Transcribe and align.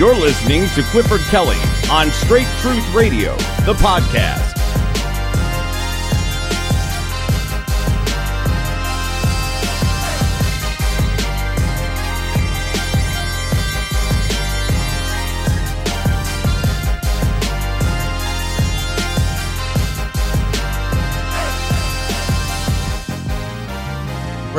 You're 0.00 0.16
listening 0.16 0.66
to 0.70 0.82
Clifford 0.84 1.20
Kelly 1.28 1.58
on 1.90 2.10
Straight 2.10 2.46
Truth 2.62 2.88
Radio, 2.94 3.36
the 3.66 3.74
podcast. 3.74 4.49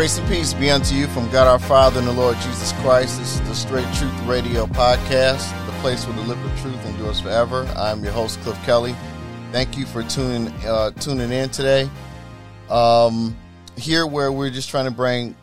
Grace 0.01 0.17
and 0.17 0.27
peace 0.27 0.55
be 0.55 0.71
unto 0.71 0.95
you 0.95 1.05
from 1.05 1.29
God 1.29 1.45
our 1.47 1.59
Father 1.59 1.99
and 1.99 2.07
the 2.07 2.11
Lord 2.11 2.35
Jesus 2.37 2.71
Christ. 2.81 3.19
This 3.19 3.35
is 3.35 3.41
the 3.41 3.53
Straight 3.53 3.85
Truth 3.93 4.19
Radio 4.23 4.65
podcast, 4.65 5.47
the 5.67 5.71
place 5.73 6.07
where 6.07 6.15
the 6.15 6.23
liquid 6.23 6.57
truth 6.57 6.83
endures 6.87 7.19
forever. 7.19 7.71
I'm 7.77 8.03
your 8.03 8.11
host, 8.11 8.39
Cliff 8.41 8.57
Kelly. 8.63 8.95
Thank 9.51 9.77
you 9.77 9.85
for 9.85 10.01
tuning 10.01 10.47
uh, 10.65 10.89
tuning 10.89 11.31
in 11.31 11.51
today. 11.51 11.87
Um, 12.67 13.37
here, 13.77 14.07
where 14.07 14.31
we're 14.31 14.49
just 14.49 14.71
trying 14.71 14.85
to 14.85 14.91
bring 14.91 15.35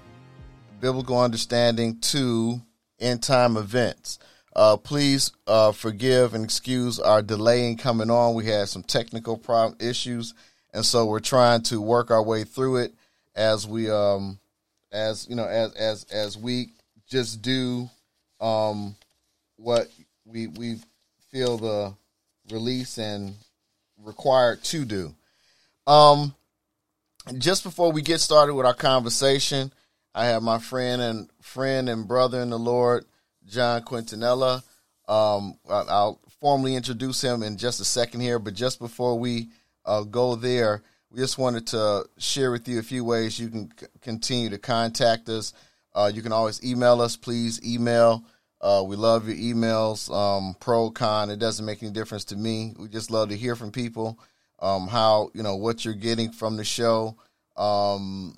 biblical 0.81 1.21
understanding 1.21 2.01
to 2.01 2.61
end 2.99 3.23
time 3.23 3.57
events. 3.57 4.19
Uh, 4.57 4.77
please 4.77 5.31
uh, 5.47 5.71
forgive 5.71 6.35
and 6.35 6.43
excuse 6.43 6.99
our 6.99 7.23
delay 7.23 7.71
in 7.71 7.77
coming 7.77 8.11
on. 8.11 8.35
We 8.35 8.47
had 8.47 8.69
some 8.69 8.83
technical 8.83 9.39
problem 9.39 9.77
issues, 9.79 10.35
and 10.75 10.85
so 10.85 11.07
we're 11.07 11.21
trying 11.21 11.63
to 11.63 11.81
work 11.81 12.11
our 12.11 12.25
way 12.25 12.43
through 12.43 12.79
it 12.79 12.95
as 13.37 13.65
we 13.65 13.89
um 13.89 14.41
as 14.93 15.27
you 15.29 15.37
know 15.37 15.47
as 15.47 15.73
as 15.75 16.05
as 16.05 16.39
we 16.39 16.71
just 17.09 17.43
do 17.43 17.89
um 18.41 18.95
what 19.57 19.89
we 20.25 20.47
we 20.47 20.77
feel 21.31 21.59
the 21.59 21.95
release 22.51 22.99
and 22.99 23.35
required 23.99 24.63
to 24.65 24.85
do. 24.85 25.15
Um 25.87 26.35
just 27.37 27.63
before 27.65 27.93
we 27.93 28.01
get 28.01 28.21
started 28.21 28.55
with 28.55 28.65
our 28.65 28.73
conversation 28.73 29.71
i 30.15 30.25
have 30.25 30.43
my 30.43 30.59
friend 30.59 31.03
and 31.03 31.29
friend 31.43 31.91
and 31.91 32.09
brother 32.09 32.41
in 32.41 32.49
the 32.49 32.59
lord 32.59 33.05
john 33.47 33.83
quintanilla. 33.83 34.63
Um 35.07 35.59
i'll 35.69 36.21
formally 36.41 36.75
introduce 36.75 37.21
him 37.21 37.43
in 37.43 37.59
just 37.59 37.81
a 37.81 37.85
second 37.85 38.21
here 38.21 38.39
but 38.39 38.55
just 38.55 38.79
before 38.79 39.19
we 39.19 39.49
uh, 39.85 40.03
go 40.03 40.37
there 40.37 40.83
we 41.11 41.19
just 41.19 41.39
wanted 41.39 41.67
to 41.69 42.05
share 42.19 42.51
with 42.51 42.69
you 42.69 42.79
a 42.79 42.83
few 42.83 43.05
ways 43.05 43.39
you 43.39 43.49
can 43.49 43.71
c- 43.79 43.87
continue 44.03 44.51
to 44.51 44.59
contact 44.59 45.29
us. 45.29 45.53
Uh, 45.95 46.11
you 46.13 46.23
can 46.23 46.33
always 46.33 46.63
email 46.63 47.01
us. 47.01 47.17
Please 47.17 47.61
email. 47.65 48.25
Uh, 48.61 48.85
we 48.87 48.97
love 48.97 49.29
your 49.29 49.37
emails. 49.37 50.13
Um, 50.15 50.55
pro, 50.61 50.91
con, 50.91 51.31
it 51.31 51.39
doesn't 51.39 51.65
make 51.65 51.83
any 51.83 51.93
difference 51.93 52.25
to 52.27 52.37
me. 52.37 52.75
We 52.79 52.89
just 52.89 53.11
love 53.11 53.31
to 53.31 53.37
hear 53.37 53.57
from 53.57 53.71
people. 53.71 54.19
Um, 54.61 54.89
how 54.89 55.31
you 55.35 55.43
know 55.43 55.57
what 55.57 55.85
you're 55.85 55.95
getting 55.95 56.33
from 56.33 56.57
the 56.57 56.65
show. 56.65 57.17
Um, 57.57 58.35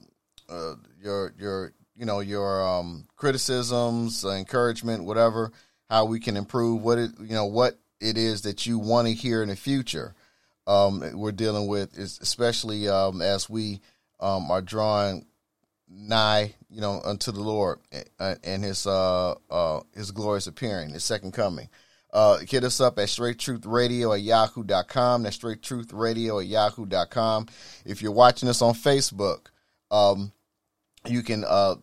uh, 0.48 0.74
your 1.02 1.34
your 1.38 1.72
you 1.96 2.04
know 2.04 2.20
your 2.20 2.66
um, 2.66 3.06
criticisms, 3.16 4.24
uh, 4.24 4.32
encouragement, 4.32 5.04
whatever. 5.04 5.50
How 5.88 6.04
we 6.04 6.20
can 6.20 6.36
improve. 6.36 6.82
What 6.82 6.98
it 6.98 7.10
you 7.18 7.34
know 7.34 7.46
what 7.46 7.78
it 8.00 8.16
is 8.18 8.42
that 8.42 8.66
you 8.66 8.78
want 8.78 9.08
to 9.08 9.14
hear 9.14 9.42
in 9.42 9.48
the 9.48 9.56
future 9.56 10.14
um, 10.70 11.18
we're 11.18 11.32
dealing 11.32 11.66
with, 11.66 11.98
especially 11.98 12.88
um, 12.88 13.20
as 13.22 13.50
we 13.50 13.80
um, 14.20 14.50
are 14.52 14.62
drawing 14.62 15.26
nigh, 15.88 16.54
you 16.68 16.80
know, 16.80 17.00
unto 17.04 17.32
the 17.32 17.40
Lord 17.40 17.80
and 18.18 18.62
His 18.62 18.86
uh, 18.86 19.34
uh, 19.50 19.80
His 19.94 20.12
glorious 20.12 20.46
appearing, 20.46 20.90
His 20.90 21.02
second 21.02 21.32
coming. 21.32 21.68
Uh, 22.12 22.38
hit 22.38 22.64
us 22.64 22.80
up 22.80 22.98
at 22.98 23.08
straight 23.08 23.38
truth 23.38 23.66
radio 23.66 24.12
at 24.12 24.20
yahoo.com. 24.20 25.22
That's 25.24 25.36
straight 25.36 25.62
truth 25.62 25.92
radio 25.92 26.38
at 26.38 26.46
yahoo.com. 26.46 27.46
If 27.84 28.00
you're 28.00 28.12
watching 28.12 28.48
us 28.48 28.62
on 28.62 28.74
Facebook, 28.74 29.46
um, 29.90 30.32
you 31.06 31.22
can 31.22 31.44
uh, 31.46 31.76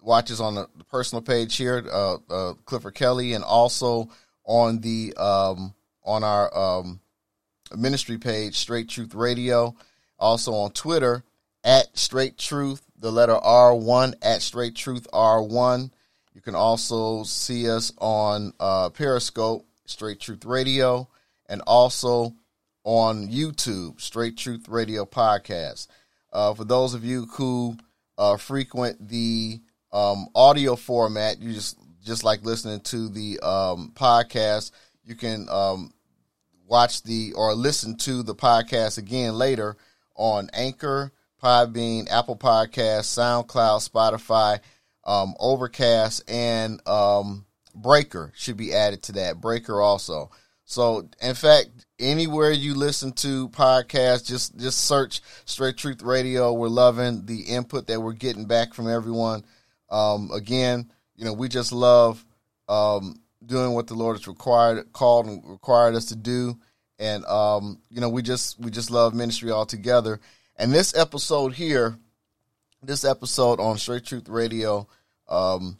watch 0.00 0.32
us 0.32 0.40
on 0.40 0.56
the 0.56 0.68
personal 0.90 1.22
page 1.22 1.56
here, 1.56 1.86
uh, 1.92 2.16
uh, 2.28 2.54
Clifford 2.64 2.94
Kelly, 2.94 3.32
and 3.32 3.44
also 3.44 4.08
on 4.44 4.80
the 4.80 5.14
um, 5.16 5.74
on 6.04 6.24
our 6.24 6.56
um, 6.56 7.00
ministry 7.76 8.18
page, 8.18 8.56
Straight 8.56 8.88
Truth 8.88 9.14
Radio. 9.14 9.74
Also 10.18 10.52
on 10.52 10.70
Twitter 10.70 11.24
at 11.64 11.96
Straight 11.96 12.38
Truth, 12.38 12.82
the 12.98 13.10
letter 13.10 13.34
R1 13.34 14.14
at 14.22 14.42
Straight 14.42 14.76
Truth 14.76 15.06
R1. 15.12 15.90
You 16.34 16.40
can 16.40 16.54
also 16.54 17.22
see 17.24 17.68
us 17.70 17.92
on 17.98 18.52
uh, 18.58 18.90
Periscope, 18.90 19.66
Straight 19.86 20.20
Truth 20.20 20.44
Radio, 20.44 21.08
and 21.48 21.62
also 21.66 22.34
on 22.84 23.28
YouTube, 23.28 24.00
Straight 24.00 24.36
Truth 24.36 24.68
Radio 24.68 25.04
Podcast. 25.04 25.88
Uh, 26.32 26.52
for 26.54 26.64
those 26.64 26.94
of 26.94 27.04
you 27.04 27.26
who 27.26 27.76
uh, 28.18 28.36
frequent 28.36 29.08
the 29.08 29.60
um, 29.92 30.26
audio 30.34 30.76
format, 30.76 31.40
you 31.40 31.52
just 31.52 31.78
just 32.04 32.24
like 32.24 32.44
listening 32.44 32.80
to 32.80 33.08
the 33.08 33.40
um, 33.40 33.92
podcast, 33.94 34.72
you 35.04 35.14
can 35.14 35.48
um, 35.48 35.90
watch 36.66 37.02
the 37.02 37.32
or 37.34 37.54
listen 37.54 37.96
to 37.98 38.22
the 38.22 38.34
podcast 38.34 38.98
again 38.98 39.34
later 39.34 39.76
on 40.16 40.50
Anchor, 40.52 41.12
Podbean, 41.42 42.10
Apple 42.10 42.36
Podcasts, 42.36 43.12
SoundCloud, 43.18 43.88
Spotify, 43.88 44.60
um, 45.04 45.34
Overcast, 45.38 46.22
and 46.28 46.86
um, 46.88 47.44
Breaker 47.74 48.32
should 48.34 48.56
be 48.56 48.72
added 48.72 49.02
to 49.04 49.12
that. 49.12 49.40
Breaker 49.40 49.80
also. 49.80 50.30
So, 50.64 51.08
in 51.20 51.34
fact, 51.34 51.68
anywhere 51.98 52.50
you 52.50 52.74
listen 52.74 53.12
to 53.12 53.48
podcasts, 53.50 54.24
just 54.24 54.56
just 54.56 54.80
search 54.86 55.20
Straight 55.44 55.76
Truth 55.76 56.02
Radio. 56.02 56.52
We're 56.52 56.68
loving 56.68 57.26
the 57.26 57.40
input 57.42 57.86
that 57.88 58.00
we're 58.00 58.12
getting 58.12 58.46
back 58.46 58.72
from 58.72 58.88
everyone. 58.88 59.44
Um, 59.90 60.30
again, 60.32 60.90
you 61.16 61.24
know, 61.24 61.34
we 61.34 61.48
just 61.48 61.72
love 61.72 62.24
um, 62.68 63.20
doing 63.46 63.72
what 63.72 63.86
the 63.86 63.94
Lord 63.94 64.16
has 64.16 64.26
required, 64.26 64.92
called 64.92 65.26
and 65.26 65.42
required 65.48 65.94
us 65.94 66.06
to 66.06 66.16
do. 66.16 66.58
And 66.98 67.24
um, 67.26 67.80
you 67.90 68.00
know, 68.00 68.08
we 68.08 68.22
just 68.22 68.58
we 68.60 68.70
just 68.70 68.90
love 68.90 69.14
ministry 69.14 69.50
altogether. 69.50 70.20
And 70.56 70.72
this 70.72 70.94
episode 70.96 71.54
here, 71.54 71.98
this 72.82 73.04
episode 73.04 73.60
on 73.60 73.78
Straight 73.78 74.04
Truth 74.04 74.28
Radio 74.28 74.86
um, 75.28 75.78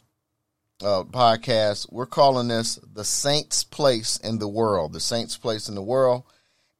uh, 0.81 1.03
podcast, 1.03 1.91
we're 1.91 2.05
calling 2.05 2.49
this 2.49 2.75
the 2.93 3.05
Saints' 3.05 3.63
Place 3.63 4.17
in 4.17 4.39
the 4.39 4.47
World. 4.47 4.93
The 4.93 4.99
Saints' 4.99 5.37
Place 5.37 5.69
in 5.69 5.75
the 5.75 5.81
World, 5.81 6.23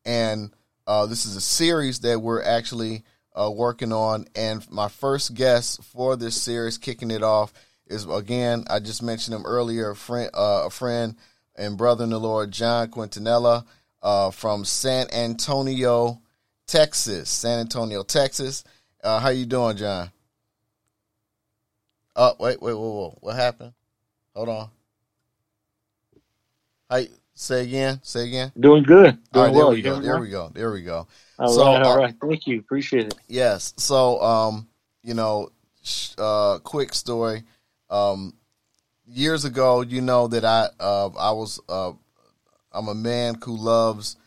and 0.03 0.52
uh, 0.85 1.06
this 1.06 1.25
is 1.25 1.35
a 1.35 1.41
series 1.41 2.02
that 2.02 2.22
we're 2.22 2.44
actually 2.44 3.03
uh, 3.34 3.52
working 3.53 3.91
on. 3.91 4.25
And 4.35 4.69
my 4.72 4.90
first 4.90 5.34
guest 5.34 5.84
for 5.84 6.16
this 6.16 6.41
series, 6.41 6.78
kicking 6.78 7.12
it 7.12 7.23
off, 7.23 7.53
is 7.88 8.06
again 8.06 8.66
I 8.69 8.79
just 8.79 9.03
mentioned 9.03 9.35
him 9.35 9.46
earlier, 9.46 9.91
a 9.91 9.96
friend, 9.96 10.29
uh, 10.34 10.63
a 10.66 10.69
friend 10.69 11.16
and 11.56 11.78
brother 11.78 12.03
in 12.03 12.09
the 12.09 12.19
Lord, 12.19 12.51
John 12.51 12.90
Quintanilla, 12.90 13.66
uh, 14.01 14.31
from 14.31 14.66
San 14.66 15.07
Antonio, 15.12 16.22
Texas. 16.68 17.29
San 17.29 17.59
Antonio, 17.59 18.03
Texas. 18.03 18.64
Uh, 19.03 19.20
how 19.20 19.29
you 19.29 19.46
doing, 19.46 19.78
John? 19.78 20.11
Oh, 22.16 22.34
wait, 22.40 22.61
wait, 22.61 22.73
whoa, 22.73 22.91
whoa. 22.91 23.17
What 23.22 23.35
happened? 23.35 23.73
Hold 24.35 24.49
on. 24.49 24.70
Hi, 26.90 27.08
say 27.34 27.64
again. 27.64 27.99
Say 28.03 28.28
again. 28.28 28.52
Doing 28.59 28.84
good. 28.84 29.05
Doing 29.05 29.20
all 29.34 29.43
right, 29.43 29.53
well. 29.53 29.67
there 29.67 29.76
we 29.76 29.81
go. 29.81 29.99
There 29.99 30.20
we 30.20 30.29
go. 30.29 30.52
There 30.53 30.72
we 30.72 30.81
go. 30.84 31.08
All 31.40 31.49
so, 31.49 31.66
right, 31.66 31.81
all 31.84 32.03
uh. 32.03 32.11
Thank 32.22 32.47
you. 32.47 32.59
Appreciate 32.59 33.08
it. 33.08 33.16
Yes. 33.28 33.73
So, 33.78 34.22
um, 34.22 34.67
you 35.03 35.14
know, 35.14 35.49
uh, 36.17 36.59
quick 36.59 36.93
story. 36.93 37.43
Um, 37.90 38.34
years 39.05 39.46
ago, 39.46 39.82
you 39.82 40.02
know 40.02 40.28
that 40.28 40.46
I 40.46 40.70
uh, 40.79 41.09
I 41.17 41.32
was 41.32 41.59
uh, 41.70 41.93
I'm 42.72 42.87
a 42.87 42.96
man 42.96 43.35
who 43.43 43.55
loves 43.55 44.17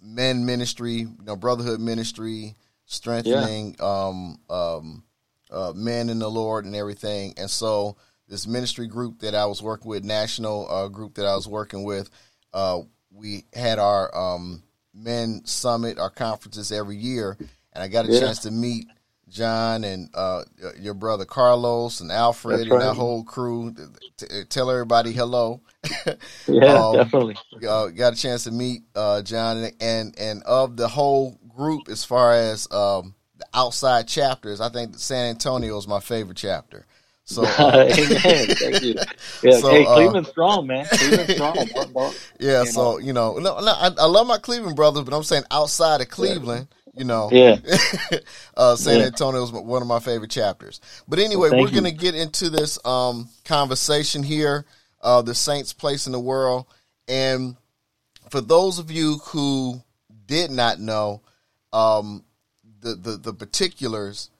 men 0.00 0.44
ministry, 0.44 0.92
you 0.92 1.16
know, 1.24 1.36
brotherhood 1.36 1.80
ministry, 1.80 2.54
strengthening 2.86 3.76
um, 3.80 4.38
um, 4.50 5.04
uh, 5.50 5.72
men 5.74 6.10
in 6.10 6.18
the 6.18 6.30
Lord 6.30 6.64
and 6.64 6.76
everything. 6.76 7.34
And 7.36 7.50
so, 7.50 7.96
this 8.28 8.46
ministry 8.46 8.86
group 8.86 9.20
that 9.20 9.34
I 9.34 9.46
was 9.46 9.62
working 9.62 9.88
with, 9.88 10.04
national 10.04 10.70
uh, 10.70 10.88
group 10.88 11.14
that 11.14 11.26
I 11.26 11.34
was 11.34 11.48
working 11.48 11.84
with, 11.84 12.10
uh, 12.52 12.80
we 13.10 13.44
had 13.52 13.78
our 13.78 14.14
um, 14.16 14.62
men 14.92 15.42
summit, 15.44 15.98
our 15.98 16.10
conferences 16.10 16.70
every 16.72 16.96
year, 16.96 17.36
and 17.72 17.82
I 17.82 17.88
got 17.88 18.06
a 18.06 18.12
Yeah. 18.12 18.20
chance 18.20 18.40
to 18.40 18.50
meet 18.50 18.86
John 19.34 19.82
and 19.82 20.08
uh, 20.14 20.44
your 20.78 20.94
brother 20.94 21.24
Carlos 21.24 22.00
and 22.00 22.12
Alfred 22.12 22.60
That's 22.60 22.70
and 22.70 22.80
that 22.80 22.94
whole 22.94 23.24
crew. 23.24 23.74
T- 24.16 24.44
tell 24.48 24.70
everybody 24.70 25.12
hello. 25.12 25.60
Yeah, 26.46 26.74
Um, 26.78 26.96
definitely. 26.96 27.36
uh, 27.68 27.88
got 27.88 28.12
a 28.12 28.16
chance 28.16 28.44
to 28.44 28.50
meet 28.50 28.82
uh, 28.94 29.22
John 29.22 29.68
and, 29.80 30.18
and 30.18 30.42
of 30.44 30.76
the 30.76 30.88
whole 30.88 31.38
group 31.48 31.88
as 31.88 32.04
far 32.04 32.32
as 32.34 32.70
um, 32.70 33.14
the 33.36 33.46
outside 33.52 34.06
chapters, 34.06 34.60
I 34.60 34.68
think 34.68 34.98
San 34.98 35.26
Antonio 35.26 35.76
is 35.76 35.88
my 35.88 36.00
favorite 36.00 36.36
chapter. 36.36 36.86
So, 37.24 37.42
uh, 37.44 37.88
amen. 37.98 38.46
Thank 38.48 38.82
you. 38.82 38.94
Yeah. 39.42 39.58
So, 39.58 39.70
hey, 39.70 39.84
uh, 39.86 39.94
Cleveland 39.94 40.26
strong, 40.26 40.66
man. 40.66 40.86
Cleveland 40.86 41.30
strong. 41.30 42.12
yeah. 42.38 42.60
You 42.60 42.66
so 42.66 42.82
know. 42.82 42.98
you 42.98 43.12
know, 43.12 43.34
no, 43.38 43.58
no, 43.60 43.72
I, 43.72 43.90
I, 43.98 44.06
love 44.06 44.26
my 44.26 44.38
Cleveland 44.38 44.76
brothers, 44.76 45.04
but 45.04 45.14
I'm 45.16 45.22
saying 45.22 45.44
outside 45.50 46.00
of 46.02 46.08
Cleveland. 46.08 46.68
Yeah. 46.70 46.83
You 46.96 47.04
know, 47.04 47.28
yeah. 47.32 47.56
uh, 48.56 48.76
San 48.76 49.00
yeah. 49.00 49.06
Antonio 49.06 49.42
is 49.42 49.50
one 49.50 49.82
of 49.82 49.88
my 49.88 49.98
favorite 49.98 50.30
chapters. 50.30 50.80
But 51.08 51.18
anyway, 51.18 51.50
well, 51.50 51.62
we're 51.62 51.70
going 51.70 51.84
to 51.84 51.90
get 51.90 52.14
into 52.14 52.50
this 52.50 52.78
um, 52.84 53.28
conversation 53.44 54.22
here, 54.22 54.64
uh, 55.02 55.22
the 55.22 55.34
Saints' 55.34 55.72
place 55.72 56.06
in 56.06 56.12
the 56.12 56.20
world, 56.20 56.66
and 57.08 57.56
for 58.30 58.40
those 58.40 58.78
of 58.78 58.90
you 58.90 59.18
who 59.24 59.82
did 60.26 60.50
not 60.50 60.78
know 60.78 61.20
um, 61.72 62.24
the, 62.80 62.94
the 62.94 63.16
the 63.16 63.32
particulars 63.34 64.30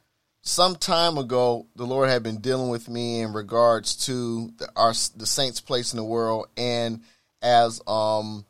some 0.43 0.77
time 0.77 1.17
ago, 1.17 1.67
the 1.75 1.87
Lord 1.87 2.11
had 2.11 2.23
been 2.23 2.39
dealing 2.39 2.69
with 2.69 2.89
me 2.89 3.21
in 3.21 3.33
regards 3.33 3.97
to 4.07 4.53
the, 4.59 4.69
our 4.77 4.93
the 5.17 5.27
saints' 5.27 5.61
place 5.61 5.93
in 5.93 5.97
the 5.97 6.05
world, 6.05 6.49
and 6.57 7.00
as 7.43 7.81
um 7.87 8.45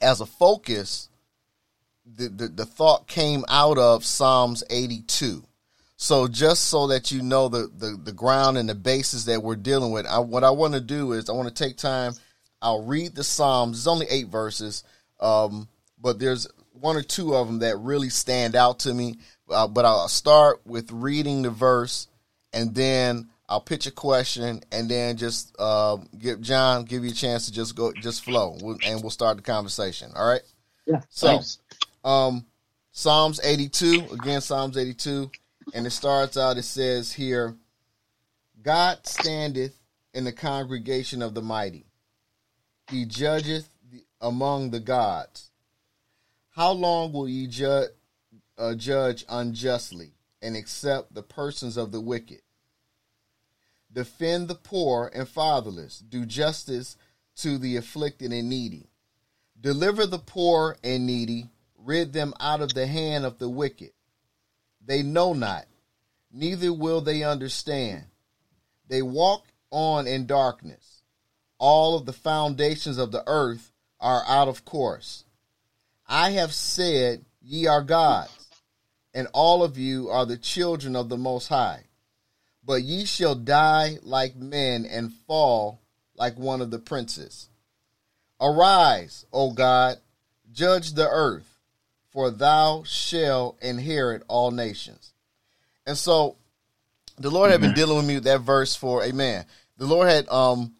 as 0.00 0.20
a 0.20 0.26
focus, 0.26 1.08
the, 2.14 2.28
the, 2.28 2.48
the 2.48 2.66
thought 2.66 3.06
came 3.06 3.44
out 3.48 3.78
of 3.78 4.04
Psalms 4.04 4.62
eighty 4.70 5.02
two. 5.02 5.44
So 5.96 6.28
just 6.28 6.64
so 6.64 6.88
that 6.88 7.10
you 7.10 7.22
know 7.22 7.48
the, 7.48 7.70
the, 7.74 7.98
the 8.02 8.12
ground 8.12 8.58
and 8.58 8.68
the 8.68 8.74
basis 8.74 9.24
that 9.24 9.42
we're 9.42 9.56
dealing 9.56 9.92
with, 9.92 10.06
I, 10.06 10.18
what 10.18 10.44
I 10.44 10.50
want 10.50 10.74
to 10.74 10.80
do 10.80 11.12
is 11.12 11.30
I 11.30 11.32
want 11.32 11.48
to 11.48 11.64
take 11.64 11.76
time. 11.78 12.12
I'll 12.60 12.84
read 12.84 13.14
the 13.14 13.24
Psalms. 13.24 13.78
It's 13.78 13.86
only 13.86 14.06
eight 14.10 14.28
verses, 14.28 14.84
um, 15.20 15.68
but 16.00 16.18
there's 16.18 16.46
one 16.72 16.96
or 16.96 17.02
two 17.02 17.34
of 17.34 17.46
them 17.46 17.60
that 17.60 17.78
really 17.78 18.10
stand 18.10 18.54
out 18.54 18.80
to 18.80 18.92
me. 18.92 19.18
Uh, 19.48 19.68
but 19.68 19.84
I'll 19.84 20.08
start 20.08 20.60
with 20.66 20.90
reading 20.90 21.42
the 21.42 21.50
verse, 21.50 22.08
and 22.52 22.74
then 22.74 23.28
I'll 23.48 23.60
pitch 23.60 23.86
a 23.86 23.92
question, 23.92 24.60
and 24.72 24.90
then 24.90 25.16
just 25.16 25.54
uh, 25.58 25.98
give 26.18 26.40
John 26.40 26.84
give 26.84 27.04
you 27.04 27.10
a 27.10 27.14
chance 27.14 27.46
to 27.46 27.52
just 27.52 27.76
go, 27.76 27.92
just 27.92 28.24
flow, 28.24 28.58
and 28.84 29.00
we'll 29.00 29.10
start 29.10 29.36
the 29.36 29.42
conversation. 29.42 30.10
All 30.16 30.28
right. 30.28 30.42
Yeah. 30.84 31.00
So, 31.10 31.40
um, 32.06 32.46
Psalms 32.92 33.40
82 33.42 34.06
again, 34.12 34.40
Psalms 34.40 34.76
82, 34.76 35.30
and 35.74 35.86
it 35.86 35.90
starts 35.90 36.36
out. 36.36 36.56
It 36.56 36.62
says 36.62 37.12
here, 37.12 37.56
God 38.62 39.06
standeth 39.06 39.76
in 40.14 40.24
the 40.24 40.32
congregation 40.32 41.20
of 41.20 41.34
the 41.34 41.42
mighty; 41.42 41.84
He 42.90 43.04
judgeth 43.04 43.68
among 44.20 44.70
the 44.70 44.80
gods. 44.80 45.50
How 46.50 46.72
long 46.72 47.12
will 47.12 47.28
ye 47.28 47.46
judge? 47.46 47.90
uh, 48.58 48.74
judge 48.74 49.24
unjustly 49.28 50.12
and 50.42 50.56
accept 50.56 51.14
the 51.14 51.22
persons 51.22 51.76
of 51.76 51.92
the 51.92 52.00
wicked. 52.00 52.40
Defend 53.92 54.48
the 54.48 54.54
poor 54.54 55.10
and 55.14 55.28
fatherless. 55.28 55.98
Do 55.98 56.26
justice 56.26 56.96
to 57.36 57.58
the 57.58 57.76
afflicted 57.76 58.32
and 58.32 58.48
needy. 58.48 58.88
Deliver 59.58 60.06
the 60.06 60.18
poor 60.18 60.76
and 60.84 61.06
needy. 61.06 61.48
Rid 61.86 62.12
them 62.12 62.34
out 62.38 62.60
of 62.60 62.74
the 62.74 62.86
hand 62.86 63.24
of 63.24 63.38
the 63.38 63.48
wicked. 63.48 63.92
They 64.84 65.02
know 65.02 65.32
not, 65.32 65.64
neither 66.32 66.72
will 66.72 67.00
they 67.00 67.22
understand. 67.22 68.04
They 68.88 69.02
walk 69.02 69.46
on 69.70 70.06
in 70.06 70.26
darkness. 70.26 71.02
All 71.58 71.96
of 71.96 72.04
the 72.04 72.12
foundations 72.12 72.98
of 72.98 73.12
the 73.12 73.24
earth 73.26 73.72
are 73.98 74.22
out 74.26 74.48
of 74.48 74.64
course. 74.64 75.24
I 76.06 76.30
have 76.32 76.52
said, 76.52 77.24
Ye 77.40 77.66
are 77.66 77.82
gods 77.82 78.46
and 79.16 79.28
all 79.32 79.62
of 79.62 79.78
you 79.78 80.10
are 80.10 80.26
the 80.26 80.36
children 80.36 80.94
of 80.94 81.08
the 81.08 81.16
Most 81.16 81.48
High. 81.48 81.84
But 82.62 82.82
ye 82.82 83.06
shall 83.06 83.34
die 83.34 83.96
like 84.02 84.36
men 84.36 84.84
and 84.84 85.10
fall 85.26 85.80
like 86.16 86.36
one 86.36 86.60
of 86.60 86.70
the 86.70 86.78
princes. 86.78 87.48
Arise, 88.38 89.24
O 89.32 89.52
God, 89.52 89.96
judge 90.52 90.92
the 90.92 91.08
earth, 91.08 91.55
for 92.16 92.30
thou 92.30 92.82
shalt 92.86 93.58
inherit 93.60 94.22
all 94.26 94.50
nations. 94.50 95.12
And 95.86 95.98
so 95.98 96.36
the 97.18 97.28
Lord 97.28 97.50
had 97.50 97.60
been 97.60 97.74
dealing 97.74 97.98
with 97.98 98.06
me 98.06 98.14
with 98.14 98.24
that 98.24 98.40
verse 98.40 98.74
for 98.74 99.04
amen. 99.04 99.44
The 99.76 99.84
Lord 99.84 100.08
had 100.08 100.26
um 100.30 100.72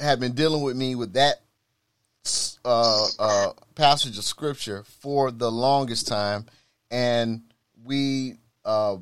had 0.00 0.20
been 0.20 0.34
dealing 0.34 0.62
with 0.62 0.76
me 0.76 0.94
with 0.94 1.14
that 1.14 1.40
uh, 2.64 3.06
uh, 3.18 3.52
passage 3.74 4.16
of 4.16 4.22
scripture 4.22 4.84
for 4.84 5.32
the 5.32 5.50
longest 5.50 6.06
time, 6.06 6.46
and 6.92 7.42
we 7.82 8.36
uh, 8.64 8.98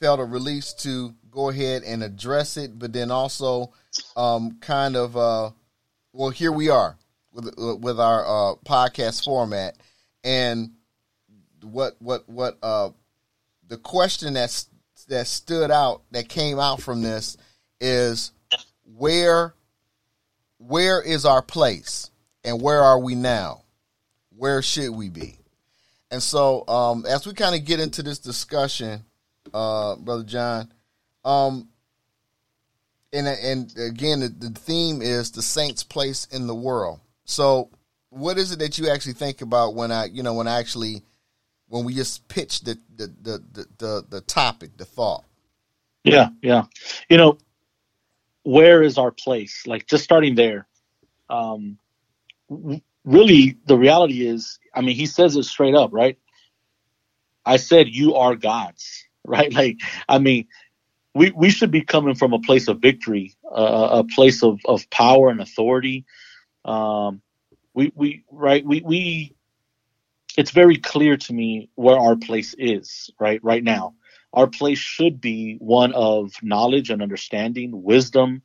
felt 0.00 0.20
a 0.20 0.24
release 0.24 0.72
to 0.72 1.14
go 1.30 1.50
ahead 1.50 1.82
and 1.82 2.02
address 2.02 2.56
it, 2.56 2.78
but 2.78 2.94
then 2.94 3.10
also 3.10 3.74
um, 4.16 4.56
kind 4.62 4.96
of 4.96 5.18
uh, 5.18 5.50
well, 6.14 6.30
here 6.30 6.50
we 6.50 6.70
are 6.70 6.96
with 7.32 7.54
with 7.80 8.00
our 8.00 8.24
uh, 8.24 8.54
podcast 8.64 9.24
format, 9.24 9.76
and 10.24 10.70
what 11.62 11.96
what 11.98 12.28
what 12.28 12.58
uh, 12.62 12.90
the 13.68 13.78
question 13.78 14.34
that's 14.34 14.68
that 15.08 15.26
stood 15.26 15.70
out 15.70 16.02
that 16.10 16.28
came 16.28 16.58
out 16.58 16.80
from 16.80 17.02
this 17.02 17.36
is 17.80 18.32
where 18.96 19.54
where 20.58 21.00
is 21.00 21.24
our 21.24 21.42
place 21.42 22.10
and 22.44 22.60
where 22.60 22.82
are 22.82 22.98
we 22.98 23.14
now? 23.14 23.62
Where 24.36 24.62
should 24.62 24.90
we 24.90 25.08
be? 25.08 25.38
And 26.10 26.22
so, 26.22 26.66
um, 26.66 27.06
as 27.06 27.26
we 27.26 27.34
kind 27.34 27.54
of 27.54 27.64
get 27.64 27.80
into 27.80 28.02
this 28.02 28.18
discussion, 28.18 29.04
uh, 29.54 29.96
brother 29.96 30.24
John, 30.24 30.72
um, 31.24 31.68
and 33.12 33.26
and 33.28 33.78
again, 33.78 34.20
the, 34.20 34.28
the, 34.28 34.50
theme 34.50 35.02
is 35.02 35.30
the 35.30 35.42
saints' 35.42 35.84
place 35.84 36.26
in 36.30 36.46
the 36.46 36.54
world. 36.54 37.00
So, 37.30 37.70
what 38.08 38.38
is 38.38 38.50
it 38.50 38.58
that 38.58 38.76
you 38.76 38.88
actually 38.88 39.12
think 39.12 39.40
about 39.40 39.76
when 39.76 39.92
I, 39.92 40.06
you 40.06 40.24
know, 40.24 40.34
when 40.34 40.48
I 40.48 40.58
actually, 40.58 41.04
when 41.68 41.84
we 41.84 41.94
just 41.94 42.26
pitch 42.26 42.62
the 42.62 42.76
the 42.96 43.06
the 43.06 43.44
the, 43.52 43.66
the, 43.78 44.04
the 44.10 44.20
topic, 44.22 44.76
the 44.76 44.84
thought? 44.84 45.24
Yeah, 46.02 46.30
yeah. 46.42 46.64
You 47.08 47.18
know, 47.18 47.38
where 48.42 48.82
is 48.82 48.98
our 48.98 49.12
place? 49.12 49.64
Like 49.64 49.86
just 49.86 50.02
starting 50.02 50.34
there. 50.34 50.66
Um, 51.28 51.78
really 53.04 53.56
the 53.64 53.78
reality 53.78 54.26
is, 54.26 54.58
I 54.74 54.80
mean, 54.80 54.96
he 54.96 55.06
says 55.06 55.36
it 55.36 55.44
straight 55.44 55.76
up, 55.76 55.90
right? 55.92 56.18
I 57.46 57.58
said, 57.58 57.88
you 57.88 58.16
are 58.16 58.34
God's, 58.34 59.04
right? 59.24 59.52
Like, 59.52 59.78
I 60.08 60.18
mean, 60.18 60.48
we, 61.14 61.30
we 61.30 61.50
should 61.50 61.70
be 61.70 61.82
coming 61.82 62.16
from 62.16 62.32
a 62.32 62.40
place 62.40 62.66
of 62.66 62.80
victory, 62.80 63.36
uh, 63.48 64.02
a 64.02 64.04
place 64.04 64.42
of, 64.42 64.58
of 64.64 64.90
power 64.90 65.28
and 65.28 65.40
authority. 65.40 66.04
Um, 66.70 67.22
we, 67.74 67.92
we, 67.94 68.24
right. 68.30 68.64
We, 68.64 68.80
we, 68.80 69.34
it's 70.36 70.52
very 70.52 70.76
clear 70.76 71.16
to 71.16 71.32
me 71.32 71.70
where 71.74 71.98
our 71.98 72.16
place 72.16 72.54
is 72.58 73.10
right, 73.18 73.42
right 73.42 73.64
now. 73.64 73.94
Our 74.32 74.46
place 74.46 74.78
should 74.78 75.20
be 75.20 75.56
one 75.58 75.92
of 75.92 76.32
knowledge 76.42 76.90
and 76.90 77.02
understanding, 77.02 77.82
wisdom, 77.82 78.42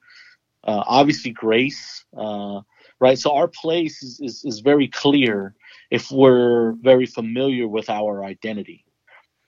uh, 0.64 0.84
obviously 0.88 1.32
grace, 1.32 2.04
uh, 2.18 2.62
right? 3.00 3.20
So 3.20 3.36
our 3.36 3.48
place 3.48 4.02
is, 4.02 4.20
is, 4.20 4.44
is 4.46 4.60
very 4.62 4.88
clear 4.88 5.54
if 5.92 6.12
we're 6.12 6.72
very 6.74 7.06
familiar 7.06 7.68
with 7.68 7.90
our 7.90 8.24
identity. 8.24 8.84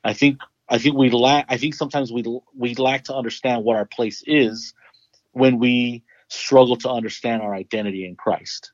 I 0.03 0.13
think 0.13 0.38
I 0.69 0.77
think 0.77 0.96
we 0.96 1.10
lack. 1.10 1.46
I 1.50 1.57
think 1.57 1.74
sometimes 1.74 2.12
we 2.12 2.24
we 2.55 2.75
lack 2.75 3.05
to 3.05 3.15
understand 3.15 3.63
what 3.63 3.77
our 3.77 3.86
place 3.86 4.22
is 4.27 4.74
when 5.31 5.57
we 5.60 6.03
struggle 6.29 6.75
to 6.77 6.89
understand 6.89 7.41
our 7.41 7.53
identity 7.53 8.05
in 8.05 8.15
Christ. 8.15 8.72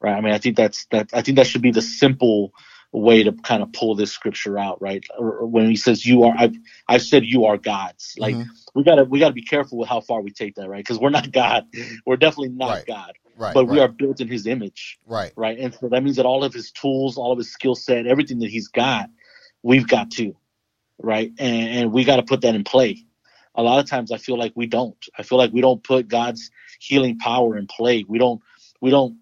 Right. 0.00 0.14
I 0.14 0.20
mean, 0.20 0.34
I 0.34 0.38
think 0.38 0.56
that's 0.56 0.86
that. 0.90 1.10
I 1.12 1.22
think 1.22 1.36
that 1.36 1.46
should 1.46 1.62
be 1.62 1.70
the 1.70 1.82
simple 1.82 2.52
way 2.92 3.22
to 3.22 3.32
kind 3.32 3.62
of 3.62 3.72
pull 3.72 3.94
this 3.94 4.12
scripture 4.12 4.58
out. 4.58 4.80
Right. 4.80 5.04
Or 5.18 5.46
when 5.46 5.68
he 5.70 5.76
says, 5.76 6.04
"You 6.04 6.24
are," 6.24 6.34
I've 6.36 6.54
I've 6.86 7.02
said, 7.02 7.24
"You 7.24 7.46
are 7.46 7.56
God's." 7.56 8.14
Like 8.18 8.34
mm-hmm. 8.34 8.50
we 8.74 8.84
gotta 8.84 9.04
we 9.04 9.20
gotta 9.20 9.34
be 9.34 9.42
careful 9.42 9.78
with 9.78 9.88
how 9.88 10.00
far 10.00 10.20
we 10.20 10.30
take 10.30 10.56
that. 10.56 10.68
Right. 10.68 10.84
Because 10.84 10.98
we're 10.98 11.10
not 11.10 11.32
God. 11.32 11.64
We're 12.04 12.16
definitely 12.16 12.50
not 12.50 12.68
right. 12.68 12.86
God. 12.86 13.12
Right, 13.38 13.52
but 13.52 13.66
we 13.66 13.80
are 13.80 13.88
built 13.88 14.20
in 14.20 14.28
his 14.28 14.46
image. 14.46 14.98
Right. 15.06 15.32
Right. 15.36 15.58
And 15.58 15.74
so 15.74 15.88
that 15.90 16.02
means 16.02 16.16
that 16.16 16.24
all 16.24 16.42
of 16.42 16.54
his 16.54 16.70
tools, 16.70 17.18
all 17.18 17.32
of 17.32 17.38
his 17.38 17.52
skill 17.52 17.74
set, 17.74 18.06
everything 18.06 18.38
that 18.38 18.48
he's 18.48 18.68
got, 18.68 19.10
we've 19.62 19.86
got 19.86 20.10
too. 20.10 20.36
Right. 20.98 21.32
And, 21.38 21.68
and 21.68 21.92
we 21.92 22.04
got 22.04 22.16
to 22.16 22.22
put 22.22 22.42
that 22.42 22.54
in 22.54 22.64
play. 22.64 23.04
A 23.54 23.62
lot 23.62 23.78
of 23.78 23.90
times 23.90 24.10
I 24.10 24.16
feel 24.16 24.38
like 24.38 24.52
we 24.54 24.66
don't. 24.66 24.96
I 25.18 25.22
feel 25.22 25.36
like 25.36 25.52
we 25.52 25.60
don't 25.60 25.82
put 25.82 26.08
God's 26.08 26.50
healing 26.78 27.18
power 27.18 27.56
in 27.56 27.66
play. 27.66 28.04
We 28.06 28.18
don't 28.18 28.42
we 28.80 28.90
don't 28.90 29.18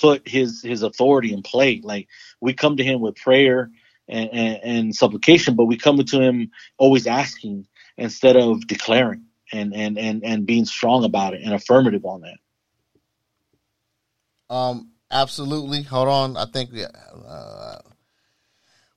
put 0.00 0.26
his 0.26 0.62
his 0.62 0.82
authority 0.82 1.32
in 1.32 1.42
play. 1.42 1.80
Like 1.82 2.08
we 2.40 2.54
come 2.54 2.76
to 2.76 2.84
him 2.84 3.00
with 3.00 3.16
prayer 3.16 3.70
and, 4.08 4.30
and, 4.32 4.60
and 4.62 4.94
supplication, 4.94 5.54
but 5.56 5.64
we 5.64 5.76
come 5.76 6.02
to 6.02 6.20
him 6.20 6.50
always 6.78 7.06
asking 7.06 7.66
instead 7.96 8.36
of 8.36 8.66
declaring 8.66 9.24
and, 9.52 9.74
and, 9.74 9.98
and, 9.98 10.24
and 10.24 10.46
being 10.46 10.64
strong 10.64 11.04
about 11.04 11.34
it 11.34 11.42
and 11.42 11.54
affirmative 11.54 12.04
on 12.04 12.22
that. 12.22 12.36
Um, 14.54 14.90
absolutely. 15.10 15.82
Hold 15.82 16.08
on. 16.08 16.36
I 16.36 16.46
think 16.46 16.72
we, 16.72 16.84
uh, 16.84 17.78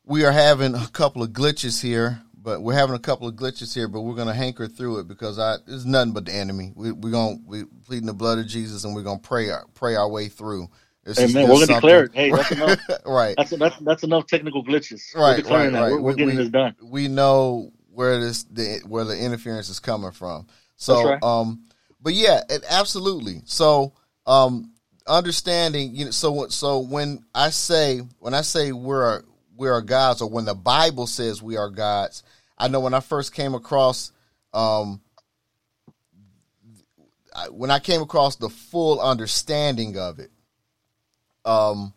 we 0.06 0.26
are 0.26 0.32
having 0.32 0.76
a 0.76 0.88
couple 0.88 1.24
of 1.24 1.30
glitches 1.30 1.82
here, 1.82 2.22
but 2.46 2.62
we're 2.62 2.76
having 2.76 2.96
a 2.96 3.00
couple 3.00 3.28
of 3.28 3.34
glitches 3.34 3.74
here, 3.74 3.88
but 3.88 4.02
we're 4.02 4.14
gonna 4.14 4.34
hanker 4.34 4.68
through 4.68 5.00
it 5.00 5.08
because 5.08 5.40
I 5.40 5.56
it's 5.68 5.84
nothing 5.84 6.14
but 6.14 6.26
the 6.26 6.34
enemy. 6.34 6.72
We 6.76 6.92
we're 6.92 7.12
gonna 7.12 7.38
we 7.44 7.66
pleading 7.86 8.06
the 8.06 8.14
blood 8.14 8.38
of 8.38 8.46
Jesus 8.46 8.84
and 8.84 8.94
we're 8.94 9.02
gonna 9.02 9.20
pray 9.20 9.50
our, 9.50 9.66
pray 9.74 9.96
our 9.96 10.08
way 10.08 10.28
through. 10.28 10.70
This 11.04 11.18
hey, 11.18 11.34
man, 11.34 11.50
we're 11.50 11.66
gonna 11.66 11.74
declare 11.74 12.04
it. 12.04 12.12
Hey, 12.14 12.30
that's 12.30 12.52
enough. 12.52 12.80
right. 13.06 13.34
That's, 13.36 13.50
that's 13.50 13.80
that's 13.80 14.04
enough 14.04 14.28
technical 14.28 14.64
glitches. 14.64 15.14
Right, 15.16 15.44
we're 15.44 15.50
right, 15.50 15.74
right. 15.74 15.92
We're, 15.92 16.02
we're, 16.02 16.14
getting 16.14 16.38
we, 16.38 16.44
this 16.44 16.50
done. 16.50 16.76
We 16.84 17.08
know 17.08 17.72
where 17.92 18.20
this 18.20 18.44
the 18.44 18.82
where 18.88 19.06
the 19.06 19.18
interference 19.18 19.70
is 19.70 19.80
coming 19.80 20.12
from. 20.12 20.46
So, 20.78 21.04
right. 21.04 21.24
um, 21.24 21.66
but 22.00 22.14
yeah, 22.14 22.42
it, 22.48 22.64
absolutely. 22.70 23.42
So, 23.46 23.94
um, 24.28 24.72
understanding, 25.08 25.96
you 25.96 26.06
know, 26.06 26.12
so 26.12 26.48
so 26.50 26.78
when 26.80 27.26
I 27.34 27.50
say 27.50 28.02
when 28.20 28.36
I 28.36 28.42
say 28.42 28.72
we're 28.72 29.24
we 29.58 29.70
are 29.70 29.82
gods, 29.82 30.22
or 30.22 30.30
when 30.30 30.46
the 30.46 30.54
Bible 30.54 31.08
says 31.08 31.42
we 31.42 31.58
are 31.58 31.70
gods, 31.70 32.24
I 32.58 32.68
know 32.68 32.80
when 32.80 32.94
I 32.94 33.00
first 33.00 33.34
came 33.34 33.54
across, 33.54 34.12
um, 34.54 35.02
when 37.52 37.72
I 37.72 37.80
came 37.80 38.02
across 38.02 38.38
the 38.38 38.50
full 38.50 39.02
understanding 39.02 39.98
of 39.98 40.20
it, 40.20 40.32
um, 41.44 41.94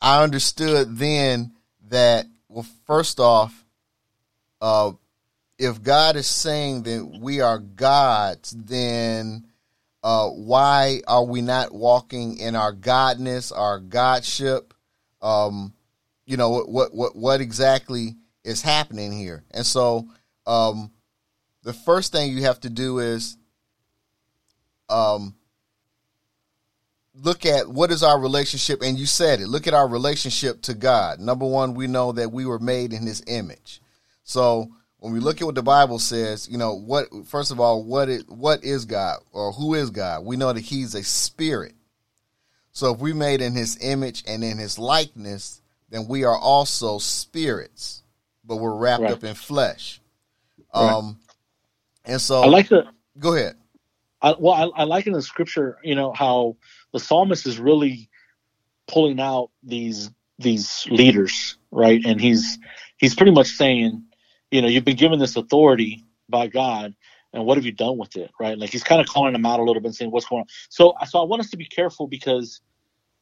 I 0.00 0.22
understood 0.22 0.96
then 0.96 1.52
that 1.88 2.26
well, 2.48 2.66
first 2.86 3.18
off, 3.18 3.64
uh, 4.60 4.92
if 5.58 5.82
God 5.82 6.16
is 6.16 6.26
saying 6.26 6.82
that 6.84 7.18
we 7.20 7.40
are 7.40 7.58
gods, 7.58 8.50
then 8.50 9.44
uh, 10.02 10.28
why 10.28 11.00
are 11.06 11.24
we 11.24 11.40
not 11.40 11.72
walking 11.72 12.38
in 12.38 12.56
our 12.56 12.74
godness, 12.74 13.56
our 13.56 13.78
godship? 13.78 14.74
Um, 15.20 15.72
you 16.26 16.36
know 16.36 16.50
what 16.50 16.92
what 16.94 17.16
what 17.16 17.40
exactly 17.40 18.16
is 18.44 18.62
happening 18.62 19.12
here? 19.12 19.44
And 19.50 19.64
so, 19.64 20.08
um, 20.46 20.90
the 21.62 21.72
first 21.72 22.12
thing 22.12 22.32
you 22.32 22.42
have 22.42 22.60
to 22.60 22.70
do 22.70 22.98
is 22.98 23.36
um, 24.88 25.34
look 27.14 27.46
at 27.46 27.68
what 27.68 27.90
is 27.90 28.02
our 28.02 28.18
relationship, 28.18 28.82
and 28.82 28.98
you 28.98 29.06
said 29.06 29.40
it. 29.40 29.48
Look 29.48 29.66
at 29.66 29.74
our 29.74 29.88
relationship 29.88 30.62
to 30.62 30.74
God. 30.74 31.20
Number 31.20 31.46
one, 31.46 31.74
we 31.74 31.86
know 31.86 32.12
that 32.12 32.32
we 32.32 32.46
were 32.46 32.58
made 32.58 32.92
in 32.92 33.06
His 33.06 33.22
image. 33.26 33.80
So 34.24 34.70
when 34.98 35.12
we 35.12 35.20
look 35.20 35.40
at 35.40 35.44
what 35.44 35.54
the 35.54 35.62
Bible 35.62 35.98
says, 35.98 36.48
you 36.48 36.58
know 36.58 36.74
what. 36.74 37.08
First 37.26 37.50
of 37.50 37.60
all, 37.60 37.84
what 37.84 38.08
is 38.08 38.24
what 38.28 38.64
is 38.64 38.84
God 38.84 39.18
or 39.32 39.52
who 39.52 39.74
is 39.74 39.90
God? 39.90 40.24
We 40.24 40.36
know 40.36 40.52
that 40.52 40.60
He's 40.60 40.94
a 40.94 41.02
spirit. 41.02 41.74
So 42.72 42.94
if 42.94 43.00
we 43.00 43.12
made 43.12 43.40
in 43.40 43.54
His 43.54 43.78
image 43.80 44.24
and 44.26 44.42
in 44.42 44.58
His 44.58 44.78
likeness, 44.78 45.60
then 45.90 46.08
we 46.08 46.24
are 46.24 46.36
also 46.36 46.98
spirits, 46.98 48.01
but 48.44 48.56
we're 48.56 48.74
wrapped 48.74 49.02
right. 49.02 49.12
up 49.12 49.24
in 49.24 49.34
flesh. 49.34 50.00
Right. 50.74 50.90
Um, 50.90 51.18
and 52.04 52.20
so 52.20 52.42
I 52.42 52.46
like 52.46 52.68
the. 52.68 52.84
Go 53.18 53.34
ahead. 53.34 53.56
I, 54.20 54.34
well, 54.38 54.54
I, 54.54 54.82
I 54.82 54.84
like 54.84 55.06
in 55.06 55.12
the 55.12 55.22
scripture, 55.22 55.78
you 55.82 55.94
know, 55.94 56.12
how 56.12 56.56
the 56.92 57.00
psalmist 57.00 57.46
is 57.46 57.58
really 57.58 58.08
pulling 58.86 59.20
out 59.20 59.50
these 59.62 60.10
these 60.38 60.86
leaders, 60.90 61.56
right? 61.70 62.00
And 62.04 62.20
he's 62.20 62.58
he's 62.98 63.14
pretty 63.14 63.32
much 63.32 63.48
saying, 63.48 64.04
you 64.50 64.62
know, 64.62 64.68
you've 64.68 64.84
been 64.84 64.96
given 64.96 65.18
this 65.18 65.36
authority 65.36 66.04
by 66.28 66.46
God, 66.46 66.94
and 67.32 67.44
what 67.44 67.56
have 67.56 67.64
you 67.64 67.72
done 67.72 67.98
with 67.98 68.16
it, 68.16 68.30
right? 68.40 68.58
Like 68.58 68.70
he's 68.70 68.84
kind 68.84 69.00
of 69.00 69.06
calling 69.06 69.32
them 69.32 69.46
out 69.46 69.60
a 69.60 69.62
little 69.62 69.80
bit, 69.82 69.88
and 69.88 69.94
saying 69.94 70.10
what's 70.10 70.26
going 70.26 70.42
on. 70.42 70.46
So, 70.68 70.94
so 71.08 71.20
I 71.20 71.24
want 71.24 71.40
us 71.40 71.50
to 71.50 71.56
be 71.56 71.66
careful 71.66 72.06
because, 72.06 72.60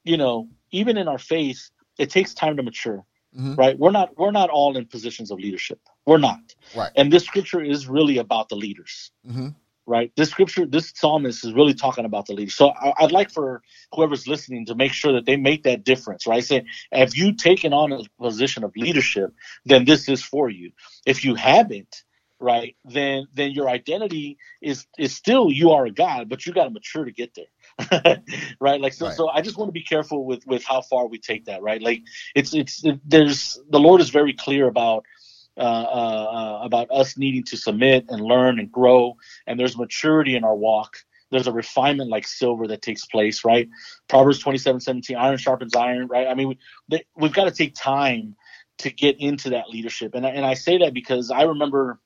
you 0.05 0.17
know, 0.17 0.49
even 0.71 0.97
in 0.97 1.09
our 1.09 1.19
faith, 1.19 1.71
it 1.99 2.11
takes 2.11 2.35
time 2.35 2.57
to 2.57 2.63
mature, 2.63 3.05
mm-hmm. 3.37 3.55
right? 3.55 3.79
We're 3.79 3.91
not 3.91 4.19
we're 4.19 4.31
not 4.31 4.51
all 4.51 4.77
in 4.77 4.87
positions 4.87 5.31
of 5.31 5.39
leadership. 5.39 5.81
We're 6.07 6.19
not, 6.19 6.55
right? 6.77 6.93
And 6.97 7.13
this 7.13 7.25
scripture 7.25 7.63
is 7.63 7.87
really 7.89 8.19
about 8.19 8.49
the 8.49 8.57
leaders. 8.57 9.11
Mm-hmm 9.29 9.49
right? 9.91 10.13
This 10.17 10.31
scripture, 10.31 10.67
this 10.67 10.93
psalmist 10.95 11.45
is 11.45 11.53
really 11.53 11.75
talking 11.75 12.05
about 12.05 12.27
the 12.27 12.33
leaders. 12.33 12.55
So 12.55 12.69
I, 12.69 12.95
would 13.03 13.11
like 13.11 13.29
for 13.29 13.61
whoever's 13.93 14.29
listening 14.29 14.67
to 14.67 14.77
make 14.77 14.93
sure 14.93 15.15
that 15.15 15.27
they 15.27 15.37
make 15.37 15.65
that 15.65 15.83
difference, 15.83 16.29
right? 16.29 16.45
Say, 16.45 16.65
have 16.93 17.17
you 17.17 17.35
taken 17.35 17.73
on 17.73 17.93
a 17.93 18.03
position 18.21 18.63
of 18.63 18.73
leadership, 18.77 19.35
then 19.65 19.85
this 19.85 20.09
is 20.09 20.23
for 20.23 20.49
you. 20.49 20.71
If 21.07 21.25
you 21.25 21.35
haven't, 21.35 22.05
right, 22.39 22.77
then 22.85 23.27
then 23.35 23.51
your 23.51 23.69
identity 23.69 24.39
is 24.63 24.87
is 24.97 25.15
still 25.15 25.51
you 25.51 25.73
are 25.73 25.87
a 25.87 25.91
God, 25.91 26.29
but 26.29 26.47
you 26.47 26.53
got 26.53 26.65
to 26.65 26.71
mature 26.71 27.05
to 27.05 27.13
get 27.13 27.35
there. 27.35 27.51
right 28.61 28.81
like 28.81 28.93
so 28.93 29.07
right. 29.07 29.15
so 29.17 29.29
i 29.29 29.41
just 29.41 29.57
want 29.57 29.69
to 29.69 29.73
be 29.73 29.83
careful 29.83 30.25
with 30.25 30.47
with 30.47 30.65
how 30.65 30.81
far 30.81 31.07
we 31.07 31.19
take 31.19 31.45
that 31.47 31.63
right 31.63 31.83
like 31.83 32.03
it's 32.35 32.55
it's 32.55 32.85
it, 32.85 33.01
there's 33.05 33.59
the 33.71 33.81
lord 33.81 34.01
is 34.01 34.11
very 34.11 34.33
clear 34.33 34.67
about 34.67 35.05
uh, 35.57 35.63
uh, 35.63 36.61
about 36.63 36.91
us 36.91 37.19
needing 37.19 37.43
to 37.45 37.57
submit 37.57 38.07
and 38.09 38.23
learn 38.23 38.59
and 38.59 38.73
grow. 38.73 39.17
And 39.47 39.61
there's 39.61 39.77
maturity 39.77 40.35
in 40.37 40.43
our 40.43 40.55
walk. 40.55 40.97
There's 41.31 41.49
a 41.49 41.53
refinement 41.53 42.09
like 42.09 42.27
silver 42.27 42.67
that 42.69 42.83
takes 42.83 43.05
place, 43.05 43.45
right? 43.45 43.69
Proverbs 44.09 44.39
27, 44.39 44.81
17, 44.81 45.17
iron 45.17 45.37
sharpens 45.37 45.75
iron, 45.75 46.07
right? 46.07 46.27
I 46.29 46.35
mean, 46.35 46.57
we, 46.89 47.03
we've 47.17 47.33
got 47.33 47.45
to 47.45 47.51
take 47.51 47.75
time 47.75 48.37
to 48.79 48.91
get 48.91 49.21
into 49.21 49.51
that 49.51 49.69
leadership. 49.69 50.15
And, 50.15 50.25
and 50.25 50.47
I 50.47 50.55
say 50.55 50.79
that 50.79 50.95
because 50.95 51.31
I 51.31 51.43
remember 51.43 52.01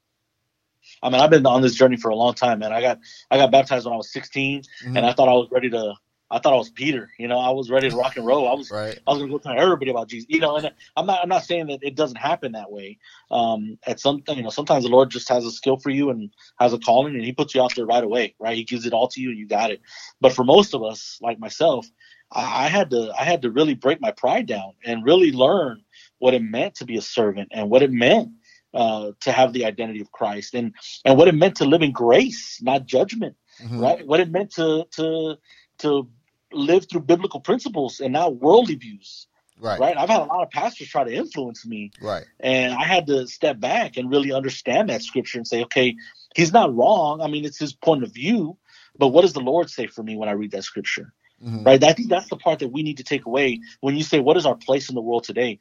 I 1.05 1.11
mean, 1.11 1.21
I've 1.21 1.31
been 1.31 1.47
on 1.47 1.61
this 1.61 1.75
journey 1.75 1.99
for 1.99 2.11
a 2.11 2.17
long 2.17 2.35
time, 2.35 2.61
man. 2.61 2.73
I 2.73 2.81
got 2.81 2.99
I 3.31 3.37
got 3.37 3.53
baptized 3.53 3.85
when 3.85 3.93
I 3.93 3.97
was 3.97 4.11
16, 4.11 4.63
mm-hmm. 4.63 4.97
and 4.97 5.05
I 5.07 5.13
thought 5.13 5.29
I 5.29 5.35
was 5.35 5.49
ready 5.53 5.69
to 5.71 5.95
I 6.31 6.39
thought 6.39 6.55
I 6.55 6.57
was 6.57 6.71
Peter. 6.71 7.11
You 7.19 7.29
know, 7.29 7.39
I 7.39 7.51
was 7.51 7.71
ready 7.71 7.91
to 7.91 7.97
rock 7.97 8.17
and 8.17 8.27
roll. 8.27 8.49
I 8.49 8.55
was 8.55 8.71
right. 8.71 8.99
I 9.07 9.11
was 9.11 9.21
gonna 9.21 9.31
go 9.31 9.39
tell 9.39 9.59
everybody 9.59 9.91
about 9.91 10.09
Jesus. 10.09 10.27
You 10.31 10.41
know, 10.41 10.57
and 10.57 10.73
I'm 10.97 11.07
not 11.07 11.21
I'm 11.23 11.29
not 11.29 11.45
saying 11.45 11.67
that 11.67 11.81
it 11.83 11.95
doesn't 11.95 12.17
happen 12.17 12.53
that 12.53 12.73
way. 12.73 12.99
Um, 13.31 13.79
at 13.87 14.01
some 14.01 14.23
you 14.29 14.43
know, 14.43 14.49
sometimes 14.49 14.85
the 14.85 14.91
Lord 14.91 15.11
just 15.11 15.29
has 15.29 15.45
a 15.45 15.51
skill 15.51 15.77
for 15.77 15.91
you 15.91 16.11
and 16.11 16.31
has 16.59 16.73
a 16.73 16.79
calling, 16.79 17.15
and 17.15 17.25
He 17.25 17.33
puts 17.33 17.55
you 17.55 17.63
out 17.63 17.75
there 17.77 17.87
right 17.87 18.03
away. 18.03 18.35
Right, 18.41 18.57
He 18.57 18.65
gives 18.65 18.87
it 18.87 18.95
all 18.95 19.09
to 19.09 19.21
you, 19.21 19.31
and 19.31 19.39
you 19.39 19.47
got 19.47 19.71
it. 19.71 19.83
But 20.21 20.33
for 20.33 20.45
most 20.45 20.75
of 20.75 20.83
us, 20.83 21.19
like 21.21 21.39
myself, 21.39 21.87
I, 22.33 22.65
I 22.65 22.69
had 22.69 22.91
to 22.91 23.13
I 23.19 23.25
had 23.25 23.43
to 23.43 23.51
really 23.51 23.75
break 23.75 24.01
my 24.01 24.11
pride 24.11 24.47
down 24.47 24.73
and 24.85 25.05
really 25.05 25.31
learn 25.31 25.85
what 26.19 26.35
it 26.35 26.43
meant 26.43 26.77
to 26.77 26.85
be 26.85 26.97
a 26.97 27.03
servant 27.03 27.51
and 27.53 27.71
what 27.71 27.83
it 27.83 27.93
meant 27.93 28.31
uh, 28.75 29.13
to 29.21 29.33
have 29.33 29.53
the 29.53 29.65
identity 29.65 30.01
of 30.01 30.11
Christ 30.13 30.55
and 30.55 30.75
and 31.05 31.17
what 31.17 31.29
it 31.29 31.35
meant 31.35 31.57
to 31.57 31.65
live 31.65 31.83
in 31.83 31.93
grace, 31.93 32.61
not 32.63 32.87
judgment. 32.87 33.37
Mm-hmm. 33.63 33.81
Right, 33.81 34.07
what 34.07 34.21
it 34.21 34.31
meant 34.31 34.53
to 34.55 34.87
to 34.97 35.37
to 35.79 36.09
live 36.53 36.87
through 36.89 37.03
biblical 37.03 37.41
principles 37.41 38.01
and 38.01 38.13
not 38.13 38.37
worldly 38.37 38.75
views. 38.77 39.27
Right. 39.61 39.79
Right. 39.79 39.97
I've 39.97 40.09
had 40.09 40.23
a 40.23 40.25
lot 40.25 40.43
of 40.43 40.51
pastors 40.51 40.89
try 40.89 41.05
to 41.05 41.13
influence 41.13 41.65
me. 41.65 41.93
Right. 42.01 42.25
And 42.41 42.75
I 42.75 42.85
had 42.85 43.07
to 43.07 43.27
step 43.29 43.61
back 43.61 43.97
and 43.97 44.11
really 44.11 44.33
understand 44.33 44.89
that 44.91 45.03
scripture 45.03 45.39
and 45.39 45.47
say, 45.47 45.63
okay, 45.63 45.95
he's 46.35 46.53
not 46.53 46.75
wrong. 46.75 47.21
I 47.21 47.29
mean, 47.29 47.45
it's 47.45 47.59
his 47.59 47.73
point 47.73 48.03
of 48.03 48.13
view, 48.13 48.59
but 48.99 49.09
what 49.09 49.23
does 49.23 49.33
the 49.33 49.41
Lord 49.41 49.71
say 49.71 49.87
for 49.87 50.03
me 50.03 50.17
when 50.17 50.29
I 50.29 50.33
read 50.33 50.51
that 50.53 50.65
scripture? 50.65 51.13
Mm-hmm. 51.45 51.65
Right. 51.65 51.85
I 51.85 51.93
think 51.93 52.09
that's 52.09 52.29
the 52.29 52.37
part 52.37 52.61
that 52.61 52.69
we 52.69 52.83
need 52.83 52.97
to 52.97 53.05
take 53.05 53.27
away 53.27 53.61
when 53.81 53.97
you 53.97 54.03
say, 54.03 54.19
what 54.19 54.37
is 54.37 54.47
our 54.47 54.55
place 54.55 54.89
in 54.89 54.95
the 54.95 55.03
world 55.03 55.25
today? 55.25 55.59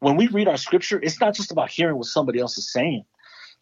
When 0.00 0.16
we 0.16 0.28
read 0.28 0.48
our 0.48 0.58
scripture, 0.58 1.00
it's 1.02 1.20
not 1.20 1.34
just 1.34 1.52
about 1.52 1.70
hearing 1.70 1.96
what 1.96 2.06
somebody 2.06 2.38
else 2.38 2.58
is 2.58 2.70
saying. 2.70 3.04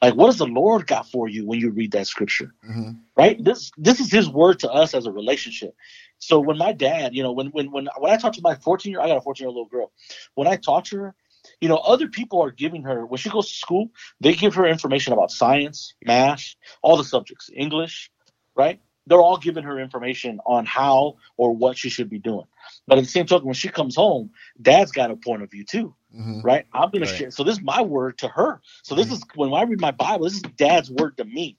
Like, 0.02 0.14
what 0.14 0.26
does 0.26 0.38
the 0.38 0.46
Lord 0.46 0.86
got 0.86 1.08
for 1.10 1.28
you 1.28 1.46
when 1.46 1.60
you 1.60 1.70
read 1.70 1.92
that 1.92 2.06
scripture? 2.06 2.54
Mm-hmm. 2.68 2.92
Right? 3.16 3.42
This 3.42 3.70
this 3.76 4.00
is 4.00 4.10
His 4.10 4.28
word 4.28 4.60
to 4.60 4.70
us 4.70 4.94
as 4.94 5.06
a 5.06 5.12
relationship. 5.12 5.74
So 6.18 6.40
when 6.40 6.56
my 6.58 6.72
dad, 6.72 7.14
you 7.14 7.22
know, 7.22 7.32
when 7.32 7.48
when 7.48 7.70
when 7.70 7.88
when 7.98 8.12
I 8.12 8.16
talk 8.16 8.32
to 8.34 8.42
my 8.42 8.54
14 8.54 8.92
year, 8.92 9.00
I 9.00 9.08
got 9.08 9.18
a 9.18 9.20
14 9.20 9.44
year 9.44 9.48
old 9.48 9.56
little 9.56 9.68
girl. 9.68 9.92
When 10.34 10.48
I 10.48 10.56
talk 10.56 10.84
to 10.86 10.96
her, 10.98 11.14
you 11.60 11.68
know, 11.68 11.76
other 11.76 12.08
people 12.08 12.42
are 12.42 12.50
giving 12.50 12.82
her 12.84 13.04
when 13.06 13.18
she 13.18 13.28
goes 13.28 13.48
to 13.48 13.54
school, 13.54 13.90
they 14.20 14.34
give 14.34 14.54
her 14.54 14.66
information 14.66 15.12
about 15.12 15.30
science, 15.30 15.94
math, 16.04 16.54
all 16.82 16.96
the 16.96 17.04
subjects, 17.04 17.50
English, 17.54 18.10
right? 18.56 18.80
They're 19.07 19.21
all 19.21 19.38
giving 19.38 19.64
her 19.64 19.78
information 19.78 20.40
on 20.47 20.66
how 20.66 21.16
or 21.37 21.54
what 21.54 21.76
she 21.78 21.88
should 21.88 22.11
be 22.11 22.19
doing. 22.19 22.47
But 22.87 22.99
at 22.99 23.04
the 23.04 23.11
same 23.11 23.26
token, 23.26 23.47
when 23.47 23.54
she 23.54 23.69
comes 23.69 23.97
home, 23.97 24.30
dad's 24.61 24.92
got 24.92 25.11
a 25.11 25.16
point 25.16 25.42
of 25.42 25.50
view 25.50 25.64
too. 25.64 25.95
Mm-hmm. 26.14 26.40
Right? 26.42 26.66
I'm 26.73 26.90
gonna 26.90 27.07
share. 27.07 27.30
So 27.30 27.45
this 27.45 27.59
is 27.59 27.62
my 27.62 27.83
word 27.83 28.19
to 28.19 28.28
her. 28.28 28.61
So 28.83 28.95
this 28.95 29.07
mm-hmm. 29.07 29.14
is 29.14 29.23
when 29.35 29.52
I 29.52 29.62
read 29.62 29.80
my 29.80 29.92
Bible. 29.92 30.25
This 30.25 30.35
is 30.35 30.42
Dad's 30.42 30.90
word 30.90 31.16
to 31.16 31.25
me. 31.25 31.57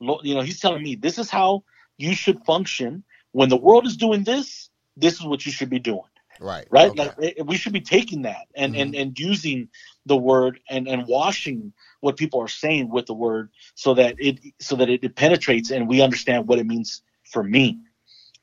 You 0.00 0.34
know, 0.34 0.40
he's 0.40 0.60
telling 0.60 0.82
me 0.82 0.94
this 0.94 1.18
is 1.18 1.30
how 1.30 1.64
you 1.98 2.14
should 2.14 2.44
function 2.44 3.04
when 3.32 3.50
the 3.50 3.56
world 3.56 3.86
is 3.86 3.96
doing 3.96 4.24
this. 4.24 4.70
This 4.96 5.14
is 5.14 5.24
what 5.24 5.46
you 5.46 5.52
should 5.52 5.70
be 5.70 5.78
doing. 5.78 6.00
Right. 6.40 6.66
Right. 6.70 6.90
Okay. 6.90 7.34
Like 7.36 7.46
we 7.46 7.56
should 7.56 7.72
be 7.72 7.80
taking 7.80 8.22
that 8.22 8.46
and 8.56 8.72
mm-hmm. 8.72 8.82
and 8.82 8.94
and 8.94 9.18
using 9.18 9.68
the 10.06 10.16
word 10.16 10.60
and 10.68 10.88
and 10.88 11.06
washing 11.06 11.72
what 12.00 12.16
people 12.16 12.40
are 12.40 12.48
saying 12.48 12.90
with 12.90 13.06
the 13.06 13.14
word 13.14 13.50
so 13.74 13.94
that 13.94 14.16
it 14.18 14.40
so 14.58 14.74
that 14.76 14.88
it, 14.88 15.04
it 15.04 15.16
penetrates 15.16 15.70
and 15.70 15.86
we 15.86 16.00
understand 16.00 16.48
what 16.48 16.58
it 16.58 16.66
means 16.66 17.02
for 17.30 17.42
me. 17.42 17.78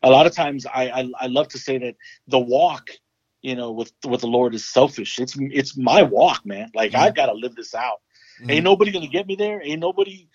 A 0.04 0.12
lot 0.12 0.28
of 0.28 0.36
times, 0.36 0.68
I, 0.68 0.90
I 0.90 1.10
I 1.22 1.28
love 1.28 1.48
to 1.50 1.58
say 1.58 1.80
that 1.80 1.96
the 2.28 2.40
walk 2.40 2.92
you 3.42 3.56
know, 3.56 3.72
with 3.72 3.92
with 4.06 4.22
the 4.22 4.28
Lord 4.28 4.56
is 4.56 4.66
selfish. 4.66 5.20
It's 5.20 5.36
it's 5.40 5.78
my 5.78 6.04
walk, 6.04 6.46
man. 6.46 6.70
Like 6.74 6.92
mm-hmm. 6.92 7.02
I've 7.02 7.16
got 7.16 7.28
to 7.28 7.34
live 7.34 7.56
this 7.56 7.74
out. 7.74 8.02
Mm-hmm. 8.42 8.52
Ain't 8.52 8.64
nobody 8.64 8.92
gonna 8.92 9.08
get 9.08 9.28
me 9.28 9.36
there. 9.36 9.62
Ain't 9.64 9.80
nobody. 9.80 10.28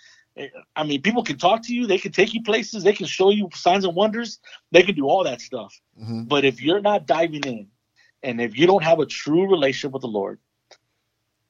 I 0.74 0.84
mean, 0.84 1.02
people 1.02 1.22
can 1.22 1.36
talk 1.36 1.62
to 1.64 1.74
you. 1.74 1.86
They 1.86 1.98
can 1.98 2.12
take 2.12 2.32
you 2.32 2.42
places. 2.42 2.82
They 2.82 2.94
can 2.94 3.06
show 3.06 3.30
you 3.30 3.48
signs 3.54 3.84
and 3.84 3.94
wonders. 3.94 4.40
They 4.70 4.82
can 4.82 4.94
do 4.94 5.06
all 5.06 5.24
that 5.24 5.40
stuff. 5.40 5.78
Mm-hmm. 6.00 6.24
But 6.24 6.44
if 6.44 6.62
you're 6.62 6.80
not 6.80 7.06
diving 7.06 7.44
in, 7.44 7.68
and 8.22 8.40
if 8.40 8.56
you 8.56 8.66
don't 8.66 8.82
have 8.82 8.98
a 9.00 9.06
true 9.06 9.50
relationship 9.50 9.92
with 9.92 10.02
the 10.02 10.08
Lord, 10.08 10.38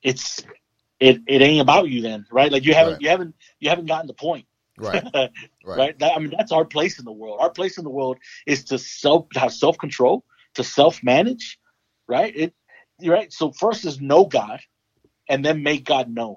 it's 0.02 0.44
it 0.98 1.20
it 1.26 1.42
ain't 1.42 1.60
about 1.60 1.88
you 1.88 2.02
then, 2.02 2.26
right? 2.30 2.50
Like 2.50 2.64
you 2.64 2.74
haven't 2.74 2.94
Right. 2.94 3.02
you 3.02 3.08
haven't 3.08 3.34
you 3.60 3.68
haven't 3.68 3.86
gotten 3.86 4.06
the 4.06 4.14
point, 4.14 4.46
Right. 4.76 5.02
right? 5.14 5.30
Right. 5.64 5.98
That, 5.98 6.16
I 6.16 6.18
mean, 6.18 6.32
that's 6.36 6.52
our 6.52 6.64
place 6.64 6.98
in 6.98 7.04
the 7.04 7.12
world. 7.12 7.38
Our 7.40 7.50
place 7.50 7.78
in 7.78 7.84
the 7.84 7.90
world 7.90 8.18
is 8.46 8.64
to 8.64 8.78
self 8.78 9.28
to 9.30 9.40
have 9.40 9.52
self 9.52 9.78
control, 9.78 10.24
to 10.54 10.64
self 10.64 11.02
manage, 11.02 11.58
right? 12.08 12.34
It 12.34 12.54
right. 13.04 13.32
So 13.32 13.52
first 13.52 13.84
is 13.84 14.00
know 14.00 14.24
God, 14.24 14.60
and 15.28 15.44
then 15.44 15.62
make 15.62 15.84
God 15.84 16.12
known, 16.12 16.36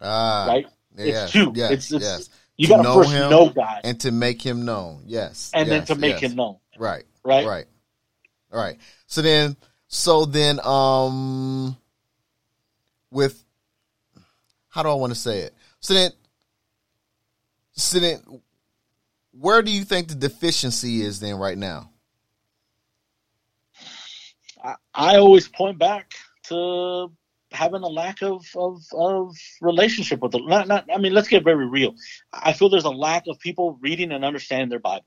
Ah. 0.00 0.46
right? 0.48 0.66
Yes. 0.96 1.24
it's 1.24 1.32
two. 1.32 1.52
Yes. 1.54 1.70
it's, 1.72 1.92
it's 1.92 2.04
yes. 2.04 2.30
you 2.56 2.68
got 2.68 2.78
to 2.78 2.82
know 2.82 2.94
first 2.94 3.12
him 3.12 3.30
know 3.30 3.48
God, 3.48 3.80
And 3.84 4.00
to 4.00 4.12
make 4.12 4.42
him 4.42 4.64
known. 4.64 5.02
Yes. 5.06 5.50
and 5.54 5.70
then 5.70 5.84
to 5.86 5.94
make 5.94 6.20
yes. 6.20 6.30
Him 6.30 6.36
known, 6.36 6.56
Right. 6.78 7.04
right? 7.24 7.46
Right. 7.46 7.66
All 8.52 8.60
right. 8.60 8.78
So 9.06 9.22
then, 9.22 9.56
so 9.88 10.24
then, 10.24 10.60
um, 10.64 11.76
with 13.10 13.42
how 14.68 14.82
do 14.82 14.88
I 14.88 14.94
want 14.94 15.12
to 15.12 15.18
say 15.18 15.40
it? 15.40 15.54
So 15.80 15.94
then, 15.94 16.12
so 17.72 17.98
then, 17.98 18.20
where 19.32 19.62
do 19.62 19.70
you 19.70 19.84
think 19.84 20.08
the 20.08 20.14
deficiency 20.14 21.02
is 21.02 21.20
then 21.20 21.36
right 21.36 21.56
now? 21.56 21.90
I, 24.62 24.74
I 24.94 25.16
always 25.16 25.48
point 25.48 25.78
back 25.78 26.12
to 26.44 27.10
having 27.54 27.82
a 27.82 27.88
lack 27.88 28.22
of 28.22 28.44
of, 28.56 28.82
of 28.92 29.36
relationship 29.60 30.20
with 30.20 30.32
the 30.32 30.38
not, 30.40 30.68
not 30.68 30.86
I 30.92 30.98
mean 30.98 31.12
let's 31.12 31.28
get 31.28 31.44
very 31.44 31.66
real. 31.66 31.94
I 32.32 32.52
feel 32.52 32.68
there's 32.68 32.84
a 32.84 32.90
lack 32.90 33.24
of 33.28 33.38
people 33.38 33.78
reading 33.80 34.12
and 34.12 34.24
understanding 34.24 34.68
their 34.68 34.78
Bible. 34.80 35.06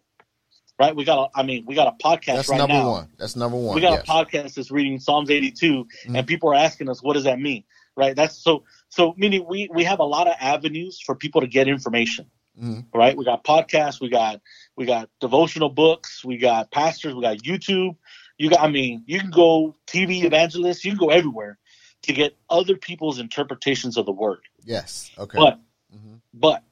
Right? 0.77 0.95
We 0.95 1.05
got 1.05 1.29
a 1.35 1.39
I 1.39 1.43
mean 1.43 1.65
we 1.65 1.75
got 1.75 1.87
a 1.87 2.03
podcast 2.05 2.35
That's 2.35 2.49
right 2.49 2.57
number 2.57 2.73
now. 2.73 2.89
one. 2.91 3.09
That's 3.17 3.35
number 3.35 3.57
one. 3.57 3.75
We 3.75 3.81
got 3.81 3.93
yes. 3.93 4.03
a 4.03 4.11
podcast 4.11 4.53
that's 4.55 4.71
reading 4.71 4.99
Psalms 4.99 5.29
82 5.29 5.85
Mhm. 6.07 6.17
and 6.17 6.27
people 6.27 6.49
are 6.49 6.55
asking 6.55 6.89
us 6.89 7.01
what 7.01 7.13
does 7.13 7.23
that 7.23 7.39
mean? 7.39 7.63
Right? 7.95 8.15
That's 8.15 8.37
so 8.37 8.63
so 8.89 9.13
meaning 9.17 9.45
we 9.47 9.69
we 9.73 9.83
have 9.85 9.99
a 9.99 10.03
lot 10.05 10.27
of 10.27 10.35
avenues 10.39 10.99
for 11.05 11.15
people 11.15 11.41
to 11.41 11.47
get 11.47 11.67
information. 11.67 12.29
Mhm. 12.61 12.85
Right? 12.93 13.15
We 13.17 13.25
got 13.25 13.43
podcasts, 13.43 14.01
we 14.01 14.09
got 14.09 14.41
we 14.75 14.85
got 14.85 15.09
devotional 15.21 15.69
books, 15.69 16.23
we 16.25 16.37
got 16.37 16.71
pastors, 16.71 17.13
we 17.15 17.21
got 17.21 17.37
YouTube. 17.37 17.95
You 18.37 18.49
got 18.49 18.59
I 18.61 18.67
mean, 18.69 19.03
you 19.07 19.19
can 19.19 19.31
go 19.31 19.75
TV 19.87 20.23
evangelists, 20.25 20.83
you 20.83 20.91
can 20.91 20.97
go 20.99 21.09
everywhere 21.09 21.57
to 22.05 22.13
get 22.13 22.37
other 22.49 22.75
people's 22.75 23.19
interpretations 23.19 23.97
of 23.97 24.05
the 24.05 24.11
word. 24.11 24.41
Yes. 24.63 25.11
Okay. 25.17 25.37
But 25.37 25.59
Mhm. 25.93 26.21
but 26.33 26.63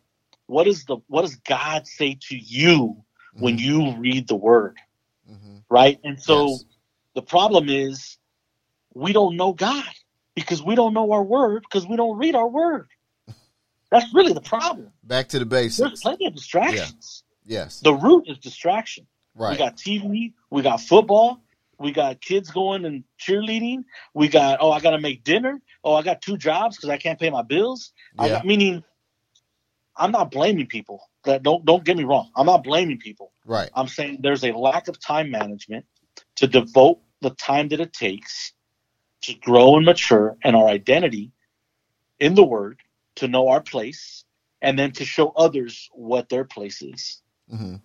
what 0.47 0.67
is 0.67 0.85
the 0.85 0.97
what 1.07 1.21
does 1.21 1.35
God 1.35 1.87
say 1.87 2.17
to 2.29 2.35
you 2.37 3.03
when 3.33 3.57
Mhm. 3.57 3.61
you 3.61 3.95
read 3.97 4.27
the 4.27 4.35
word? 4.35 4.77
Mhm. 5.29 5.63
Right? 5.69 5.99
And 6.03 6.21
so 6.21 6.47
Yes. 6.47 6.65
the 7.15 7.21
problem 7.21 7.69
is 7.69 8.17
we 8.93 9.13
don't 9.13 9.35
know 9.35 9.53
God 9.53 9.93
because 10.35 10.61
we 10.61 10.75
don't 10.75 10.93
know 10.93 11.11
our 11.11 11.23
word 11.23 11.63
because 11.63 11.87
we 11.87 11.95
don't 11.95 12.17
read 12.17 12.35
our 12.35 12.47
word. 12.47 12.87
That's 13.91 14.13
really 14.13 14.33
the 14.33 14.41
problem. 14.41 14.91
Back 15.03 15.29
to 15.29 15.39
the 15.39 15.45
basics. 15.45 15.77
There's 15.77 16.01
plenty 16.01 16.25
of 16.25 16.35
distractions. 16.35 17.23
Yes. 17.45 17.79
The 17.79 17.93
root 17.93 18.27
is 18.27 18.37
distraction. 18.39 19.07
Right. 19.35 19.51
We 19.51 19.57
got 19.57 19.77
TV, 19.77 20.33
we 20.49 20.61
got 20.61 20.79
football, 20.81 21.42
we 21.83 21.91
got 21.91 22.21
kids 22.21 22.49
going 22.49 22.85
and 22.85 23.03
cheerleading, 23.19 23.83
we 24.13 24.29
got 24.29 24.59
oh 24.61 24.71
I 24.71 24.79
got 24.79 24.91
to 24.91 24.99
make 24.99 25.23
dinner, 25.23 25.61
oh 25.83 25.93
I 25.93 26.01
got 26.01 26.21
two 26.21 26.37
jobs 26.37 26.77
because 26.77 26.89
I 26.89 26.97
can't 26.97 27.19
pay 27.19 27.29
my 27.29 27.43
bills. 27.43 27.91
I 28.17 28.27
Yeah. 28.27 28.35
got, 28.35 28.45
meaning, 28.45 28.83
I'm 29.95 30.11
not 30.11 30.31
blaming 30.31 30.67
people. 30.67 31.01
That 31.25 31.43
don't 31.43 31.63
don't 31.65 31.83
get 31.83 31.97
me 31.97 32.05
wrong. 32.05 32.31
I'm 32.35 32.45
not 32.45 32.63
blaming 32.63 32.99
people. 32.99 33.31
Right. 33.45 33.69
I'm 33.75 33.87
saying 33.87 34.19
there's 34.21 34.43
a 34.43 34.53
lack 34.53 34.87
of 34.87 34.99
time 34.99 35.29
management 35.29 35.85
to 36.37 36.47
devote 36.47 36.99
the 37.21 37.31
time 37.31 37.67
that 37.69 37.79
it 37.79 37.93
takes 37.93 38.53
to 39.23 39.33
grow 39.35 39.75
and 39.77 39.85
mature 39.85 40.37
and 40.43 40.55
our 40.55 40.67
identity 40.67 41.31
in 42.19 42.35
the 42.35 42.43
Word, 42.43 42.79
to 43.15 43.27
know 43.27 43.49
our 43.49 43.61
place, 43.61 44.23
and 44.61 44.79
then 44.79 44.91
to 44.93 45.05
show 45.05 45.29
others 45.29 45.89
what 45.93 46.29
their 46.29 46.45
place 46.45 46.81
is. 46.81 47.21
hmm 47.49 47.75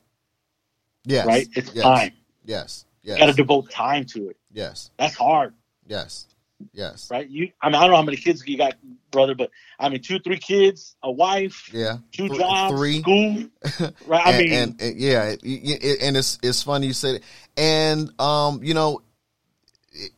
Yes. 1.04 1.26
Right? 1.26 1.48
It's 1.54 1.72
yes. 1.72 1.82
time. 1.82 2.12
Yes. 2.44 2.84
You 3.02 3.16
got 3.16 3.26
to 3.26 3.32
devote 3.32 3.70
time 3.70 4.04
to 4.06 4.28
it. 4.30 4.36
Yes. 4.52 4.90
That's 4.98 5.14
hard, 5.14 5.54
Yes. 5.86 6.26
Yes. 6.72 7.08
right? 7.10 7.28
You, 7.28 7.50
I 7.62 7.68
mean, 7.68 7.76
I 7.76 7.80
don't 7.82 7.90
know 7.90 7.96
how 7.96 8.02
many 8.02 8.16
kids 8.16 8.42
you 8.46 8.56
got, 8.58 8.74
brother, 9.12 9.34
but 9.34 9.50
I 9.78 9.88
mean, 9.88 10.02
two, 10.02 10.18
three 10.18 10.38
kids, 10.38 10.96
a 11.02 11.10
wife, 11.10 11.70
Yeah. 11.72 11.98
two 12.12 12.28
Th- 12.28 12.40
jobs, 12.40 12.76
Three. 12.76 13.00
school, 13.00 13.44
right? 14.06 14.26
I 14.26 14.30
and, 14.32 14.38
mean, 14.38 14.52
and, 14.52 14.80
and 14.82 14.96
yeah, 15.00 15.24
it, 15.24 15.40
it, 15.44 16.02
and 16.02 16.16
it's 16.16 16.38
it's 16.42 16.62
funny 16.62 16.88
you 16.88 16.92
said 16.92 17.16
it, 17.16 17.22
and 17.56 18.10
um, 18.20 18.60
you 18.62 18.74
know, 18.74 19.02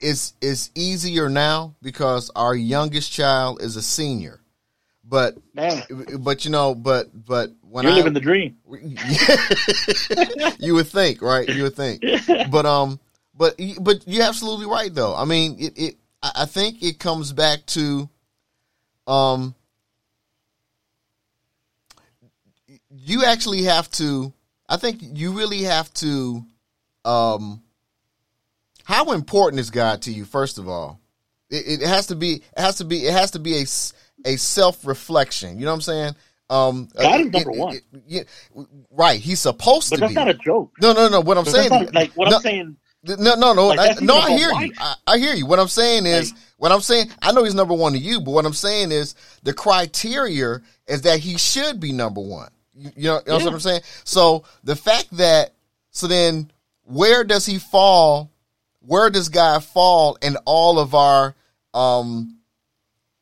it's 0.00 0.34
it's 0.40 0.70
easier 0.74 1.28
now 1.28 1.74
because 1.82 2.30
our 2.34 2.54
youngest 2.54 3.12
child 3.12 3.60
is 3.62 3.76
a 3.76 3.82
senior, 3.82 4.39
but 5.10 5.36
man, 5.54 5.82
but 6.20 6.44
you 6.44 6.52
know, 6.52 6.74
but 6.74 7.08
but 7.12 7.50
when 7.62 7.82
you're 7.84 7.92
I 7.92 7.96
living 7.96 8.12
the 8.12 8.20
dream. 8.20 8.56
you 10.60 10.74
would 10.74 10.86
think, 10.86 11.20
right? 11.20 11.48
You 11.48 11.64
would 11.64 11.74
think, 11.74 12.02
but 12.50 12.64
um, 12.64 13.00
but 13.34 13.60
but 13.80 14.06
you're 14.06 14.24
absolutely 14.24 14.66
right 14.66 14.94
though. 14.94 15.14
I 15.14 15.24
mean, 15.24 15.56
it, 15.58 15.72
it 15.76 15.96
I 16.22 16.44
think 16.46 16.82
it 16.82 17.00
comes 17.00 17.32
back 17.32 17.66
to 17.66 18.08
um, 19.08 19.54
you 22.90 23.24
actually 23.24 23.64
have 23.64 23.90
to. 23.92 24.32
I 24.68 24.76
think 24.76 24.98
you 25.02 25.32
really 25.32 25.62
have 25.62 25.92
to. 25.94 26.44
Um, 27.04 27.62
how 28.84 29.12
important 29.12 29.58
is 29.58 29.70
God 29.70 30.02
to 30.02 30.12
you? 30.12 30.24
First 30.24 30.58
of 30.58 30.68
all, 30.68 31.00
it, 31.50 31.82
it 31.82 31.88
has 31.88 32.08
to 32.08 32.14
be. 32.14 32.34
It 32.56 32.60
has 32.60 32.76
to 32.76 32.84
be. 32.84 33.06
It 33.06 33.12
has 33.12 33.32
to 33.32 33.40
be 33.40 33.56
a 33.56 33.66
a 34.24 34.36
self 34.36 34.86
reflection. 34.86 35.58
You 35.58 35.64
know 35.64 35.70
what 35.72 35.76
I'm 35.76 35.80
saying? 35.82 36.14
Um, 36.50 36.88
God 37.00 37.20
is 37.20 37.26
uh, 37.26 37.30
number 37.30 37.50
it- 37.52 37.56
one. 37.56 37.74
it- 37.76 37.84
it- 38.08 38.28
right. 38.90 39.20
He's 39.20 39.40
supposed 39.40 39.90
But 39.90 39.96
to 39.96 40.00
that's 40.00 40.10
be. 40.12 40.14
not 40.16 40.28
a 40.28 40.34
joke. 40.34 40.72
no, 40.80 40.92
no, 40.92 41.08
no. 41.08 41.20
What 41.20 41.38
I'm 41.38 41.44
saying, 41.44 41.70
not, 41.70 41.94
like 41.94 42.12
what 42.14 42.28
no, 42.30 42.36
I'm 42.36 42.42
saying. 42.42 42.76
no, 43.04 43.34
no, 43.36 43.52
no. 43.52 43.68
Like, 43.68 44.02
I, 44.02 44.04
no, 44.04 44.16
I 44.16 44.30
hear 44.36 44.50
you. 44.52 44.72
I, 44.78 44.94
I 45.06 45.18
hear 45.18 45.34
you. 45.34 45.46
What 45.46 45.58
I'm 45.60 45.68
saying 45.68 46.06
is, 46.06 46.32
Like- 46.32 46.40
what 46.58 46.72
I'm 46.72 46.80
saying. 46.80 47.10
I 47.22 47.32
know 47.32 47.44
he's 47.44 47.54
number 47.54 47.74
one 47.74 47.92
to 47.92 47.98
you, 47.98 48.20
but 48.20 48.32
what 48.32 48.44
I'm 48.46 48.52
saying 48.52 48.90
is 48.92 49.14
the 49.44 49.52
criteria 49.54 50.60
is 50.88 51.02
that 51.02 51.20
he 51.20 51.38
should 51.38 51.78
be 51.80 51.92
number 51.92 52.20
one. 52.20 52.50
You, 52.74 52.90
you 52.96 53.02
know, 53.04 53.20
you 53.26 53.32
know 53.32 53.38
Yeah. 53.38 53.44
what 53.44 53.54
I'm 53.54 53.60
saying? 53.60 53.80
So 54.04 54.44
the 54.64 54.74
fact 54.76 55.08
that, 55.18 55.54
so 55.92 56.06
then, 56.08 56.50
where 56.82 57.22
does 57.24 57.46
he 57.46 57.58
fall? 57.58 58.30
Where 58.80 59.08
does 59.10 59.28
God 59.28 59.62
fall 59.62 60.18
in 60.20 60.36
all 60.46 60.78
of 60.80 60.94
our 60.94 61.36
um, 61.74 62.38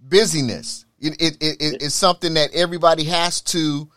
busyness? 0.01 0.85
It, 1.01 1.21
it, 1.21 1.37
it, 1.41 1.57
it- 1.63 1.83
it's 1.83 1.95
something 1.95 2.35
that 2.35 2.55
everybody 2.55 3.05
has 3.05 3.41
to 3.43 3.89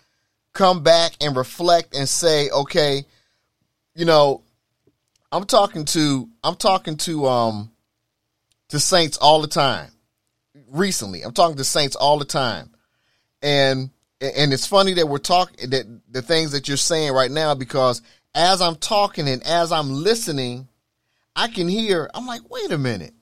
come 0.54 0.84
back 0.84 1.14
and 1.22 1.36
reflect 1.36 1.96
and 1.96 2.08
say, 2.08 2.50
okay, 2.50 3.06
you 3.96 4.06
know, 4.06 4.44
I'm 5.32 5.46
talking 5.46 5.86
to 5.86 6.30
I'm 6.44 6.56
talking 6.56 6.98
to 6.98 7.26
um 7.28 7.72
to 8.70 8.80
saints 8.80 9.18
all 9.18 9.42
the 9.42 9.48
time. 9.48 9.90
Recently, 10.70 11.22
I'm 11.24 11.34
talking 11.34 11.58
to 11.58 11.64
saints 11.64 11.96
all 11.96 12.18
the 12.20 12.26
time, 12.26 12.70
and 13.42 13.90
and 14.20 14.54
it's 14.54 14.68
funny 14.68 14.94
that 14.96 15.08
we're 15.08 15.18
talking 15.18 15.70
that 15.70 15.86
the 16.12 16.22
things 16.22 16.52
that 16.52 16.68
you're 16.68 16.78
saying 16.78 17.14
right 17.14 17.32
now 17.32 17.56
because 17.56 18.02
as 18.36 18.62
I'm 18.62 18.76
talking 18.76 19.28
and 19.28 19.42
as 19.44 19.72
I'm 19.72 19.90
listening, 19.92 20.68
I 21.36 21.48
can 21.48 21.68
hear. 21.70 22.10
I'm 22.14 22.26
like, 22.26 22.50
wait 22.50 22.72
a 22.72 22.78
minute. 22.78 23.14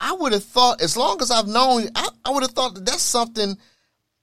I 0.00 0.12
would 0.12 0.32
have 0.32 0.44
thought, 0.44 0.82
as 0.82 0.96
long 0.96 1.20
as 1.22 1.30
I've 1.30 1.46
known, 1.48 1.84
you, 1.84 1.88
I, 1.94 2.08
I 2.24 2.30
would 2.30 2.42
have 2.42 2.52
thought 2.52 2.74
that 2.74 2.84
that's 2.86 3.02
something 3.02 3.56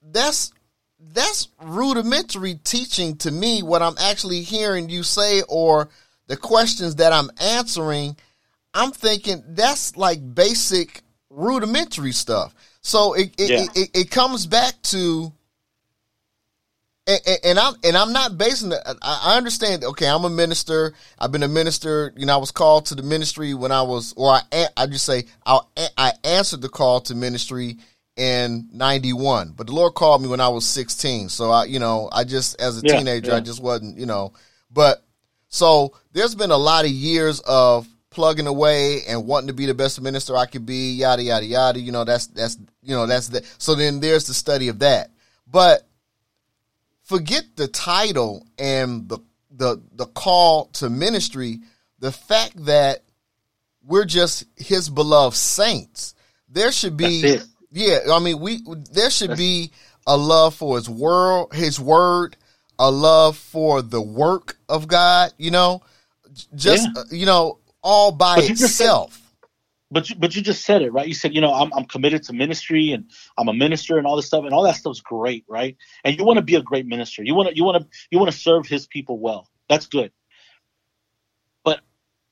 that's 0.01 0.51
that's 0.99 1.49
rudimentary 1.61 2.55
teaching 2.63 3.17
to 3.17 3.31
me. 3.31 3.61
What 3.61 3.81
I'm 3.81 3.97
actually 3.99 4.41
hearing 4.41 4.89
you 4.89 5.03
say, 5.03 5.41
or 5.49 5.89
the 6.27 6.37
questions 6.37 6.95
that 6.95 7.11
I'm 7.11 7.29
answering, 7.41 8.15
I'm 8.73 8.91
thinking 8.91 9.43
that's 9.49 9.97
like 9.97 10.19
basic 10.35 11.01
rudimentary 11.29 12.11
stuff. 12.13 12.53
So 12.81 13.13
it 13.13 13.33
it, 13.37 13.49
Yeah. 13.49 13.63
it, 13.63 13.69
it, 13.77 13.89
it 14.01 14.11
comes 14.11 14.45
back 14.45 14.81
to 14.83 15.33
and, 17.07 17.19
and- 17.25 17.39
and 17.43 17.59
I'm 17.59 17.73
and 17.83 17.97
I'm 17.97 18.13
not 18.13 18.37
basing 18.37 18.71
it. 18.71 18.79
I, 18.85 19.21
I 19.33 19.37
understand. 19.37 19.83
Okay, 19.83 20.07
I'm 20.07 20.23
a 20.25 20.29
minister. 20.29 20.93
I've 21.19 21.31
been 21.31 21.43
a 21.43 21.47
minister. 21.47 22.13
You 22.15 22.25
know, 22.25 22.33
I 22.33 22.37
was 22.37 22.51
called 22.51 22.85
to 22.87 22.95
the 22.95 23.03
ministry 23.03 23.53
when 23.53 23.71
I 23.71 23.81
was, 23.81 24.13
or 24.15 24.31
I 24.31 24.41
I 24.77 24.87
just 24.87 25.05
say 25.05 25.25
I 25.45 25.59
I 25.97 26.13
answered 26.23 26.61
the 26.61 26.69
call 26.69 27.01
to 27.01 27.15
ministry 27.15 27.77
in 28.15 28.69
'91, 28.71 29.53
but 29.57 29.67
the 29.67 29.73
Lord 29.73 29.95
called 29.95 30.21
me 30.21 30.27
when 30.27 30.39
I 30.39 30.47
was 30.49 30.65
16. 30.65 31.29
So 31.29 31.49
I, 31.51 31.65
you 31.65 31.79
know, 31.79 32.09
I 32.11 32.23
just 32.23 32.61
as 32.61 32.77
a 32.77 32.83
Yeah, 32.83 32.97
teenager, 32.97 33.31
yeah. 33.31 33.37
I 33.37 33.39
just 33.41 33.61
wasn't, 33.61 33.97
you 33.97 34.05
know. 34.05 34.33
But 34.71 35.03
so 35.49 35.95
there's 36.11 36.35
been 36.35 36.51
a 36.51 36.57
lot 36.57 36.85
of 36.85 36.91
years 36.91 37.39
of 37.41 37.87
plugging 38.11 38.45
away 38.47 39.01
and 39.07 39.25
wanting 39.25 39.47
to 39.47 39.53
be 39.53 39.65
the 39.65 39.73
best 39.73 39.99
minister 39.99 40.35
I 40.37 40.45
could 40.45 40.65
be, 40.65 40.93
yada 40.93 41.23
yada 41.23 41.45
yada. 41.45 41.79
You 41.79 41.91
know, 41.91 42.03
that's 42.03 42.27
that's 42.27 42.57
you 42.83 42.95
know 42.95 43.07
that's 43.07 43.27
the. 43.29 43.43
So 43.57 43.75
then 43.75 43.99
there's 43.99 44.27
the 44.27 44.33
study 44.35 44.67
of 44.69 44.79
that, 44.79 45.09
but 45.47 45.87
forget 47.17 47.43
the 47.55 47.67
title 47.67 48.45
and 48.57 49.07
the 49.09 49.19
the 49.51 49.81
the 49.93 50.05
call 50.05 50.65
to 50.65 50.89
ministry 50.89 51.59
the 51.99 52.11
fact 52.11 52.65
that 52.65 53.03
we're 53.85 54.05
just 54.05 54.45
his 54.55 54.89
beloved 54.89 55.35
saints 55.35 56.15
there 56.53 56.71
should 56.71 56.95
be. 56.95 57.39
Yeah, 57.71 57.99
I 58.11 58.19
mean, 58.19 58.39
we 58.39 58.61
there 58.91 59.09
should 59.09 59.35
be 59.35 59.71
a 60.05 60.15
love 60.15 60.53
for 60.53 60.75
his 60.77 60.87
world, 60.87 61.53
his 61.53 61.79
word, 61.79 62.37
a 62.77 62.91
love 62.91 63.35
for 63.35 63.81
the 63.81 64.01
work 64.01 64.57
of 64.69 64.87
God. 64.87 65.33
You 65.37 65.49
know, 65.49 65.81
just 66.55 66.87
yeah. 66.93 67.01
uh, 67.01 67.05
you 67.09 67.25
know, 67.25 67.57
all 67.81 68.11
by 68.11 68.35
but 68.35 68.51
itself. 68.51 69.19
but 69.89 70.09
you, 70.09 70.15
but 70.15 70.35
you 70.35 70.43
just 70.43 70.63
said 70.63 70.83
it 70.83 70.93
right. 70.93 71.07
You 71.07 71.15
said 71.15 71.33
you 71.33 71.41
know 71.41 71.51
I'm 71.51 71.73
I'm 71.73 71.85
committed 71.85 72.21
to 72.23 72.33
ministry 72.33 72.91
and 72.91 73.09
I'm 73.37 73.47
a 73.47 73.53
minister 73.53 73.97
and 73.97 74.05
all 74.05 74.15
this 74.15 74.27
stuff 74.27 74.43
and 74.45 74.53
all 74.53 74.63
that 74.63 74.75
stuff's 74.75 75.01
great, 75.01 75.45
right? 75.47 75.77
And 76.03 76.17
you 76.17 76.23
want 76.23 76.37
to 76.37 76.43
be 76.43 76.55
a 76.55 76.61
great 76.61 76.85
minister. 76.85 77.23
You 77.23 77.35
want 77.35 77.49
to 77.49 77.55
you 77.55 77.63
want 77.63 77.81
to 77.81 77.97
you 78.11 78.19
want 78.19 78.31
to 78.31 78.37
serve 78.37 78.67
His 78.67 78.87
people 78.87 79.19
well. 79.19 79.49
That's 79.69 79.87
good. 79.87 80.11
But 81.63 81.81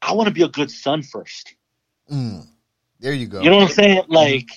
I 0.01 0.13
want 0.13 0.27
to 0.27 0.33
be 0.33 0.43
a 0.43 0.49
good 0.49 0.71
son 0.71 1.03
first. 1.03 1.55
Mm, 2.11 2.45
there 2.99 3.13
you 3.13 3.27
go. 3.27 3.41
You 3.41 3.49
know 3.49 3.57
what 3.57 3.69
I'm 3.69 3.75
saying? 3.75 4.03
Like. 4.07 4.45
Mm-hmm 4.45 4.55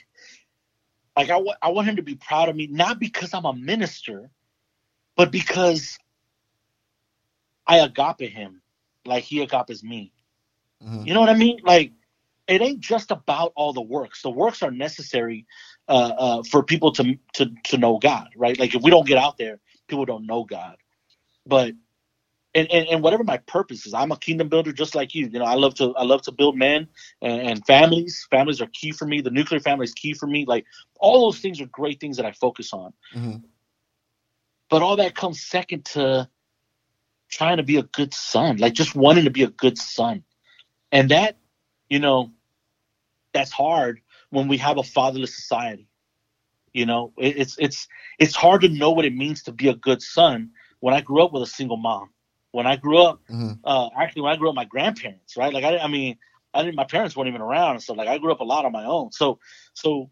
like 1.17 1.31
I, 1.31 1.35
w- 1.35 1.53
I 1.63 1.71
want 1.71 1.89
him 1.89 1.97
to 1.97 2.03
be 2.03 2.17
proud 2.17 2.49
of 2.49 2.57
me, 2.57 2.67
not 2.67 2.99
because 2.99 3.35
I'm 3.35 3.45
a 3.45 3.53
minister, 3.53 4.31
but 5.17 5.31
because 5.31 5.99
I 7.67 7.79
agape 7.79 8.31
him 8.31 8.63
like 9.05 9.25
he 9.25 9.41
agapes 9.41 9.83
me. 9.83 10.13
Mm-hmm. 10.83 11.07
You 11.07 11.15
know 11.15 11.21
what 11.21 11.31
I 11.31 11.35
mean? 11.35 11.61
Like 11.63 11.93
it 12.47 12.61
ain't 12.61 12.81
just 12.81 13.11
about 13.11 13.53
all 13.55 13.73
the 13.73 13.81
works. 13.81 14.23
The 14.23 14.31
works 14.31 14.63
are 14.63 14.71
necessary 14.71 15.47
uh, 15.89 16.13
uh, 16.17 16.43
for 16.45 16.63
people 16.63 16.93
to 16.93 17.19
to 17.35 17.51
to 17.65 17.79
know 17.79 17.99
God, 17.99 18.29
right? 18.37 18.59
Like 18.59 18.75
if 18.75 18.83
we 18.83 18.91
don't 18.91 19.07
get 19.07 19.19
out 19.19 19.39
there, 19.39 19.61
people 19.89 20.05
don't 20.05 20.27
know 20.27 20.45
God. 20.45 20.77
But 21.47 21.75
and, 22.55 22.71
and, 22.71 22.89
and 22.89 23.03
whatever 23.03 23.25
my 23.25 23.39
purpose 23.39 23.85
is, 23.85 23.95
I'm 23.95 24.13
a 24.13 24.17
kingdom 24.17 24.49
builder 24.49 24.73
just 24.73 24.95
like 24.95 25.15
you. 25.15 25.27
You 25.27 25.41
know, 25.41 25.45
I 25.45 25.55
love 25.55 25.75
to 25.77 25.95
I 25.97 26.05
love 26.05 26.23
to 26.23 26.33
build 26.33 26.57
men 26.57 26.89
and, 27.21 27.41
and 27.43 27.67
families. 27.67 28.27
Families 28.31 28.61
are 28.61 28.69
key 28.69 28.93
for 28.93 29.07
me. 29.07 29.21
The 29.21 29.31
nuclear 29.31 29.61
family 29.61 29.85
is 29.85 29.93
key 29.93 30.15
for 30.15 30.27
me. 30.27 30.45
Like 30.47 30.65
all 31.01 31.27
those 31.27 31.41
things 31.41 31.61
are 31.61 31.67
great 31.67 32.01
things 32.01 32.17
that 32.17 32.27
I 32.27 32.33
focus 32.33 32.73
on. 32.73 32.93
Mm-hmm. 33.15 33.39
But 34.71 34.83
all 34.83 34.97
that 34.97 35.15
comes 35.15 35.43
second 35.43 35.85
to 35.87 36.29
trying 37.29 37.57
to 37.57 37.63
be 37.63 37.77
a 37.77 37.83
good 37.83 38.15
son, 38.15 38.57
like 38.59 38.73
just 38.73 38.95
wanting 38.95 39.25
to 39.25 39.31
be 39.31 39.43
a 39.43 39.49
good 39.49 39.77
son. 39.77 40.25
And 40.93 41.11
that, 41.11 41.37
you 41.89 41.99
know, 41.99 42.31
that's 43.33 43.51
hard 43.51 44.01
when 44.35 44.49
we 44.49 44.59
have 44.59 44.79
a 44.79 44.83
fatherless 44.83 45.35
society. 45.35 45.89
You 46.73 46.87
know, 46.87 47.13
it, 47.17 47.37
it's 47.37 47.57
it's 47.59 47.89
it's 48.19 48.35
hard 48.35 48.63
to 48.63 48.69
know 48.69 48.91
what 48.91 49.05
it 49.05 49.15
means 49.15 49.45
to 49.45 49.53
be 49.53 49.69
a 49.69 49.75
good 49.75 50.03
son 50.03 50.51
when 50.81 50.93
I 50.93 51.01
grew 51.01 51.23
up 51.25 51.33
with 51.33 51.43
a 51.43 51.47
single 51.47 51.77
mom 51.77 52.11
when 52.55 52.69
I 52.69 52.77
grew 52.77 53.03
up, 53.03 53.21
mm-hmm. 53.29 53.55
uh, 53.65 53.89
actually 53.99 54.23
when 54.23 54.33
I 54.33 54.37
grew 54.37 54.49
up, 54.49 54.55
my 54.55 54.65
grandparents, 54.65 55.37
right? 55.37 55.53
Like 55.53 55.65
I, 55.65 55.79
I 55.79 55.89
mean, 55.89 56.19
I 56.55 56.63
didn't. 56.63 56.77
My 56.77 56.85
parents 56.85 57.17
weren't 57.17 57.27
even 57.27 57.41
around 57.41 57.81
so. 57.81 57.95
Like 57.95 58.07
I 58.07 58.19
grew 58.19 58.31
up 58.31 58.39
a 58.39 58.45
lot 58.45 58.65
on 58.65 58.71
my 58.71 58.85
own. 58.85 59.11
So, 59.11 59.41
so 59.73 60.09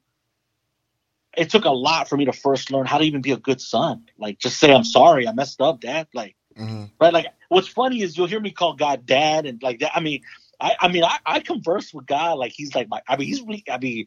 it 1.37 1.50
took 1.50 1.64
a 1.64 1.70
lot 1.70 2.08
for 2.08 2.16
me 2.16 2.24
to 2.24 2.32
first 2.32 2.72
learn 2.72 2.85
how 2.85 2.98
to 2.98 3.04
even 3.04 3.22
be 3.22 3.30
a 3.30 3.37
good 3.37 3.61
son. 3.61 4.06
Like 4.18 4.40
just 4.40 4.58
say 4.58 4.74
I'm 4.74 4.82
sorry, 4.82 5.28
I 5.28 5.32
messed 5.32 5.61
up, 5.61 5.80
Dad. 5.80 6.08
Like, 6.12 6.35
mm-hmm. 6.58 6.87
right? 7.00 7.12
Like 7.12 7.26
what's 7.48 7.68
funny 7.68 8.02
is 8.02 8.18
you'll 8.18 8.26
hear 8.26 8.40
me 8.40 8.50
call 8.50 8.74
God 8.74 9.06
Dad 9.06 9.46
and 9.46 9.62
like 9.62 9.78
that. 9.78 9.92
I 9.94 10.00
mean, 10.00 10.22
I, 10.62 10.77
I 10.81 10.88
mean, 10.88 11.03
I, 11.03 11.18
I 11.27 11.40
converse 11.40 11.92
with 11.92 12.07
God 12.07 12.38
like 12.38 12.53
he's 12.53 12.75
like 12.75 12.88
my. 12.88 13.03
I 13.09 13.16
mean, 13.16 13.27
he's 13.27 13.42
really. 13.42 13.64
I 13.68 13.79
mean, 13.79 14.07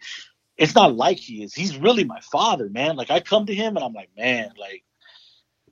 it's 0.57 0.73
not 0.73 0.95
like 0.95 1.17
he 1.17 1.43
is. 1.43 1.53
He's 1.53 1.77
really 1.77 2.05
my 2.05 2.21
father, 2.21 2.69
man. 2.69 2.95
Like 2.95 3.11
I 3.11 3.19
come 3.19 3.45
to 3.47 3.53
him 3.53 3.75
and 3.75 3.83
I'm 3.83 3.93
like, 3.93 4.09
man, 4.17 4.51
like 4.57 4.83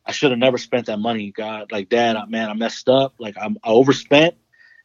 I 0.05 0.11
should 0.11 0.31
have 0.31 0.39
never 0.39 0.57
spent 0.57 0.87
that 0.87 0.99
money. 0.99 1.31
God, 1.31 1.71
like 1.71 1.89
dad, 1.89 2.17
man, 2.29 2.49
I 2.49 2.53
messed 2.53 2.89
up. 2.89 3.13
Like 3.17 3.35
I'm, 3.39 3.57
I 3.63 3.69
overspent, 3.69 4.35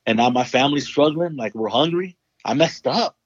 and 0.07 0.19
now 0.19 0.31
my 0.31 0.45
family's 0.45 0.87
struggling. 0.87 1.37
Like 1.37 1.55
we're 1.55 1.69
hungry. 1.69 2.17
I 2.45 2.55
messed 2.55 2.87
up. 2.87 3.17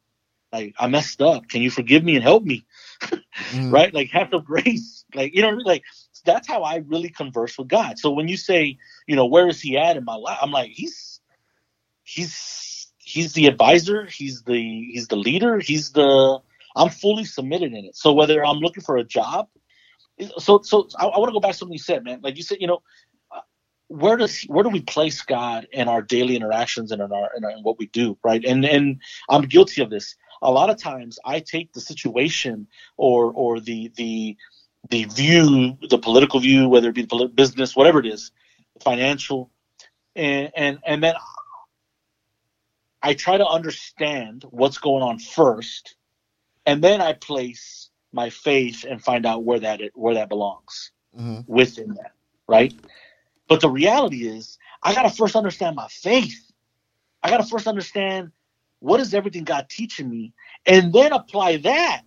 Like 0.50 0.74
I 0.78 0.86
messed 0.86 1.20
up. 1.20 1.48
Can 1.48 1.60
you 1.60 1.70
forgive 1.70 2.02
me 2.02 2.14
and 2.14 2.22
help 2.22 2.42
me? 2.42 2.64
mm. 3.02 3.70
Right? 3.72 3.92
Like 3.92 4.10
have 4.10 4.28
some 4.30 4.44
grace. 4.44 5.04
Like 5.14 5.34
you 5.34 5.42
know, 5.42 5.50
like 5.50 5.82
that's 6.24 6.48
how 6.48 6.62
I 6.62 6.76
really 6.76 7.10
converse 7.10 7.58
with 7.58 7.68
God. 7.68 7.98
So 7.98 8.10
when 8.10 8.28
you 8.28 8.38
say, 8.38 8.78
you 9.06 9.16
know, 9.16 9.26
where 9.26 9.48
is 9.48 9.60
He 9.60 9.76
at 9.76 9.96
in 9.96 10.04
my 10.04 10.14
life? 10.14 10.38
I'm 10.40 10.52
like, 10.52 10.70
He's, 10.70 11.11
He's, 12.14 12.92
He's 12.98 13.32
the 13.32 13.46
advisor. 13.46 14.06
He's 14.06 14.42
the, 14.42 14.54
He's 14.92 15.08
the 15.08 15.16
leader. 15.16 15.58
He's 15.58 15.92
the. 15.92 16.38
I'm 16.74 16.88
fully 16.88 17.24
submitted 17.24 17.72
in 17.74 17.84
it. 17.84 17.96
So 17.96 18.12
whether 18.12 18.44
I'm 18.44 18.58
looking 18.58 18.82
for 18.82 18.96
a 18.96 19.04
job 19.04 19.48
so 20.38 20.60
so 20.62 20.88
I, 20.98 21.06
I 21.06 21.18
want 21.18 21.30
to 21.30 21.32
go 21.32 21.40
back 21.40 21.52
to 21.52 21.58
something 21.58 21.72
you 21.72 21.78
said, 21.78 22.04
man. 22.04 22.20
Like 22.22 22.36
you 22.36 22.42
said, 22.42 22.58
you 22.60 22.66
know, 22.66 22.82
uh, 23.30 23.40
where 23.88 24.16
does 24.16 24.42
where 24.42 24.62
do 24.62 24.70
we 24.70 24.80
place 24.80 25.22
God 25.22 25.66
in 25.72 25.88
our 25.88 26.02
daily 26.02 26.36
interactions 26.36 26.92
and 26.92 27.00
in 27.02 27.12
our, 27.12 27.30
in 27.36 27.44
in 27.44 27.62
what 27.62 27.78
we 27.78 27.86
do, 27.86 28.18
right? 28.24 28.44
And 28.44 28.64
and 28.64 29.00
I'm 29.28 29.42
guilty 29.42 29.82
of 29.82 29.90
this. 29.90 30.16
A 30.42 30.50
lot 30.50 30.70
of 30.70 30.78
times, 30.78 31.18
I 31.24 31.40
take 31.40 31.72
the 31.72 31.80
situation 31.80 32.66
or 32.96 33.32
or 33.32 33.60
the 33.60 33.92
the 33.96 34.36
the 34.90 35.04
view, 35.04 35.78
the 35.88 35.98
political 35.98 36.40
view, 36.40 36.68
whether 36.68 36.88
it 36.88 36.94
be 36.94 37.08
business, 37.34 37.76
whatever 37.76 38.00
it 38.00 38.06
is, 38.06 38.32
financial, 38.82 39.50
and 40.16 40.50
and 40.56 40.78
and 40.84 41.02
then 41.02 41.14
I 43.02 43.14
try 43.14 43.36
to 43.36 43.46
understand 43.46 44.44
what's 44.50 44.78
going 44.78 45.02
on 45.02 45.18
first, 45.18 45.96
and 46.66 46.82
then 46.82 47.00
I 47.00 47.14
place 47.14 47.90
my 48.12 48.30
faith 48.30 48.84
and 48.88 49.02
find 49.02 49.26
out 49.26 49.44
where 49.44 49.58
that 49.60 49.80
where 49.94 50.14
that 50.14 50.28
belongs 50.28 50.92
mm-hmm. 51.18 51.40
within 51.52 51.94
that, 51.94 52.12
right? 52.46 52.74
But 53.48 53.60
the 53.60 53.70
reality 53.70 54.28
is, 54.28 54.58
I 54.82 54.94
got 54.94 55.02
to 55.02 55.10
first 55.10 55.34
understand 55.34 55.76
my 55.76 55.88
faith. 55.88 56.52
I 57.22 57.30
got 57.30 57.38
to 57.38 57.46
first 57.46 57.66
understand 57.66 58.30
what 58.80 59.00
is 59.00 59.14
everything 59.14 59.44
God 59.44 59.68
teaching 59.68 60.08
me, 60.08 60.32
and 60.66 60.92
then 60.92 61.12
apply 61.12 61.58
that 61.58 62.02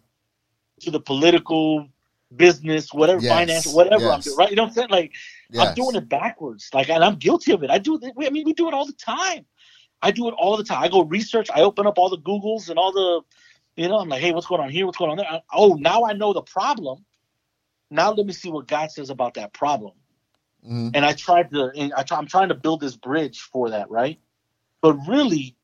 to 0.82 0.92
the 0.92 1.00
political, 1.00 1.88
business, 2.36 2.94
whatever, 2.94 3.22
yes. 3.22 3.32
financial, 3.32 3.76
whatever 3.76 4.04
yes. 4.04 4.14
I'm 4.14 4.22
doing. 4.22 4.38
Right? 4.38 4.50
You 4.50 4.56
know 4.56 4.64
what 4.64 4.70
I'm 4.70 4.76
saying? 4.76 4.90
Like 4.90 5.12
yes. 5.50 5.68
I'm 5.68 5.76
doing 5.76 5.96
it 5.96 6.08
backwards. 6.10 6.70
Like, 6.74 6.90
and 6.90 7.04
I'm 7.04 7.16
guilty 7.16 7.52
of 7.52 7.64
it. 7.64 7.70
I 7.70 7.78
do. 7.78 8.00
I 8.04 8.30
mean, 8.30 8.46
we 8.46 8.54
do 8.54 8.68
it 8.68 8.74
all 8.74 8.86
the 8.86 8.94
time. 8.94 9.46
I 10.06 10.12
do 10.12 10.28
it 10.28 10.36
all 10.38 10.56
the 10.56 10.64
time. 10.64 10.84
I 10.84 10.88
go 10.88 11.04
research. 11.04 11.50
I 11.54 11.62
open 11.62 11.88
up 11.88 11.98
all 11.98 12.10
the 12.10 12.20
Googles 12.20 12.70
and 12.70 12.78
all 12.78 12.92
the 12.92 13.22
you 13.76 13.90
know, 13.90 13.98
I'm 13.98 14.08
like, 14.08 14.22
hey, 14.22 14.32
what's 14.32 14.46
going 14.46 14.62
on 14.62 14.70
here? 14.70 14.86
What's 14.86 15.00
going 15.00 15.12
on 15.12 15.18
there? 15.18 15.28
I, 15.28 15.42
oh, 15.52 15.74
now 15.74 16.06
I 16.06 16.14
know 16.14 16.32
the 16.32 16.44
problem. 16.44 17.04
Now 17.90 18.12
let 18.12 18.26
me 18.26 18.34
see 18.34 18.50
what 18.50 18.68
God 18.68 18.92
says 18.92 19.10
about 19.10 19.34
that 19.34 19.52
problem. 19.52 19.94
Mm-hmm. 20.64 20.90
And 20.94 21.04
I 21.04 21.14
tried 21.14 21.50
to, 21.52 21.72
I 21.98 22.04
try, 22.04 22.18
I'm 22.18 22.28
trying 22.28 22.50
to 22.50 22.56
build 22.56 22.82
this 22.82 22.96
bridge 22.96 23.42
for 23.42 23.72
that, 23.72 23.90
right? 23.90 24.20
But 24.82 24.94
really, 25.08 25.58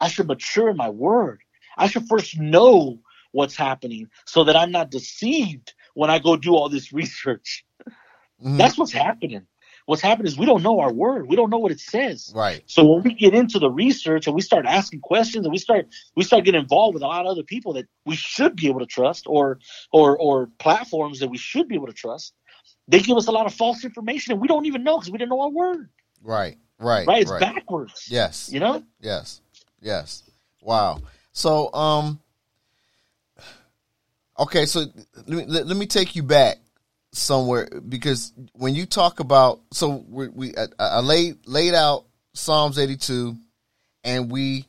I 0.00 0.08
should 0.08 0.26
mature 0.26 0.68
in 0.68 0.76
my 0.76 0.90
word. 0.90 1.40
I 1.76 1.86
should 1.86 2.06
first 2.08 2.38
know 2.38 2.98
what's 3.30 3.56
happening 3.56 4.10
so 4.26 4.44
that 4.44 4.56
I'm 4.56 4.72
not 4.72 4.90
deceived 4.90 5.72
when 5.94 6.10
I 6.10 6.18
go 6.18 6.36
do 6.36 6.54
all 6.54 6.68
this 6.68 6.92
research. 6.92 7.64
Mm-hmm. 7.86 8.58
That's 8.58 8.76
what's 8.76 8.92
happening 8.92 9.46
what's 9.86 10.02
happened 10.02 10.28
is 10.28 10.38
we 10.38 10.46
don't 10.46 10.62
know 10.62 10.80
our 10.80 10.92
word. 10.92 11.28
We 11.28 11.36
don't 11.36 11.50
know 11.50 11.58
what 11.58 11.72
it 11.72 11.80
says. 11.80 12.32
Right. 12.34 12.62
So 12.66 12.84
when 12.84 13.02
we 13.02 13.14
get 13.14 13.34
into 13.34 13.58
the 13.58 13.70
research 13.70 14.26
and 14.26 14.34
we 14.34 14.42
start 14.42 14.66
asking 14.66 15.00
questions 15.00 15.44
and 15.44 15.52
we 15.52 15.58
start 15.58 15.88
we 16.16 16.24
start 16.24 16.44
getting 16.44 16.60
involved 16.60 16.94
with 16.94 17.02
a 17.02 17.06
lot 17.06 17.26
of 17.26 17.30
other 17.30 17.42
people 17.42 17.74
that 17.74 17.86
we 18.04 18.16
should 18.16 18.56
be 18.56 18.68
able 18.68 18.80
to 18.80 18.86
trust 18.86 19.24
or 19.26 19.58
or 19.92 20.16
or 20.16 20.48
platforms 20.58 21.20
that 21.20 21.28
we 21.28 21.38
should 21.38 21.68
be 21.68 21.74
able 21.74 21.86
to 21.86 21.92
trust, 21.92 22.34
they 22.88 23.00
give 23.00 23.16
us 23.16 23.26
a 23.26 23.32
lot 23.32 23.46
of 23.46 23.54
false 23.54 23.84
information 23.84 24.32
and 24.32 24.40
we 24.40 24.48
don't 24.48 24.66
even 24.66 24.84
know 24.84 24.98
because 24.98 25.10
we 25.10 25.18
didn't 25.18 25.30
know 25.30 25.40
our 25.40 25.50
word. 25.50 25.88
Right. 26.22 26.56
Right. 26.78 27.06
Right. 27.06 27.22
It's 27.22 27.30
right. 27.30 27.40
backwards. 27.40 28.06
Yes. 28.08 28.50
You 28.52 28.60
know? 28.60 28.82
Yes. 29.00 29.40
Yes. 29.80 30.22
Wow. 30.60 31.00
So 31.32 31.72
um 31.72 32.20
okay, 34.38 34.66
so 34.66 34.84
let 35.16 35.28
me, 35.28 35.44
let, 35.46 35.66
let 35.66 35.76
me 35.76 35.86
take 35.86 36.16
you 36.16 36.22
back 36.22 36.58
somewhere 37.12 37.68
because 37.88 38.32
when 38.54 38.74
you 38.74 38.86
talk 38.86 39.20
about 39.20 39.60
so 39.70 40.04
we, 40.08 40.28
we 40.28 40.56
I, 40.56 40.66
I 40.78 41.00
laid 41.00 41.46
laid 41.46 41.74
out 41.74 42.06
Psalms 42.32 42.78
82 42.78 43.36
and 44.02 44.30
we 44.30 44.66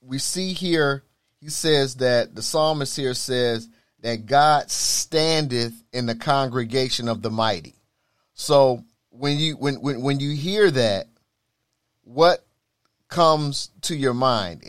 we 0.00 0.18
see 0.18 0.52
here 0.52 1.04
he 1.40 1.48
says 1.48 1.96
that 1.96 2.34
the 2.34 2.42
psalmist 2.42 2.96
here 2.96 3.14
says 3.14 3.68
that 4.02 4.26
God 4.26 4.70
standeth 4.70 5.72
in 5.92 6.06
the 6.06 6.14
congregation 6.14 7.08
of 7.08 7.22
the 7.22 7.30
mighty. 7.30 7.74
So 8.34 8.84
when 9.10 9.38
you 9.38 9.56
when 9.56 9.76
when 9.76 10.02
when 10.02 10.20
you 10.20 10.36
hear 10.36 10.70
that 10.70 11.08
what 12.04 12.44
comes 13.08 13.70
to 13.82 13.96
your 13.96 14.14
mind? 14.14 14.62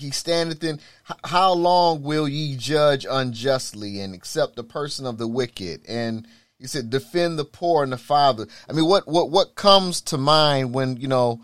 He 0.00 0.10
standeth 0.10 0.62
in 0.64 0.80
how 1.24 1.52
long 1.52 2.02
will 2.02 2.28
ye 2.28 2.56
judge 2.56 3.06
unjustly 3.08 4.00
and 4.00 4.14
accept 4.14 4.56
the 4.56 4.64
person 4.64 5.06
of 5.06 5.18
the 5.18 5.28
wicked 5.28 5.80
and 5.88 6.26
he 6.58 6.66
said 6.66 6.90
defend 6.90 7.38
the 7.38 7.44
poor 7.44 7.82
and 7.82 7.92
the 7.92 7.98
father 7.98 8.46
i 8.68 8.72
mean 8.72 8.86
what 8.86 9.06
what 9.06 9.30
what 9.30 9.54
comes 9.54 10.00
to 10.00 10.18
mind 10.18 10.74
when 10.74 10.96
you 10.96 11.08
know 11.08 11.40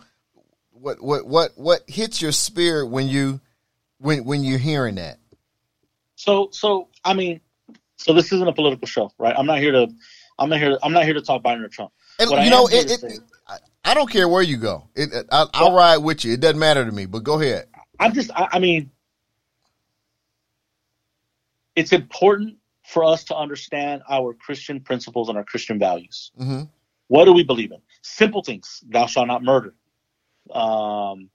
what 0.73 1.03
what 1.03 1.27
what 1.27 1.53
what 1.57 1.83
hits 1.87 2.21
your 2.21 2.33
spirit 2.33 2.87
when 2.87 3.09
you 3.09 3.41
when 3.99 4.25
when 4.25 4.45
you're 4.45 4.59
hearing 4.59 4.97
that 4.97 5.19
so 6.15 6.49
so 6.53 6.89
i 7.05 7.15
mean 7.15 7.41
so 7.97 8.13
this 8.13 8.33
isn't 8.33 8.49
a 8.49 8.53
political 8.53 8.87
show 8.87 9.11
right 9.19 9.35
i'm 9.39 9.47
not 9.47 9.59
here 9.59 9.73
to 9.73 9.89
i'm 10.39 10.49
not 10.49 10.59
here 10.59 10.79
i'm 10.83 10.93
not 10.93 11.05
here 11.05 11.15
to 11.15 11.23
talk 11.23 11.43
biden 11.43 11.65
or 11.65 11.69
trump 11.69 11.93
and 12.19 12.31
what 12.31 12.45
you 12.45 12.51
know 12.51 12.67
it, 12.69 12.91
it, 13.03 13.21
I 13.87 13.95
don't 13.95 14.11
care 14.11 14.29
where 14.29 14.43
you 14.43 14.57
go. 14.57 14.89
It, 14.97 15.27
I, 15.31 15.47
will 15.63 15.73
ride 15.73 15.99
with 15.99 16.25
you. 16.25 16.33
It 16.33 16.41
doesn't 16.41 16.59
matter 16.59 16.85
to 16.85 16.91
me. 16.91 17.07
But 17.07 17.23
go 17.23 17.41
ahead. 17.41 17.69
I'm 17.99 18.13
just, 18.13 18.31
I, 18.31 18.49
I 18.53 18.59
mean, 18.59 18.91
it's 21.75 21.93
important 21.93 22.57
for 22.85 23.05
us 23.05 23.25
to 23.25 23.37
understand 23.37 24.03
our 24.09 24.33
Christian 24.35 24.81
principles 24.81 25.29
and 25.29 25.37
our 25.37 25.45
Christian 25.45 25.79
values. 25.79 26.33
Mm-hmm. 26.39 26.65
What 27.09 27.25
do 27.27 27.33
we 27.33 27.45
believe 27.45 27.73
in? 27.73 27.81
Simple 28.03 28.43
things: 28.43 28.83
thou 28.89 29.07
shalt 29.07 29.29
not 29.29 29.43
murder. 29.43 29.75
Um, 30.51 31.31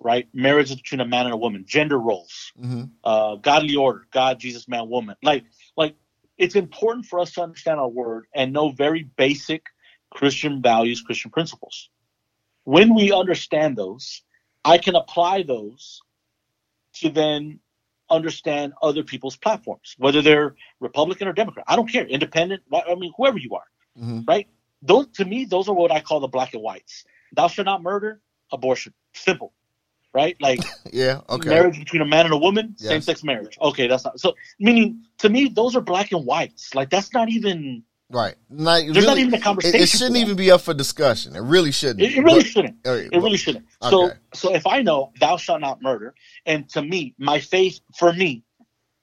right? 0.00 0.28
Marriage 0.32 0.70
is 0.70 0.76
between 0.76 1.00
a 1.00 1.06
man 1.06 1.26
and 1.26 1.34
a 1.34 1.36
woman. 1.36 1.64
Gender 1.66 1.98
roles. 1.98 2.52
Mm-hmm. 2.60 2.84
Uh, 3.02 3.36
godly 3.36 3.76
order. 3.76 4.06
God, 4.10 4.38
Jesus, 4.38 4.68
man, 4.68 4.88
woman. 4.88 5.16
Like, 5.22 5.44
like 5.76 5.94
it's 6.36 6.56
important 6.56 7.06
for 7.06 7.20
us 7.20 7.32
to 7.32 7.42
understand 7.42 7.78
our 7.78 7.88
word 7.88 8.26
and 8.34 8.52
know 8.52 8.70
very 8.70 9.02
basic 9.02 9.66
Christian 10.10 10.62
values, 10.62 11.02
Christian 11.02 11.30
principles. 11.30 11.90
When 12.64 12.94
we 12.94 13.12
understand 13.12 13.76
those, 13.76 14.22
I 14.64 14.78
can 14.78 14.96
apply 14.96 15.42
those 15.42 16.00
to 16.94 17.10
then 17.10 17.60
understand 18.10 18.72
other 18.82 19.02
people's 19.02 19.36
platforms, 19.36 19.94
whether 19.98 20.22
they're 20.22 20.54
Republican 20.80 21.28
or 21.28 21.32
Democrat. 21.32 21.64
I 21.68 21.76
don't 21.76 21.90
care, 21.90 22.06
independent. 22.06 22.62
I 22.72 22.94
mean, 22.94 23.12
whoever 23.16 23.38
you 23.38 23.54
are, 23.54 23.64
Mm-hmm. 23.98 24.20
right? 24.26 24.48
Those 24.82 25.06
to 25.18 25.24
me, 25.24 25.44
those 25.44 25.68
are 25.68 25.74
what 25.74 25.92
I 25.92 26.00
call 26.00 26.18
the 26.20 26.26
black 26.28 26.52
and 26.54 26.62
whites. 26.62 27.04
Thou 27.32 27.46
shalt 27.46 27.66
not 27.66 27.80
murder, 27.82 28.20
abortion, 28.52 28.92
simple, 29.12 29.52
right? 30.12 30.36
Like 30.40 30.60
Yeah. 30.92 31.20
Okay. 31.28 31.48
marriage 31.48 31.78
between 31.78 32.02
a 32.02 32.04
man 32.06 32.24
and 32.26 32.34
a 32.34 32.36
woman, 32.36 32.74
Yes. 32.78 32.88
same-sex 32.88 33.22
marriage. 33.22 33.56
Okay, 33.60 33.86
that's 33.86 34.04
not 34.04 34.18
so. 34.18 34.34
Meaning 34.58 35.04
to 35.18 35.28
me, 35.28 35.48
those 35.48 35.76
are 35.76 35.80
black 35.80 36.10
and 36.12 36.26
whites. 36.26 36.74
Like 36.74 36.90
that's 36.90 37.12
not 37.12 37.28
even. 37.30 37.84
Right. 38.10 38.34
Not, 38.50 38.82
There's 38.82 38.96
really, 38.96 39.06
not 39.06 39.18
even 39.18 39.34
a 39.34 39.40
conversation. 39.40 39.80
it 39.80 39.88
shouldn't 39.88 40.16
even 40.18 40.36
be 40.36 40.50
up 40.50 40.60
for 40.60 40.74
discussion. 40.74 41.34
It 41.34 41.40
really 41.40 41.72
shouldn't. 41.72 42.02
It, 42.02 42.14
it 42.16 42.22
really 42.22 42.40
But- 42.40 42.46
shouldn't. 42.46 42.76
It 42.84 43.12
really 43.12 43.36
shouldn't. 43.38 43.64
So, 43.82 44.06
Okay. 44.06 44.16
so 44.34 44.54
if 44.54 44.66
I 44.66 44.82
know 44.82 45.12
thou 45.20 45.36
shalt 45.36 45.60
not 45.60 45.80
murder, 45.82 46.14
and 46.46 46.68
to 46.70 46.82
me, 46.82 47.14
my 47.18 47.40
faith 47.40 47.80
for 47.98 48.12
me 48.12 48.44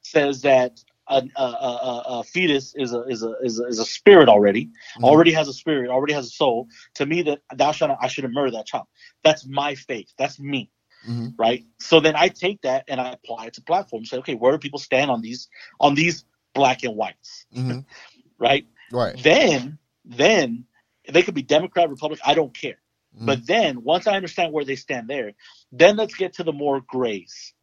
says 0.02 0.42
that 0.44 0.80
a, 1.08 1.24
a, 1.36 1.42
a, 1.44 2.04
a- 2.20 2.24
fetus 2.24 2.74
is 2.76 2.94
a 2.94 3.02
is 3.04 3.24
a 3.24 3.34
is 3.44 3.60
a, 3.60 3.66
is 3.66 3.80
a 3.80 3.86
spirit 3.86 4.30
already, 4.30 4.70
Mhm. 5.00 5.04
already 5.04 5.32
has 5.34 5.48
a 5.48 5.54
spirit, 5.54 5.90
already 5.90 6.14
has 6.14 6.28
a 6.28 6.30
soul. 6.30 6.68
To 6.96 7.06
me, 7.06 7.24
that 7.24 7.40
thou 7.56 7.72
shalt 7.72 7.90
not, 7.90 7.98
I 8.02 8.08
shouldn't 8.08 8.34
murder 8.34 8.52
that 8.52 8.68
child. 8.68 8.86
That's 9.24 9.46
my 9.46 9.76
faith. 9.76 10.14
That's 10.18 10.40
me, 10.40 10.70
Mhm. 11.10 11.34
right? 11.38 11.66
So 11.80 12.00
then 12.00 12.16
I 12.16 12.28
take 12.30 12.62
that 12.62 12.86
and 12.88 13.02
I 13.02 13.12
apply 13.14 13.48
it 13.48 13.54
to 13.56 13.62
platforms. 13.64 14.10
Say, 14.12 14.18
okay, 14.18 14.36
where 14.36 14.52
do 14.54 14.60
people 14.60 14.80
stand 14.80 15.10
on 15.12 15.22
these 15.22 15.50
on 15.80 15.96
these 15.96 16.24
black 16.54 16.84
and 16.84 16.96
whites, 16.96 17.46
Mhm. 17.54 17.84
right? 18.40 18.66
Right. 18.91 19.21
Then, 19.23 19.77
then 20.06 20.65
they 21.10 21.21
could 21.23 21.34
be 21.36 21.41
Democrat, 21.43 21.89
Republican. 21.89 22.23
I 22.25 22.34
don't 22.34 22.54
care. 22.54 22.77
Mhm. 23.17 23.25
But 23.25 23.45
then 23.47 23.84
once 23.84 24.08
I 24.08 24.15
understand 24.15 24.54
where 24.54 24.65
they 24.65 24.75
stand 24.75 25.08
there, 25.10 25.34
then 25.71 25.95
let's 25.97 26.15
get 26.15 26.34
to 26.36 26.43
the 26.43 26.54
more 26.54 26.82
grays, 26.82 27.54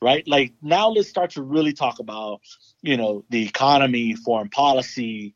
right? 0.00 0.26
Like 0.26 0.54
now 0.62 0.88
let's 0.90 1.08
start 1.08 1.30
to 1.32 1.42
really 1.42 1.72
talk 1.72 1.98
about, 1.98 2.40
you 2.82 2.96
know, 2.96 3.24
the 3.30 3.44
economy, 3.46 4.14
foreign 4.14 4.48
policy, 4.48 5.34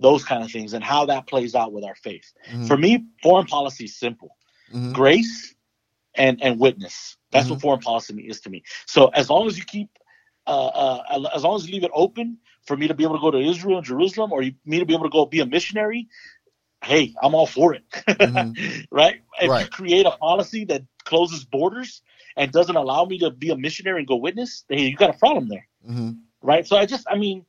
those 0.00 0.24
kind 0.24 0.42
of 0.42 0.50
things, 0.50 0.72
and 0.72 0.82
how 0.82 1.06
that 1.06 1.26
plays 1.26 1.54
out 1.54 1.72
with 1.72 1.84
our 1.84 1.94
faith. 1.94 2.32
Mhm. 2.50 2.66
For 2.66 2.76
me, 2.76 3.04
foreign 3.22 3.46
policy 3.46 3.84
is 3.84 3.96
simple: 3.96 4.36
Mhm. 4.72 4.94
grace 4.94 5.54
and 6.14 6.42
and 6.42 6.58
witness. 6.58 7.16
That's 7.30 7.50
what 7.50 7.60
foreign 7.60 7.80
policy 7.80 8.14
is 8.28 8.40
to 8.42 8.50
me. 8.50 8.62
So 8.86 9.08
as 9.08 9.30
long 9.30 9.46
as 9.46 9.56
you 9.58 9.64
keep, 9.64 9.88
uh, 10.46 10.66
uh, 10.66 11.28
as 11.34 11.44
long 11.44 11.56
as 11.56 11.66
you 11.66 11.72
leave 11.74 11.84
it 11.84 11.90
open 11.94 12.38
for 12.66 12.76
me 12.76 12.88
to 12.88 12.94
be 12.94 13.04
able 13.04 13.16
to 13.16 13.20
go 13.20 13.30
to 13.30 13.38
Israel 13.38 13.78
and 13.78 13.86
Jerusalem, 13.86 14.32
or 14.32 14.42
me 14.42 14.78
to 14.78 14.86
be 14.86 14.94
able 14.94 15.04
to 15.04 15.10
go 15.10 15.26
be 15.26 15.40
a 15.40 15.46
missionary, 15.46 16.08
hey, 16.84 17.14
I'm 17.22 17.34
all 17.34 17.46
for 17.46 17.74
it. 17.74 17.84
Mhm. 17.90 18.86
right? 18.90 19.20
If 19.40 19.60
you 19.60 19.66
create 19.70 20.06
a 20.06 20.12
policy 20.12 20.64
that 20.66 20.82
closes 21.04 21.44
borders 21.44 22.02
and 22.36 22.52
doesn't 22.52 22.76
allow 22.76 23.04
me 23.04 23.18
to 23.18 23.30
be 23.30 23.50
a 23.50 23.56
missionary 23.56 24.00
and 24.00 24.08
go 24.08 24.16
witness, 24.16 24.64
hey, 24.68 24.82
you 24.82 24.96
got 24.96 25.10
a 25.10 25.18
problem 25.18 25.48
there, 25.48 25.66
Mhm. 25.88 26.18
right? 26.42 26.66
So 26.66 26.76
I 26.76 26.86
just, 26.86 27.06
I 27.10 27.16
mean, 27.16 27.44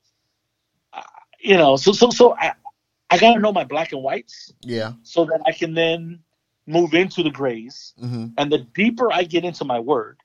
uh, 0.94 1.02
you 1.40 1.58
know, 1.58 1.76
so 1.76 1.92
so 1.92 2.10
so 2.10 2.36
I, 2.36 2.54
I 3.10 3.18
got 3.18 3.34
to 3.34 3.40
know 3.40 3.52
my 3.52 3.64
black 3.66 3.92
and 3.92 4.02
whites 4.02 4.54
Yeah. 4.62 4.94
so 5.04 5.26
that 5.26 5.42
I 5.46 5.52
can 5.52 5.74
then 5.74 6.24
move 6.68 6.94
into 6.94 7.24
the 7.24 7.30
grays. 7.32 7.94
Mhm. 8.02 8.34
And 8.38 8.52
the 8.52 8.60
deeper 8.60 9.12
I 9.12 9.24
get 9.24 9.44
into 9.44 9.66
my 9.66 9.80
word, 9.80 10.20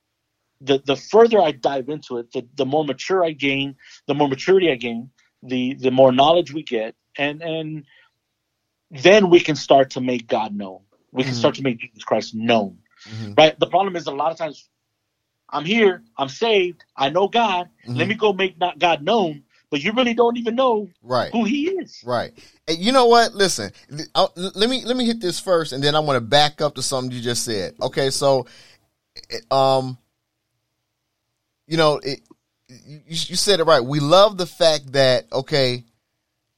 the 0.61 0.81
the 0.85 0.95
further 0.95 1.39
I 1.39 1.51
dive 1.51 1.89
into 1.89 2.17
it, 2.17 2.31
the, 2.31 2.47
the 2.55 2.65
more 2.65 2.83
mature 2.85 3.23
I 3.23 3.31
gain, 3.31 3.75
the 4.07 4.13
more 4.13 4.27
maturity 4.27 4.71
I 4.71 4.75
gain, 4.75 5.09
the 5.43 5.75
the 5.75 5.91
more 5.91 6.11
knowledge 6.11 6.53
we 6.53 6.63
get, 6.63 6.95
and 7.17 7.41
and 7.41 7.85
then 8.91 9.29
we 9.29 9.39
can 9.39 9.55
start 9.55 9.91
to 9.91 10.01
make 10.01 10.27
God 10.27 10.55
known. 10.55 10.81
We 11.11 11.23
can 11.23 11.33
Mhm. 11.33 11.37
start 11.37 11.55
to 11.55 11.63
make 11.63 11.79
Jesus 11.79 12.03
Christ 12.03 12.33
known. 12.35 12.79
Mhm. 13.07 13.37
Right? 13.37 13.59
The 13.59 13.67
problem 13.67 13.95
is 13.95 14.07
a 14.07 14.11
lot 14.11 14.31
of 14.31 14.37
times 14.37 14.69
I'm 15.49 15.65
here, 15.65 16.03
I'm 16.17 16.29
saved, 16.29 16.83
I 16.95 17.09
know 17.09 17.27
God. 17.27 17.69
Let 17.85 18.05
Mhm. 18.05 18.09
me 18.09 18.15
go 18.15 18.33
make 18.33 18.57
not 18.57 18.79
God 18.79 19.01
known, 19.01 19.43
but 19.69 19.81
you 19.81 19.93
really 19.93 20.13
don't 20.13 20.37
even 20.37 20.55
know 20.55 20.89
Right. 21.01 21.31
who 21.31 21.45
He 21.45 21.69
is. 21.69 22.01
Right. 22.05 22.33
And 22.67 22.77
you 22.77 22.91
know 22.91 23.05
what? 23.05 23.33
Listen, 23.33 23.71
I'll- 24.13 24.33
let 24.35 24.69
me 24.69 24.83
let 24.83 24.97
me 24.97 25.05
hit 25.05 25.21
this 25.21 25.39
first, 25.39 25.71
and 25.71 25.83
then 25.83 25.95
I 25.95 25.99
want 25.99 26.17
to 26.17 26.21
back 26.21 26.59
up 26.61 26.75
to 26.75 26.81
something 26.81 27.15
you 27.15 27.21
just 27.21 27.43
said. 27.43 27.75
Okay, 27.81 28.09
so, 28.09 28.45
um, 29.51 29.97
you 31.67 31.77
know, 31.77 31.97
it, 31.97 32.21
you, 32.67 32.99
you 33.05 33.35
said 33.35 33.59
it 33.59 33.65
right. 33.65 33.83
We 33.83 33.99
love 33.99 34.37
the 34.37 34.45
fact 34.45 34.93
that 34.93 35.31
okay, 35.31 35.83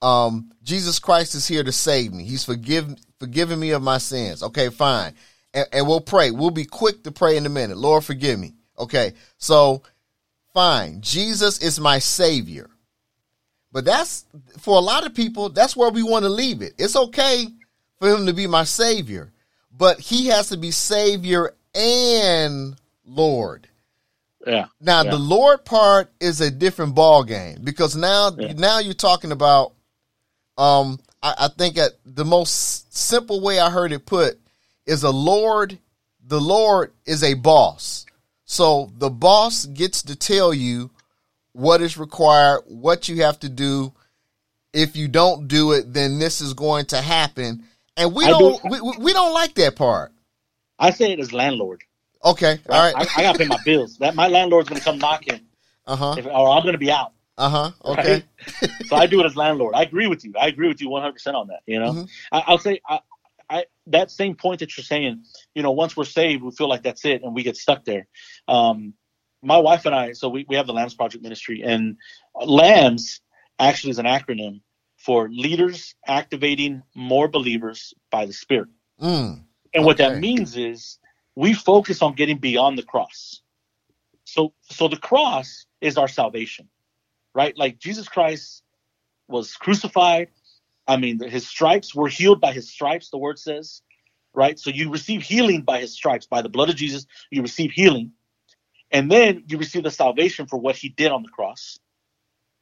um, 0.02 0.52
Jesus 0.64 1.00
Christ 1.00 1.36
is 1.36 1.48
here 1.48 1.64
to 1.64 1.72
save 1.72 2.14
me. 2.14 2.24
He's 2.24 2.46
forgive 2.46 2.96
forgiving 3.20 3.60
me 3.60 3.72
of 3.72 3.82
my 3.82 3.98
sins. 3.98 4.44
Okay, 4.44 4.70
fine, 4.70 5.14
and, 5.54 5.68
and 5.74 5.88
we'll 5.88 6.02
pray. 6.02 6.32
We'll 6.32 6.52
be 6.52 6.66
quick 6.66 7.04
to 7.04 7.12
pray 7.12 7.38
in 7.38 7.46
a 7.46 7.50
minute. 7.50 7.78
Lord, 7.78 8.04
forgive 8.04 8.40
me. 8.40 8.54
Okay, 8.78 9.14
so 9.38 9.84
fine. 10.54 11.02
Jesus 11.02 11.60
is 11.60 11.80
my 11.80 12.00
savior. 12.00 12.70
But 13.72 13.86
that's 13.86 14.26
for 14.58 14.76
a 14.76 14.82
lot 14.82 15.06
of 15.06 15.14
people, 15.14 15.50
that's 15.50 15.76
where 15.76 15.92
we 15.92 16.04
want 16.04 16.24
to 16.24 16.30
leave 16.30 16.62
it. 16.62 16.74
It's 16.78 16.96
okay 16.96 17.46
for 18.00 18.10
him 18.10 18.26
to 18.26 18.34
be 18.34 18.48
my 18.48 18.64
savior, 18.64 19.32
but 19.72 20.00
he 20.00 20.28
has 20.28 20.50
to 20.50 20.58
be 20.58 20.72
savior 20.72 21.54
and 21.76 22.76
Lord. 23.06 23.69
Yeah. 24.48 24.68
Now 24.80 25.04
Yeah. 25.04 25.12
the 25.12 25.18
Lord 25.20 25.66
part 25.66 26.12
is 26.20 26.42
a 26.42 26.50
different 26.52 26.96
ball 26.96 27.24
game 27.24 27.60
because 27.64 27.96
now 27.96 28.32
Yeah. 28.38 28.54
now 28.54 28.80
you're 28.80 28.94
talking 28.94 29.32
about 29.32 29.74
um 30.58 31.00
I, 31.22 31.34
I 31.38 31.48
think 31.50 31.78
at 31.78 31.92
the 32.06 32.26
most 32.26 32.96
simple 32.96 33.42
way 33.42 33.60
I 33.60 33.70
heard 33.70 33.92
it 33.92 34.06
put 34.06 34.40
is 34.86 35.04
a 35.04 35.12
Lord 35.12 35.78
the 36.26 36.40
Lord 36.40 36.94
is 37.06 37.24
a 37.24 37.34
boss. 37.34 38.06
So 38.46 38.92
the 38.98 39.10
boss 39.10 39.66
gets 39.66 40.04
to 40.04 40.16
tell 40.16 40.54
you 40.54 40.90
what 41.54 41.82
is 41.82 41.98
required, 41.98 42.62
what 42.68 43.10
you 43.10 43.24
have 43.24 43.40
to 43.40 43.50
do. 43.50 43.92
If 44.72 44.96
you 44.96 45.08
don't 45.08 45.48
do 45.48 45.72
it, 45.72 45.92
then 45.94 46.20
this 46.20 46.42
is 46.42 46.54
going 46.54 46.86
to 46.88 47.02
happen. 47.02 47.64
And 47.98 48.14
we 48.14 48.24
I 48.26 48.30
don't 48.30 48.62
do- 48.62 48.70
we, 48.70 48.82
we- 48.82 48.98
we 49.06 49.14
don't 49.14 49.34
like 49.34 49.56
that 49.56 49.76
part. 49.76 50.12
I 50.78 50.92
say 50.92 51.12
it 51.12 51.20
as 51.20 51.34
landlord. 51.34 51.84
Okay. 52.24 52.60
All 52.70 52.80
right. 52.80 52.96
I, 52.96 53.20
I 53.20 53.24
got 53.24 53.34
to 53.34 53.40
pay 53.40 53.48
my 53.48 53.60
bills. 53.64 53.98
That 53.98 54.16
my 54.16 54.28
landlord's 54.28 54.70
going 54.70 54.80
to 54.80 54.86
come 54.86 54.98
knocking, 55.00 55.42
Uh-huh. 55.88 56.16
or 56.32 56.50
I'm 56.50 56.64
going 56.64 56.74
to 56.74 56.78
be 56.80 56.92
out. 56.92 57.14
Uh-huh. 57.38 57.72
Okay. 57.86 58.24
Right? 58.62 58.72
so 58.88 58.96
I 58.98 59.06
do 59.08 59.22
it 59.22 59.26
as 59.26 59.36
landlord. 59.36 59.74
I 59.76 59.84
agree 59.84 60.08
with 60.08 60.26
you. 60.26 60.34
I 60.40 60.48
agree 60.48 60.68
with 60.68 60.82
you 60.82 60.90
100 60.90 61.14
percent 61.14 61.36
on 61.38 61.48
that. 61.48 61.62
You 61.66 61.80
know, 61.80 61.94
Mhm. 61.94 62.10
I, 62.32 62.44
I'll 62.48 62.58
say 62.58 62.82
I, 62.88 63.00
I 63.50 63.66
that 63.88 64.12
same 64.12 64.36
point 64.36 64.60
that 64.60 64.76
you're 64.78 64.84
saying. 64.84 65.24
You 65.56 65.64
know, 65.64 65.72
once 65.72 65.96
we're 65.96 66.04
saved, 66.04 66.44
we 66.44 66.52
feel 66.52 66.68
like 66.68 66.84
that's 66.84 67.06
it, 67.06 67.24
and 67.24 67.34
we 67.34 67.44
get 67.44 67.56
stuck 67.56 67.86
there. 67.86 68.08
Um, 68.48 68.94
my 69.42 69.58
wife 69.58 69.86
and 69.86 69.96
I, 69.96 70.12
so 70.12 70.28
we, 70.28 70.46
we 70.50 70.58
have 70.58 70.68
the 70.68 70.74
Lambs 70.74 70.96
Project 70.96 71.24
Ministry, 71.24 71.64
and 71.64 71.96
Lambs 72.36 73.22
actually 73.58 73.92
is 73.92 74.00
an 74.00 74.06
acronym 74.06 74.60
for 74.98 75.30
Leaders 75.30 75.96
Activating 76.06 76.84
More 76.94 77.30
Believers 77.30 77.94
by 78.12 78.26
the 78.26 78.34
Spirit. 78.34 78.68
Mm. 79.02 79.44
And 79.74 79.86
what 79.86 79.98
that 79.98 80.18
means 80.20 80.58
is 80.58 81.00
we 81.40 81.54
focus 81.54 82.02
on 82.02 82.16
getting 82.16 82.38
beyond 82.38 82.78
the 82.78 82.84
cross. 82.84 83.42
So 84.26 84.54
so 84.64 84.90
the 84.90 84.98
cross 84.98 85.66
is 85.80 85.98
our 85.98 86.10
salvation. 86.10 86.68
Right? 87.34 87.58
Like 87.58 87.80
Jesus 87.80 88.10
Christ 88.10 88.62
was 89.30 89.56
crucified. 89.56 90.28
I 90.86 90.98
mean, 90.98 91.22
his 91.22 91.48
stripes 91.48 91.96
were 91.96 92.10
healed 92.10 92.42
by 92.42 92.52
his 92.52 92.70
stripes, 92.70 93.10
the 93.10 93.18
word 93.18 93.40
says. 93.40 93.82
Right? 94.34 94.60
So 94.60 94.70
you 94.70 94.92
receive 94.92 95.22
healing 95.22 95.62
by 95.62 95.80
his 95.80 95.94
stripes, 95.94 96.28
by 96.28 96.42
the 96.42 96.50
blood 96.50 96.70
of 96.70 96.76
Jesus, 96.76 97.06
you 97.32 97.42
receive 97.42 97.72
healing. 97.72 98.12
And 98.92 99.10
then 99.10 99.46
you 99.48 99.58
receive 99.58 99.84
the 99.84 99.92
salvation 99.92 100.46
for 100.46 100.58
what 100.58 100.76
he 100.76 100.90
did 100.90 101.14
on 101.14 101.24
the 101.24 101.30
cross. 101.30 101.80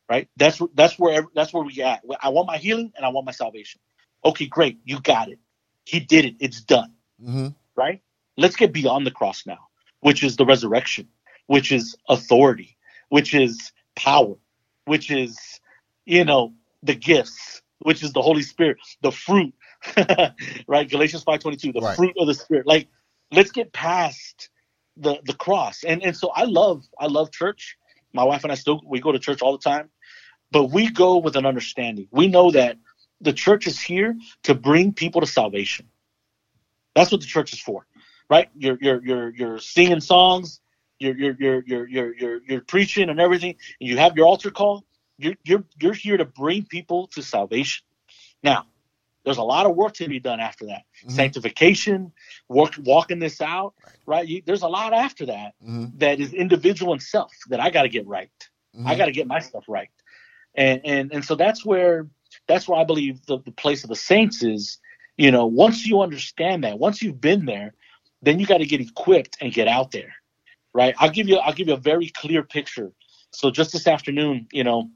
Right? 0.08 0.30
That's 0.38 0.62
that's 0.76 1.00
where 1.00 1.26
that's 1.34 1.52
where 1.52 1.64
we 1.64 1.82
at. 1.82 2.04
I 2.22 2.30
want 2.30 2.46
my 2.46 2.58
healing 2.60 2.94
and 2.96 3.04
I 3.04 3.10
want 3.10 3.26
my 3.26 3.32
salvation. 3.32 3.82
Okay, 4.24 4.46
great. 4.46 4.78
You 4.86 5.00
got 5.02 5.30
it. 5.30 5.40
He 5.84 6.00
did 6.00 6.26
it. 6.26 6.36
It's 6.40 6.62
done 6.62 6.94
hmm 7.20 7.48
right? 7.78 8.02
Let's 8.38 8.56
get 8.56 8.74
beyond 8.74 9.08
the 9.08 9.12
cross 9.12 9.46
now, 9.46 9.68
which 10.02 10.24
is 10.24 10.38
the 10.38 10.46
resurrection, 10.46 11.10
which 11.48 11.72
is 11.72 11.98
authority, 12.10 12.78
which 13.10 13.34
is 13.36 13.74
power, 13.96 14.36
which 14.86 15.12
is, 15.12 15.38
you 16.06 16.26
know, 16.26 16.54
the 16.84 16.96
gifts, 16.96 17.62
which 17.80 18.04
is 18.04 18.14
the 18.14 18.22
Holy 18.22 18.44
Spirit, 18.44 18.78
the 19.02 19.12
fruit, 19.12 19.54
right? 20.68 20.90
Galatians 20.90 21.26
5.22, 21.26 21.74
the 21.74 21.82
Right. 21.82 21.96
fruit 21.98 22.16
of 22.20 22.28
the 22.28 22.36
Spirit. 22.36 22.68
Like, 22.68 22.90
let's 23.32 23.52
get 23.52 23.74
past 23.74 24.50
the, 24.98 25.20
the 25.26 25.34
cross. 25.34 25.84
And, 25.84 26.04
and 26.04 26.16
so 26.18 26.30
I 26.36 26.46
love, 26.46 26.86
I 27.00 27.08
love 27.08 27.32
church. 27.32 27.78
My 28.14 28.24
wife 28.26 28.44
and 28.44 28.52
I 28.52 28.56
still, 28.56 28.82
we 28.86 29.02
go 29.02 29.12
to 29.12 29.20
church 29.20 29.42
all 29.42 29.54
the 29.54 29.64
time. 29.64 29.90
but 30.52 30.66
we 30.66 30.90
go 30.92 31.18
with 31.18 31.36
an 31.36 31.46
understanding. 31.46 32.08
We 32.12 32.28
know 32.28 32.52
that 32.52 32.78
the 33.22 33.34
church 33.34 33.68
is 33.68 33.80
here 33.82 34.16
to 34.44 34.56
bring 34.56 34.94
people 34.94 35.22
to 35.22 35.28
salvation. 35.28 35.88
That's 36.96 37.12
what 37.12 37.22
the 37.22 37.28
church 37.28 37.54
is 37.54 37.60
for, 37.60 37.86
right? 38.30 38.50
You're 38.56 38.78
you're 38.82 39.04
you're 39.04 39.30
you're 39.36 39.60
singing 39.60 40.00
songs, 40.00 40.60
you're 41.00 41.18
you're 41.18 41.36
you're 41.40 41.64
you're 41.66 41.88
you're 41.88 42.16
you're, 42.16 42.42
you're 42.48 42.62
preaching 42.62 43.10
and 43.10 43.20
everything, 43.20 43.56
and 43.80 43.90
you 43.90 43.98
have 43.98 44.16
your 44.16 44.28
altar 44.28 44.52
call. 44.52 44.86
You're 45.18 45.36
you're 45.44 45.64
you're 45.80 45.94
here 45.94 46.18
to 46.18 46.26
bring 46.26 46.66
people 46.66 47.08
to 47.08 47.22
salvation. 47.22 47.84
Now, 48.44 48.68
there's 49.24 49.38
a 49.38 49.44
lot 49.44 49.66
of 49.66 49.76
work 49.76 49.94
to 49.96 50.08
be 50.08 50.20
done 50.20 50.40
after 50.40 50.68
that. 50.68 50.84
Mm-hmm. 51.02 51.10
Sanctification, 51.10 52.12
work 52.48 52.76
walking 52.80 53.20
this 53.20 53.42
out, 53.42 53.74
right? 54.06 54.28
You, 54.28 54.42
there's 54.46 54.62
a 54.62 54.68
lot 54.68 54.94
after 54.94 55.26
that 55.28 55.54
mm-hmm. 55.62 55.98
that 55.98 56.20
is 56.20 56.34
individual 56.34 56.94
and 56.94 57.02
self 57.02 57.32
that 57.50 57.60
I 57.60 57.70
got 57.70 57.84
to 57.84 57.90
get 57.90 58.08
right. 58.08 58.30
Mm-hmm. 58.76 58.88
I 58.88 58.96
got 58.96 59.06
to 59.06 59.12
get 59.12 59.28
my 59.28 59.40
stuff 59.40 59.66
right, 59.68 59.90
and 60.56 60.82
and 60.84 61.12
and 61.12 61.26
so 61.26 61.36
that's 61.36 61.66
where 61.66 62.08
that's 62.48 62.68
where 62.68 62.80
I 62.80 62.84
believe 62.84 63.26
the, 63.26 63.40
the 63.40 63.52
place 63.52 63.84
of 63.84 63.90
the 63.90 63.96
saints 63.96 64.44
is. 64.44 64.80
You 65.20 65.32
know, 65.32 65.48
once 65.48 65.88
you 65.88 66.02
understand 66.02 66.64
that, 66.64 66.78
once 66.78 67.02
you've 67.02 67.20
been 67.20 67.46
there, 67.46 67.74
then 68.22 68.40
you 68.40 68.46
got 68.46 68.58
to 68.58 68.66
get 68.66 68.82
equipped 68.82 69.38
and 69.42 69.54
get 69.54 69.68
out 69.68 69.92
there, 69.92 70.14
right? 70.74 70.96
I'll 70.98 71.12
give 71.12 71.28
you 71.28 71.38
I'll 71.38 71.54
give 71.54 71.68
you 71.68 71.74
a 71.74 71.80
very 71.80 72.10
clear 72.10 72.44
picture. 72.44 72.92
So 73.32 73.52
just 73.52 73.72
this 73.72 73.88
afternoon, 73.88 74.48
you 74.52 74.64
know, 74.64 74.90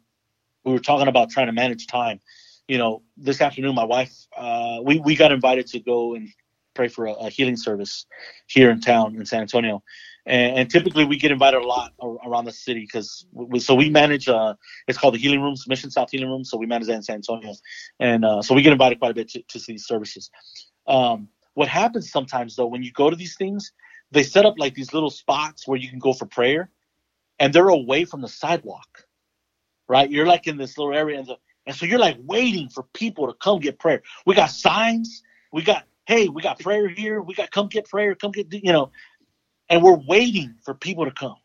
we 0.64 0.74
were 0.74 0.80
talking 0.80 1.08
about 1.08 1.30
trying 1.30 1.48
to 1.48 1.54
manage 1.54 1.88
time. 1.88 2.20
You 2.68 2.78
know, 2.78 3.04
this 3.18 3.42
afternoon, 3.42 3.76
my 3.76 3.84
wife, 3.84 4.14
uh, 4.36 4.80
we 4.84 5.00
we 5.00 5.16
got 5.16 5.32
invited 5.32 5.68
to 5.68 5.80
go 5.80 6.16
and 6.16 6.30
pray 6.74 6.88
for 6.88 7.06
a, 7.06 7.14
a 7.14 7.30
healing 7.30 7.58
service 7.58 8.06
here 8.48 8.72
in 8.72 8.80
town 8.80 9.16
in 9.16 9.26
San 9.26 9.42
Antonio, 9.42 9.84
and, 10.26 10.60
and, 10.60 10.70
typically 10.70 11.04
we 11.04 11.18
get 11.18 11.32
invited 11.32 11.62
a 11.62 11.66
lot 11.66 11.94
around 12.26 12.46
the 12.46 12.52
city 12.52 12.82
because 12.82 13.26
so 13.60 13.76
we 13.76 13.90
manage 13.90 14.28
uh 14.30 14.54
it's 14.88 14.98
called 14.98 15.14
the 15.14 15.18
healing 15.18 15.42
rooms 15.42 15.68
mission 15.68 15.90
south 15.90 16.10
healing 16.12 16.30
rooms 16.30 16.50
so 16.50 16.58
we 16.58 16.66
manage 16.66 16.88
that 16.88 16.94
in 16.94 17.04
san 17.04 17.16
antonio 17.16 17.54
and 18.00 18.24
uh, 18.24 18.42
so 18.42 18.54
we 18.54 18.62
get 18.62 18.72
invited 18.72 19.00
quite 19.00 19.12
a 19.12 19.14
bit 19.14 19.30
to, 19.30 19.42
to 19.44 19.60
these 19.68 19.86
services 19.86 20.30
um, 20.88 21.28
what 21.54 21.68
happens 21.68 22.12
sometimes 22.12 22.56
though 22.56 22.68
when 22.68 22.84
you 22.84 22.92
go 22.92 23.10
to 23.10 23.16
these 23.16 23.36
things 23.36 23.72
they 24.12 24.24
set 24.24 24.46
up 24.46 24.56
like 24.58 24.74
these 24.74 24.94
little 24.94 25.10
spots 25.10 25.68
where 25.68 25.78
you 25.78 25.90
can 25.90 26.00
go 26.00 26.14
for 26.14 26.26
prayer 26.26 26.70
and 27.40 27.54
they're 27.54 27.70
away 27.70 28.06
from 28.06 28.22
the 28.22 28.28
sidewalk 28.28 29.06
right 29.88 30.12
you're 30.12 30.28
like 30.28 30.48
in 30.48 30.58
this 30.58 30.78
little 30.78 30.94
area 30.94 31.18
and, 31.18 31.28
so, 31.28 31.36
and 31.66 31.76
so 31.76 31.86
you're 31.86 32.00
like 32.00 32.18
waiting 32.24 32.70
for 32.70 32.84
people 32.94 33.28
to 33.28 33.34
come 33.34 33.60
get 33.60 33.80
prayer 33.80 34.02
we 34.26 34.36
got 34.36 34.48
signs 34.48 35.24
we 35.52 35.62
got 35.62 35.86
hey 36.06 36.28
we 36.28 36.42
got 36.42 36.60
prayer 36.60 36.88
here 36.88 37.22
we 37.22 37.34
got 37.34 37.52
come 37.52 37.68
get 37.68 37.88
prayer 37.90 38.16
come 38.16 38.32
get 38.32 38.52
you 38.54 38.72
know 38.72 38.92
and 39.72 39.82
we're 39.82 39.98
waiting 40.06 40.54
for 40.64 40.74
people 40.74 41.06
to 41.06 41.12
come. 41.12 41.38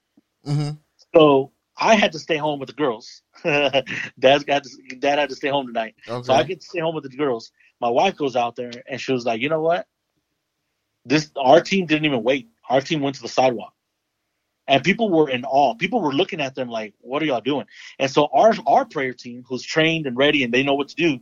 Mm-hmm. 0.44 0.70
So 1.14 1.52
I 1.78 1.94
had 1.94 2.12
to 2.12 2.18
stay 2.18 2.36
home 2.36 2.58
with 2.58 2.68
the 2.68 2.74
girls. 2.74 3.22
Dad's 3.44 4.44
got 4.44 4.64
to, 4.64 4.96
Dad 4.98 5.18
had 5.18 5.28
to 5.30 5.36
stay 5.36 5.48
home 5.48 5.68
tonight, 5.68 5.94
okay. 6.06 6.26
so 6.26 6.34
I 6.34 6.42
get 6.42 6.60
to 6.60 6.66
stay 6.66 6.80
home 6.80 6.94
with 6.94 7.04
the 7.04 7.16
girls. 7.16 7.52
My 7.80 7.88
wife 7.88 8.16
goes 8.16 8.36
out 8.36 8.56
there 8.56 8.72
and 8.88 9.00
she 9.00 9.12
was 9.12 9.24
like, 9.24 9.40
"You 9.40 9.48
know 9.48 9.60
what? 9.60 9.86
This 11.06 11.30
our 11.36 11.60
team 11.60 11.86
didn't 11.86 12.04
even 12.04 12.22
wait. 12.22 12.48
Our 12.68 12.80
team 12.80 13.00
went 13.00 13.16
to 13.16 13.22
the 13.22 13.28
sidewalk, 13.28 13.72
and 14.66 14.82
people 14.82 15.08
were 15.08 15.30
in 15.30 15.44
awe. 15.44 15.74
People 15.76 16.00
were 16.02 16.12
looking 16.12 16.40
at 16.40 16.56
them 16.56 16.68
like, 16.68 16.94
"What 17.00 17.22
are 17.22 17.26
y'all 17.26 17.40
doing?" 17.40 17.66
And 17.98 18.10
so 18.10 18.28
our 18.32 18.54
our 18.66 18.84
prayer 18.84 19.14
team, 19.14 19.44
who's 19.48 19.62
trained 19.62 20.06
and 20.06 20.16
ready 20.16 20.42
and 20.42 20.52
they 20.52 20.64
know 20.64 20.74
what 20.74 20.88
to 20.88 20.96
do, 20.96 21.20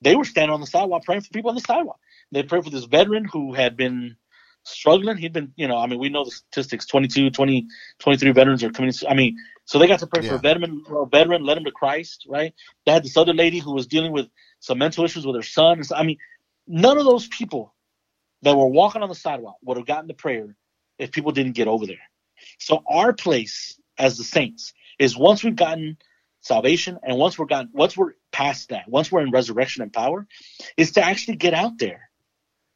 they 0.00 0.16
were 0.16 0.24
standing 0.24 0.52
on 0.52 0.60
the 0.60 0.66
sidewalk 0.66 1.04
praying 1.04 1.20
for 1.20 1.30
people 1.30 1.50
on 1.50 1.54
the 1.54 1.62
sidewalk. 1.62 2.00
They 2.32 2.42
prayed 2.42 2.64
for 2.64 2.70
this 2.70 2.84
veteran 2.84 3.24
who 3.24 3.54
had 3.54 3.76
been 3.76 4.16
struggling. 4.64 5.16
He'd 5.18 5.32
been, 5.32 5.52
you 5.54 5.68
know, 5.68 5.76
I 5.76 5.86
mean, 5.86 6.00
we 6.00 6.08
know 6.08 6.24
the 6.24 6.30
statistics 6.32 6.86
22, 6.86 7.30
20, 7.30 7.66
23 8.00 8.32
veterans 8.32 8.64
are 8.64 8.70
coming. 8.70 8.92
I 9.08 9.14
mean, 9.14 9.36
so 9.64 9.78
they 9.78 9.86
got 9.86 10.00
to 10.00 10.06
pray 10.06 10.24
yeah. 10.24 10.30
for 10.30 10.34
a 10.36 10.38
veteran, 10.38 10.82
a 10.88 11.06
veteran, 11.06 11.44
led 11.44 11.58
him 11.58 11.64
to 11.64 11.70
Christ, 11.70 12.26
right? 12.28 12.54
They 12.84 12.92
had 12.92 13.04
this 13.04 13.16
other 13.16 13.34
lady 13.34 13.58
who 13.58 13.72
was 13.72 13.86
dealing 13.86 14.12
with 14.12 14.26
some 14.60 14.78
mental 14.78 15.04
issues 15.04 15.26
with 15.26 15.36
her 15.36 15.42
son. 15.42 15.82
I 15.94 16.02
mean, 16.02 16.18
none 16.66 16.98
of 16.98 17.04
those 17.04 17.28
people 17.28 17.74
that 18.42 18.56
were 18.56 18.66
walking 18.66 19.02
on 19.02 19.08
the 19.08 19.14
sidewalk 19.14 19.56
would 19.62 19.76
have 19.76 19.86
gotten 19.86 20.08
the 20.08 20.14
prayer 20.14 20.56
if 20.98 21.12
people 21.12 21.32
didn't 21.32 21.52
get 21.52 21.68
over 21.68 21.86
there. 21.86 21.96
So 22.58 22.82
our 22.88 23.12
place 23.12 23.78
as 23.98 24.18
the 24.18 24.24
saints 24.24 24.72
is 24.98 25.16
once 25.16 25.44
we've 25.44 25.56
gotten 25.56 25.96
salvation 26.40 26.98
and 27.02 27.18
once 27.18 27.38
we're 27.38 27.46
gotten 27.46 27.70
once 27.72 27.96
we're 27.96 28.14
past 28.32 28.70
that, 28.70 28.88
once 28.88 29.12
we're 29.12 29.22
in 29.22 29.30
resurrection 29.30 29.82
and 29.82 29.92
power, 29.92 30.26
is 30.76 30.92
to 30.92 31.04
actually 31.04 31.36
get 31.36 31.54
out 31.54 31.78
there 31.78 32.10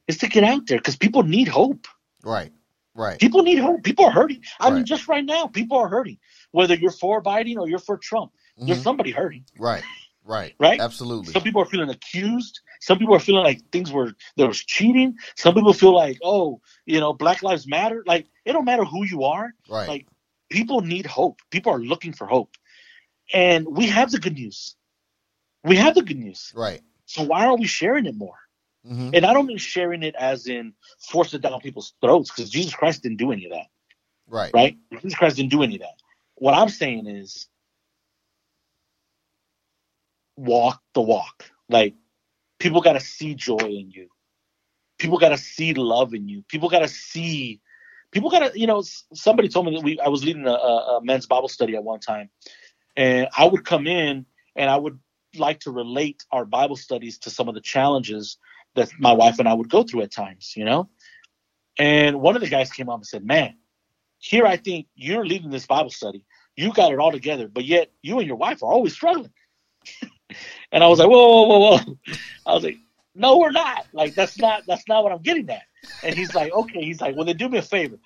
is 0.08 0.18
to 0.18 0.28
get 0.28 0.44
out 0.44 0.66
there 0.66 0.78
because 0.78 0.96
people 0.96 1.22
need 1.22 1.48
hope. 1.48 1.86
Right. 2.22 2.52
Right. 2.94 3.18
People 3.18 3.42
need 3.42 3.58
hope. 3.58 3.82
People 3.82 4.06
are 4.06 4.10
hurting. 4.10 4.42
I 4.58 4.68
right. 4.68 4.76
mean, 4.76 4.84
just 4.86 5.06
right 5.06 5.24
now, 5.24 5.48
people 5.48 5.76
are 5.78 5.88
hurting. 5.88 6.18
Whether 6.52 6.74
you're 6.74 6.90
for 6.90 7.22
Biden 7.22 7.58
or 7.58 7.68
you're 7.68 7.78
for 7.78 7.98
Trump, 7.98 8.32
mm-hmm. 8.56 8.68
there's 8.68 8.82
somebody 8.82 9.10
hurting. 9.10 9.44
Right. 9.58 9.82
Right. 10.24 10.54
Right. 10.58 10.80
Absolutely. 10.80 11.32
Some 11.32 11.42
people 11.42 11.60
are 11.62 11.66
feeling 11.66 11.90
accused. 11.90 12.60
Some 12.80 12.98
people 12.98 13.14
are 13.14 13.20
feeling 13.20 13.44
like 13.44 13.70
things 13.70 13.92
were 13.92 14.12
there 14.36 14.48
was 14.48 14.62
cheating. 14.62 15.16
Some 15.36 15.54
people 15.54 15.72
feel 15.72 15.94
like, 15.94 16.18
oh, 16.22 16.60
you 16.84 17.00
know, 17.00 17.12
Black 17.12 17.42
Lives 17.42 17.66
Matter. 17.66 18.02
Like 18.06 18.26
it 18.44 18.52
don't 18.52 18.64
matter 18.64 18.84
who 18.84 19.04
you 19.04 19.24
are. 19.24 19.52
Right. 19.68 19.88
Like 19.88 20.06
people 20.50 20.80
need 20.80 21.06
hope. 21.06 21.40
People 21.50 21.72
are 21.72 21.80
looking 21.80 22.12
for 22.12 22.26
hope, 22.26 22.56
and 23.32 23.66
we 23.66 23.86
have 23.86 24.10
the 24.10 24.18
good 24.18 24.34
news. 24.34 24.76
We 25.64 25.76
have 25.76 25.94
the 25.94 26.02
good 26.02 26.18
news. 26.18 26.52
Right. 26.54 26.80
So 27.06 27.22
why 27.22 27.46
aren't 27.46 27.60
we 27.60 27.66
sharing 27.66 28.06
it 28.06 28.16
more? 28.16 28.38
Mm-hmm. 28.86 29.10
And 29.14 29.26
I 29.26 29.32
don't 29.32 29.46
mean 29.46 29.58
sharing 29.58 30.02
it 30.02 30.14
as 30.14 30.46
in 30.46 30.74
force 31.10 31.34
it 31.34 31.42
down 31.42 31.60
people's 31.60 31.94
throats 32.00 32.30
because 32.30 32.50
Jesus 32.50 32.74
Christ 32.74 33.02
didn't 33.02 33.18
do 33.18 33.32
any 33.32 33.46
of 33.46 33.52
that. 33.52 33.66
Right. 34.28 34.52
Right? 34.54 34.76
Jesus 34.92 35.14
Christ 35.14 35.36
didn't 35.36 35.50
do 35.50 35.62
any 35.62 35.76
of 35.76 35.80
that. 35.80 35.96
What 36.36 36.54
I'm 36.54 36.68
saying 36.68 37.06
is 37.06 37.48
walk 40.36 40.80
the 40.94 41.00
walk. 41.00 41.50
Like 41.68 41.94
people 42.58 42.80
got 42.80 42.94
to 42.94 43.00
see 43.00 43.34
joy 43.34 43.58
in 43.58 43.90
you. 43.90 44.08
People 44.98 45.18
got 45.18 45.30
to 45.30 45.38
see 45.38 45.74
love 45.74 46.14
in 46.14 46.28
you. 46.28 46.42
People 46.48 46.68
got 46.68 46.80
to 46.80 46.88
see. 46.88 47.60
People 48.12 48.30
got 48.30 48.52
to, 48.52 48.58
you 48.58 48.66
know, 48.66 48.82
somebody 49.12 49.48
told 49.48 49.66
me 49.66 49.74
that 49.76 49.84
we. 49.84 50.00
I 50.00 50.08
was 50.08 50.24
leading 50.24 50.46
a, 50.46 50.52
a 50.52 51.00
men's 51.02 51.26
Bible 51.26 51.48
study 51.48 51.76
at 51.76 51.84
one 51.84 52.00
time, 52.00 52.30
and 52.96 53.28
I 53.36 53.46
would 53.46 53.64
come 53.64 53.86
in 53.86 54.26
and 54.54 54.70
I 54.70 54.76
would 54.76 54.98
like 55.36 55.60
to 55.60 55.70
relate 55.70 56.24
our 56.32 56.44
Bible 56.44 56.76
studies 56.76 57.18
to 57.18 57.30
some 57.30 57.48
of 57.48 57.54
the 57.54 57.60
challenges 57.60 58.38
that 58.74 58.90
my 58.98 59.12
wife 59.12 59.38
and 59.38 59.48
I 59.48 59.54
would 59.54 59.68
go 59.68 59.82
through 59.82 60.02
at 60.02 60.12
times, 60.12 60.54
you 60.56 60.64
know? 60.64 60.88
And 61.78 62.20
one 62.20 62.36
of 62.36 62.42
the 62.42 62.48
guys 62.48 62.72
came 62.72 62.88
up 62.88 62.98
and 62.98 63.06
said, 63.06 63.24
Man, 63.24 63.56
here 64.18 64.46
I 64.46 64.56
think 64.56 64.86
you're 64.94 65.26
leading 65.26 65.50
this 65.50 65.66
Bible 65.66 65.90
study. 65.90 66.24
You 66.56 66.72
got 66.72 66.92
it 66.92 66.98
all 66.98 67.12
together, 67.12 67.48
but 67.48 67.64
yet 67.64 67.90
you 68.00 68.18
and 68.18 68.26
your 68.26 68.36
wife 68.36 68.62
are 68.62 68.72
always 68.72 68.94
struggling. 68.94 69.32
and 70.72 70.84
I 70.84 70.88
was 70.88 70.98
like, 70.98 71.08
whoa, 71.08 71.46
whoa, 71.46 71.58
whoa, 71.58 71.78
whoa. 71.78 71.98
I 72.46 72.54
was 72.54 72.64
like, 72.64 72.78
no, 73.14 73.38
we're 73.38 73.50
not. 73.50 73.86
Like 73.92 74.14
that's 74.14 74.38
not 74.38 74.62
that's 74.66 74.86
not 74.88 75.02
what 75.02 75.12
I'm 75.12 75.22
getting 75.22 75.48
at. 75.50 75.62
And 76.02 76.14
he's 76.14 76.34
like, 76.34 76.52
okay. 76.52 76.84
He's 76.84 77.00
like, 77.00 77.16
well, 77.16 77.24
then 77.24 77.36
do 77.36 77.48
me 77.48 77.58
a 77.58 77.62
favor. 77.62 77.96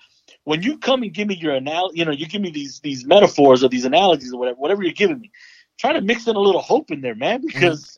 When 0.45 0.63
you 0.63 0.79
come 0.79 1.03
and 1.03 1.13
give 1.13 1.27
me 1.29 1.35
your 1.35 1.55
anal, 1.55 1.91
you 1.95 2.05
know, 2.05 2.13
you 2.13 2.27
give 2.27 2.41
me 2.41 2.51
these 2.51 2.81
these 2.81 3.05
metaphors 3.05 3.65
or 3.65 3.69
these 3.69 3.85
analogies 3.85 4.33
or 4.33 4.39
whatever, 4.39 4.59
whatever 4.59 4.83
you're 4.83 4.93
giving 4.93 5.21
me, 5.21 5.31
try 5.79 5.93
to 5.93 6.01
mix 6.01 6.27
in 6.27 6.37
a 6.37 6.41
little 6.41 6.61
hope 6.61 6.91
in 6.91 7.01
there, 7.01 7.15
man, 7.15 7.43
because 7.45 7.97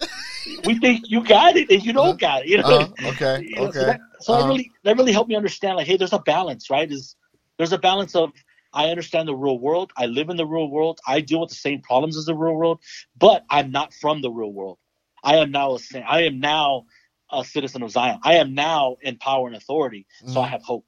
we 0.64 0.78
think 0.78 1.02
you 1.04 1.22
got 1.24 1.56
it 1.56 1.70
and 1.70 1.84
you 1.84 1.92
don't 1.92 2.18
got 2.18 2.42
it. 2.42 2.48
You 2.48 2.58
know. 2.58 2.64
Uh, 2.64 2.88
okay. 3.04 3.44
You 3.46 3.56
know, 3.56 3.62
okay. 3.64 3.78
So, 3.80 3.86
that, 3.86 4.00
so 4.20 4.32
uh-huh. 4.32 4.42
that 4.42 4.48
really 4.48 4.70
that 4.84 4.96
really 4.96 5.12
helped 5.12 5.28
me 5.28 5.36
understand. 5.36 5.76
Like, 5.76 5.86
hey, 5.86 5.96
there's 5.96 6.12
a 6.12 6.20
balance, 6.20 6.70
right? 6.70 6.90
Is 6.90 7.16
there's 7.58 7.72
a 7.72 7.78
balance 7.78 8.14
of 8.14 8.32
I 8.72 8.88
understand 8.88 9.28
the 9.28 9.34
real 9.34 9.58
world. 9.58 9.92
I 9.96 10.06
live 10.06 10.30
in 10.30 10.36
the 10.36 10.46
real 10.46 10.68
world. 10.68 11.00
I 11.06 11.20
deal 11.20 11.40
with 11.40 11.50
the 11.50 11.56
same 11.56 11.80
problems 11.82 12.16
as 12.16 12.24
the 12.24 12.34
real 12.34 12.54
world, 12.54 12.80
but 13.16 13.44
I'm 13.50 13.70
not 13.70 13.92
from 13.94 14.22
the 14.22 14.30
real 14.30 14.52
world. 14.52 14.78
I 15.22 15.36
am 15.36 15.50
now 15.50 15.76
a 15.76 15.98
I 16.00 16.22
am 16.22 16.40
now 16.40 16.86
a 17.30 17.44
citizen 17.44 17.82
of 17.82 17.90
Zion. 17.90 18.20
I 18.22 18.34
am 18.34 18.54
now 18.54 18.96
in 19.00 19.16
power 19.16 19.46
and 19.46 19.56
authority, 19.56 20.06
so 20.26 20.40
mm. 20.40 20.44
I 20.44 20.48
have 20.48 20.62
hope. 20.62 20.84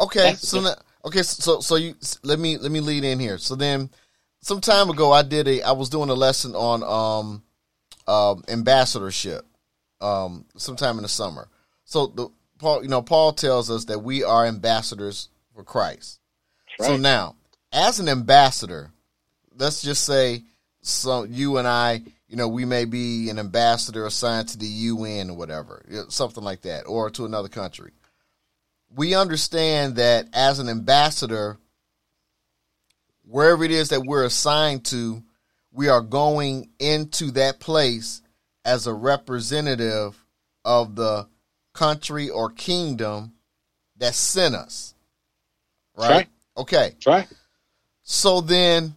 Okay, 0.00 0.22
That's 0.30 0.48
so 0.48 0.60
now, 0.60 0.74
okay, 1.04 1.22
so 1.22 1.60
so 1.60 1.76
you 1.76 1.94
let 2.22 2.38
me 2.38 2.56
let 2.56 2.70
me 2.70 2.80
lead 2.80 3.04
in 3.04 3.18
here. 3.18 3.38
So 3.38 3.54
then, 3.54 3.90
some 4.40 4.60
time 4.60 4.88
ago, 4.88 5.12
I 5.12 5.22
did 5.22 5.46
a 5.46 5.62
I 5.62 5.72
was 5.72 5.90
doing 5.90 6.08
a 6.08 6.14
lesson 6.14 6.54
on 6.54 6.82
um 6.82 7.42
um, 8.08 8.42
ambassadorship 8.48 9.44
um, 10.00 10.46
sometime 10.56 10.96
in 10.96 11.02
the 11.02 11.08
summer. 11.08 11.48
So 11.84 12.06
the 12.06 12.28
Paul, 12.58 12.82
you 12.82 12.88
know, 12.88 13.02
Paul 13.02 13.32
tells 13.32 13.70
us 13.70 13.84
that 13.84 14.00
we 14.00 14.24
are 14.24 14.46
ambassadors 14.46 15.28
for 15.54 15.62
Christ. 15.62 16.17
Right. 16.78 16.86
So 16.86 16.96
now, 16.96 17.36
as 17.72 18.00
an 18.00 18.08
ambassador, 18.08 18.90
let's 19.54 19.82
just 19.82 20.04
say 20.04 20.44
so 20.80 21.24
you 21.24 21.58
and 21.58 21.66
I, 21.66 22.02
you 22.28 22.36
know, 22.36 22.48
we 22.48 22.64
may 22.64 22.84
be 22.84 23.30
an 23.30 23.38
ambassador 23.38 24.06
assigned 24.06 24.48
to 24.48 24.58
the 24.58 24.66
UN 24.66 25.30
or 25.30 25.36
whatever, 25.36 25.84
something 26.08 26.44
like 26.44 26.62
that, 26.62 26.84
or 26.86 27.10
to 27.10 27.24
another 27.24 27.48
country. 27.48 27.92
We 28.94 29.14
understand 29.14 29.96
that 29.96 30.28
as 30.32 30.58
an 30.58 30.68
ambassador, 30.68 31.58
wherever 33.24 33.64
it 33.64 33.70
is 33.70 33.90
that 33.90 34.04
we're 34.04 34.24
assigned 34.24 34.84
to, 34.86 35.22
we 35.72 35.88
are 35.88 36.00
going 36.00 36.70
into 36.78 37.30
that 37.32 37.60
place 37.60 38.22
as 38.64 38.86
a 38.86 38.94
representative 38.94 40.22
of 40.64 40.96
the 40.96 41.28
country 41.72 42.30
or 42.30 42.50
kingdom 42.50 43.32
that 43.96 44.14
sent 44.14 44.54
us. 44.54 44.94
Right? 45.96 46.10
right. 46.10 46.28
Okay. 46.58 46.92
Right. 47.06 47.26
So 48.02 48.40
then 48.40 48.94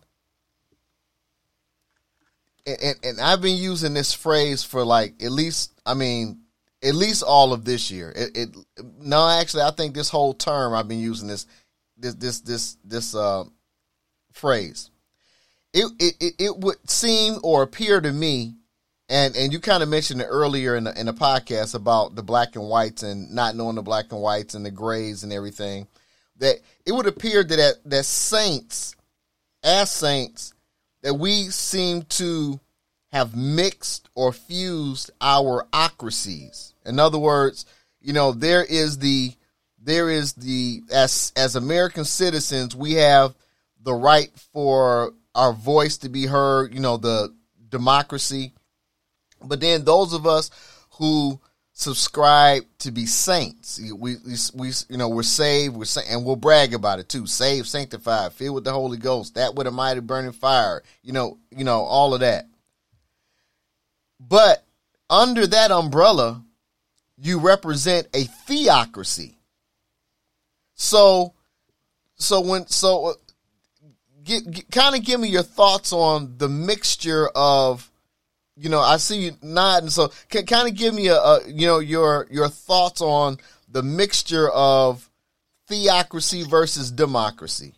and, 2.66 2.96
and 3.04 3.22
I've 3.22 3.42
been 3.42 3.58
using 3.58 3.94
this 3.94 4.14
phrase 4.14 4.64
for 4.64 4.86
like 4.86 5.22
at 5.24 5.32
least, 5.32 5.74
I 5.86 5.94
mean, 5.94 6.42
at 6.84 6.96
least 6.96 7.24
all 7.24 7.54
of 7.54 7.66
this 7.66 7.92
year. 7.92 8.12
It, 8.16 8.38
it 8.38 8.50
no, 9.00 9.28
actually, 9.28 9.64
I 9.64 9.72
think 9.72 9.94
this 9.94 10.10
whole 10.10 10.34
term 10.34 10.74
I've 10.74 10.88
been 10.88 11.00
using 11.00 11.28
this 11.28 11.48
this 11.98 12.16
this 12.16 12.40
this 12.42 12.78
this 12.84 13.16
uh, 13.16 13.44
phrase. 14.32 14.90
It, 15.74 15.92
it 16.00 16.34
it 16.40 16.58
would 16.58 16.90
seem 16.90 17.36
or 17.44 17.64
appear 17.64 18.02
to 18.02 18.12
me, 18.12 18.56
and 19.10 19.36
and 19.36 19.54
you 19.54 19.60
kind 19.60 19.84
of 19.84 19.90
mentioned 19.90 20.22
it 20.22 20.26
earlier 20.26 20.76
in 20.76 20.86
the 20.86 21.00
in 21.00 21.06
the 21.06 21.14
podcast 21.14 21.76
about 21.76 22.16
the 22.16 22.24
black 22.24 22.56
and 22.56 22.68
whites 22.68 23.04
and 23.04 23.32
not 23.32 23.56
knowing 23.56 23.76
the 23.76 23.82
black 23.82 24.12
and 24.12 24.22
whites 24.22 24.54
and 24.54 24.66
the 24.66 24.72
grays 24.72 25.24
and 25.24 25.32
everything. 25.32 25.88
That 26.42 26.58
it 26.86 26.92
would 26.92 27.08
appear 27.08 27.44
that 27.44 27.78
that, 27.86 28.06
saints, 28.06 28.96
as 29.64 29.90
saints, 29.90 30.54
that 31.04 31.14
we 31.14 31.46
seem 31.46 32.02
to 32.04 32.60
have 33.12 33.36
mixed 33.36 34.10
or 34.16 34.34
fused 34.34 35.12
our 35.22 35.66
ocracies. 35.72 36.74
In 36.86 37.00
other 37.00 37.20
words, 37.20 37.66
you 38.02 38.14
know, 38.14 38.32
there 38.32 38.64
is 38.64 38.98
the 38.98 39.34
there 39.80 40.10
is 40.10 40.34
the 40.34 40.82
as 40.92 41.32
as 41.36 41.56
American 41.56 42.06
citizens, 42.06 42.76
we 42.76 42.94
have 42.94 43.36
the 43.84 43.94
right 43.94 44.32
for 44.54 45.14
our 45.36 45.54
voice 45.54 45.98
to 46.00 46.10
be 46.10 46.26
heard, 46.26 46.74
you 46.74 46.80
know, 46.80 46.98
the 46.98 47.34
democracy. 47.70 48.54
But 49.44 49.60
then 49.60 49.84
those 49.84 50.14
of 50.14 50.26
us 50.26 50.52
who 50.98 51.40
subscribe 51.82 52.64
to 52.80 52.92
be 52.92 53.06
saints, 53.06 53.80
we 53.80 54.16
we, 54.16 54.36
we 54.54 54.72
you 54.90 54.98
know, 54.98 55.10
we're 55.10 55.24
saved, 55.24 55.76
we're 55.76 55.86
sa- 55.86 56.02
and 56.08 56.24
we'll 56.24 56.36
brag 56.36 56.74
about 56.74 57.00
it 57.00 57.10
too. 57.10 57.26
Saved, 57.26 57.68
sanctified, 57.68 58.34
filled 58.34 58.56
with 58.56 58.64
the 58.64 58.72
Holy 58.72 58.98
Ghost, 58.98 59.36
that 59.36 59.56
with 59.56 59.68
a 59.68 59.72
mighty 59.72 60.00
burning 60.00 60.32
fire, 60.32 60.84
you 61.02 61.12
know, 61.12 61.38
you 61.50 61.64
know, 61.64 61.82
all 61.82 62.14
of 62.14 62.20
that. 62.20 62.46
But 64.20 64.64
under 65.10 65.48
that 65.48 65.72
umbrella, 65.72 66.44
you 67.18 67.40
represent 67.40 68.08
a 68.14 68.24
theocracy. 68.24 69.38
So, 70.76 71.34
so 72.16 72.42
when 72.42 72.68
so, 72.68 73.08
uh, 73.08 73.14
get, 74.24 74.72
kind 74.72 74.96
of 74.96 75.04
give 75.04 75.20
me 75.20 75.28
your 75.28 75.44
thoughts 75.44 75.92
on 75.92 76.38
the 76.38 76.50
mixture 76.50 77.28
of, 77.36 77.91
you 78.58 78.70
know, 78.70 78.80
I 78.80 78.98
see 78.98 79.22
you 79.22 79.32
nodding. 79.42 79.90
So, 79.90 80.12
can 80.30 80.46
kind 80.46 80.68
of 80.68 80.76
give 80.76 80.94
me 80.94 81.08
a, 81.08 81.16
a, 81.16 81.48
you 81.48 81.68
know, 81.68 81.80
your 81.80 82.28
your 82.30 82.50
thoughts 82.50 83.02
on 83.02 83.38
the 83.70 83.84
mixture 83.84 84.50
of 84.50 85.10
theocracy 85.68 86.44
versus 86.44 86.92
democracy. 86.92 87.74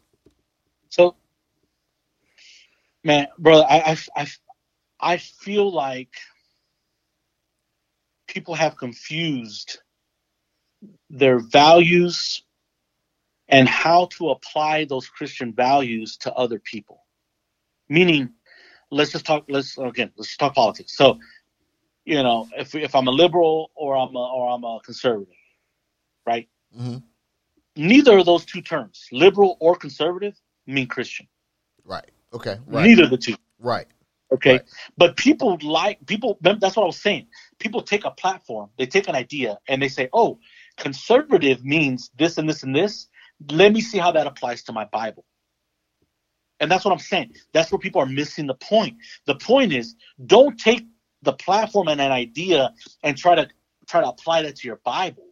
So, 0.89 1.15
man, 3.03 3.27
brother, 3.37 3.65
I 3.69 3.97
I 4.15 4.21
I, 4.21 4.27
I 4.99 5.17
feel 5.17 5.71
like 5.71 6.09
people 8.27 8.55
have 8.55 8.77
confused 8.77 9.79
their 11.09 11.39
values 11.39 12.43
and 13.47 13.69
how 13.69 14.07
to 14.17 14.29
apply 14.29 14.85
those 14.85 15.07
Christian 15.07 15.53
values 15.53 16.17
to 16.17 16.33
other 16.33 16.59
people. 16.59 17.03
Meaning, 17.89 18.31
let's 18.93 19.11
just 19.11 19.25
talk. 19.25 19.45
Let's 19.49 19.77
again, 19.77 20.11
let's 20.15 20.37
talk 20.37 20.55
politics. 20.55 20.95
So, 20.95 21.19
you 22.05 22.21
know, 22.21 22.47
if 22.57 22.75
if 22.75 22.95
I'm 22.95 23.07
a 23.07 23.11
liberal 23.11 23.71
or 23.75 23.95
I'm 23.95 24.15
a, 24.15 24.19
or 24.19 24.53
I'm 24.53 24.63
a 24.63 24.79
conservative, 24.83 25.33
right? 26.25 26.47
Mm-hmm. 26.77 26.97
Neither 27.75 28.17
of 28.17 28.25
those 28.25 28.45
two 28.45 28.61
terms, 28.61 29.07
liberal 29.11 29.57
or 29.59 29.75
conservative, 29.75 30.39
mean 30.67 30.87
Christian. 30.87 31.27
Right. 31.83 32.09
Okay. 32.31 32.57
Right. 32.65 32.85
Neither 32.87 33.05
of 33.05 33.09
the 33.09 33.17
two. 33.17 33.35
Right. 33.59 33.87
Okay. 34.31 34.53
Right. 34.53 34.61
But 34.97 35.17
people 35.17 35.57
like 35.61 36.05
people. 36.05 36.37
That's 36.41 36.75
what 36.75 36.83
I 36.83 36.85
was 36.85 37.01
saying. 37.01 37.27
People 37.59 37.81
take 37.81 38.05
a 38.05 38.11
platform, 38.11 38.69
they 38.77 38.85
take 38.85 39.07
an 39.07 39.15
idea, 39.15 39.59
and 39.67 39.81
they 39.81 39.89
say, 39.89 40.09
"Oh, 40.13 40.39
conservative 40.77 41.63
means 41.63 42.11
this 42.17 42.37
and 42.37 42.47
this 42.47 42.63
and 42.63 42.75
this." 42.75 43.07
Let 43.49 43.73
me 43.73 43.81
see 43.81 43.97
how 43.97 44.11
that 44.11 44.27
applies 44.27 44.63
to 44.63 44.71
my 44.71 44.85
Bible. 44.85 45.25
And 46.63 46.71
that's 46.71 46.85
what 46.85 46.91
I'm 46.93 46.99
saying. 46.99 47.35
That's 47.51 47.71
where 47.71 47.77
people 47.79 48.01
are 48.01 48.05
missing 48.05 48.47
the 48.47 48.53
point. 48.55 48.95
The 49.25 49.35
point 49.35 49.73
is 49.73 49.95
don't 50.25 50.57
take 50.57 50.85
the 51.21 51.33
platform 51.33 51.89
and 51.89 51.99
an 52.01 52.11
idea 52.11 52.73
and 53.03 53.17
try 53.17 53.35
to 53.35 53.47
try 53.87 54.01
to 54.01 54.07
apply 54.07 54.43
that 54.43 54.55
to 54.57 54.67
your 54.67 54.77
Bible. 54.77 55.25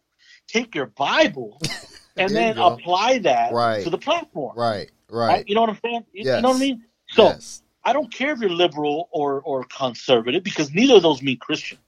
Take 0.46 0.74
your 0.74 0.86
Bible 0.86 1.58
and 2.16 2.30
then 2.34 2.56
go. 2.56 2.66
apply 2.74 3.18
that 3.20 3.52
Right. 3.52 3.82
to 3.82 3.90
the 3.90 3.98
platform. 3.98 4.56
Right. 4.56 4.90
Right? 5.08 5.28
Right. 5.28 5.48
You 5.48 5.54
know 5.54 5.62
what 5.62 5.70
I'm 5.70 5.78
saying? 5.82 6.04
You, 6.12 6.24
you 6.34 6.40
know 6.42 6.50
what 6.50 6.56
I 6.56 6.60
mean? 6.60 6.84
So 7.08 7.24
yes. 7.28 7.62
I 7.84 7.92
don't 7.94 8.12
care 8.12 8.32
if 8.32 8.40
you're 8.40 8.50
liberal 8.50 9.08
or 9.10 9.40
or 9.40 9.64
conservative 9.64 10.42
because 10.44 10.70
neither 10.72 10.96
of 10.96 11.02
those 11.02 11.22
mean 11.22 11.38
Christian. 11.38 11.78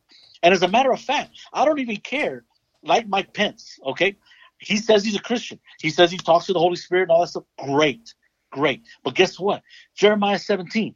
And 0.43 0.53
as 0.55 0.63
a 0.63 0.69
matter 0.69 0.91
of 0.93 1.01
fact, 1.01 1.31
I 1.53 1.65
don't 1.67 1.79
even 1.79 1.97
care. 1.99 2.45
Like 2.83 3.09
Mike 3.09 3.33
Pence, 3.33 3.79
okay? 3.87 4.17
He 4.59 4.77
says 4.77 5.03
he's 5.05 5.17
a 5.17 5.21
Christian. 5.23 5.59
He 5.81 5.89
says 5.91 6.11
he 6.11 6.19
talks 6.19 6.47
to 6.47 6.53
the 6.53 6.59
Holy 6.59 6.77
Spirit 6.77 7.05
and 7.05 7.11
all 7.13 7.21
that 7.23 7.29
stuff. 7.29 7.45
Great, 7.63 8.15
great. 8.55 8.83
But 9.03 9.15
guess 9.15 9.39
what? 9.39 9.63
Jeremiah 9.97 10.39
17. 10.39 10.95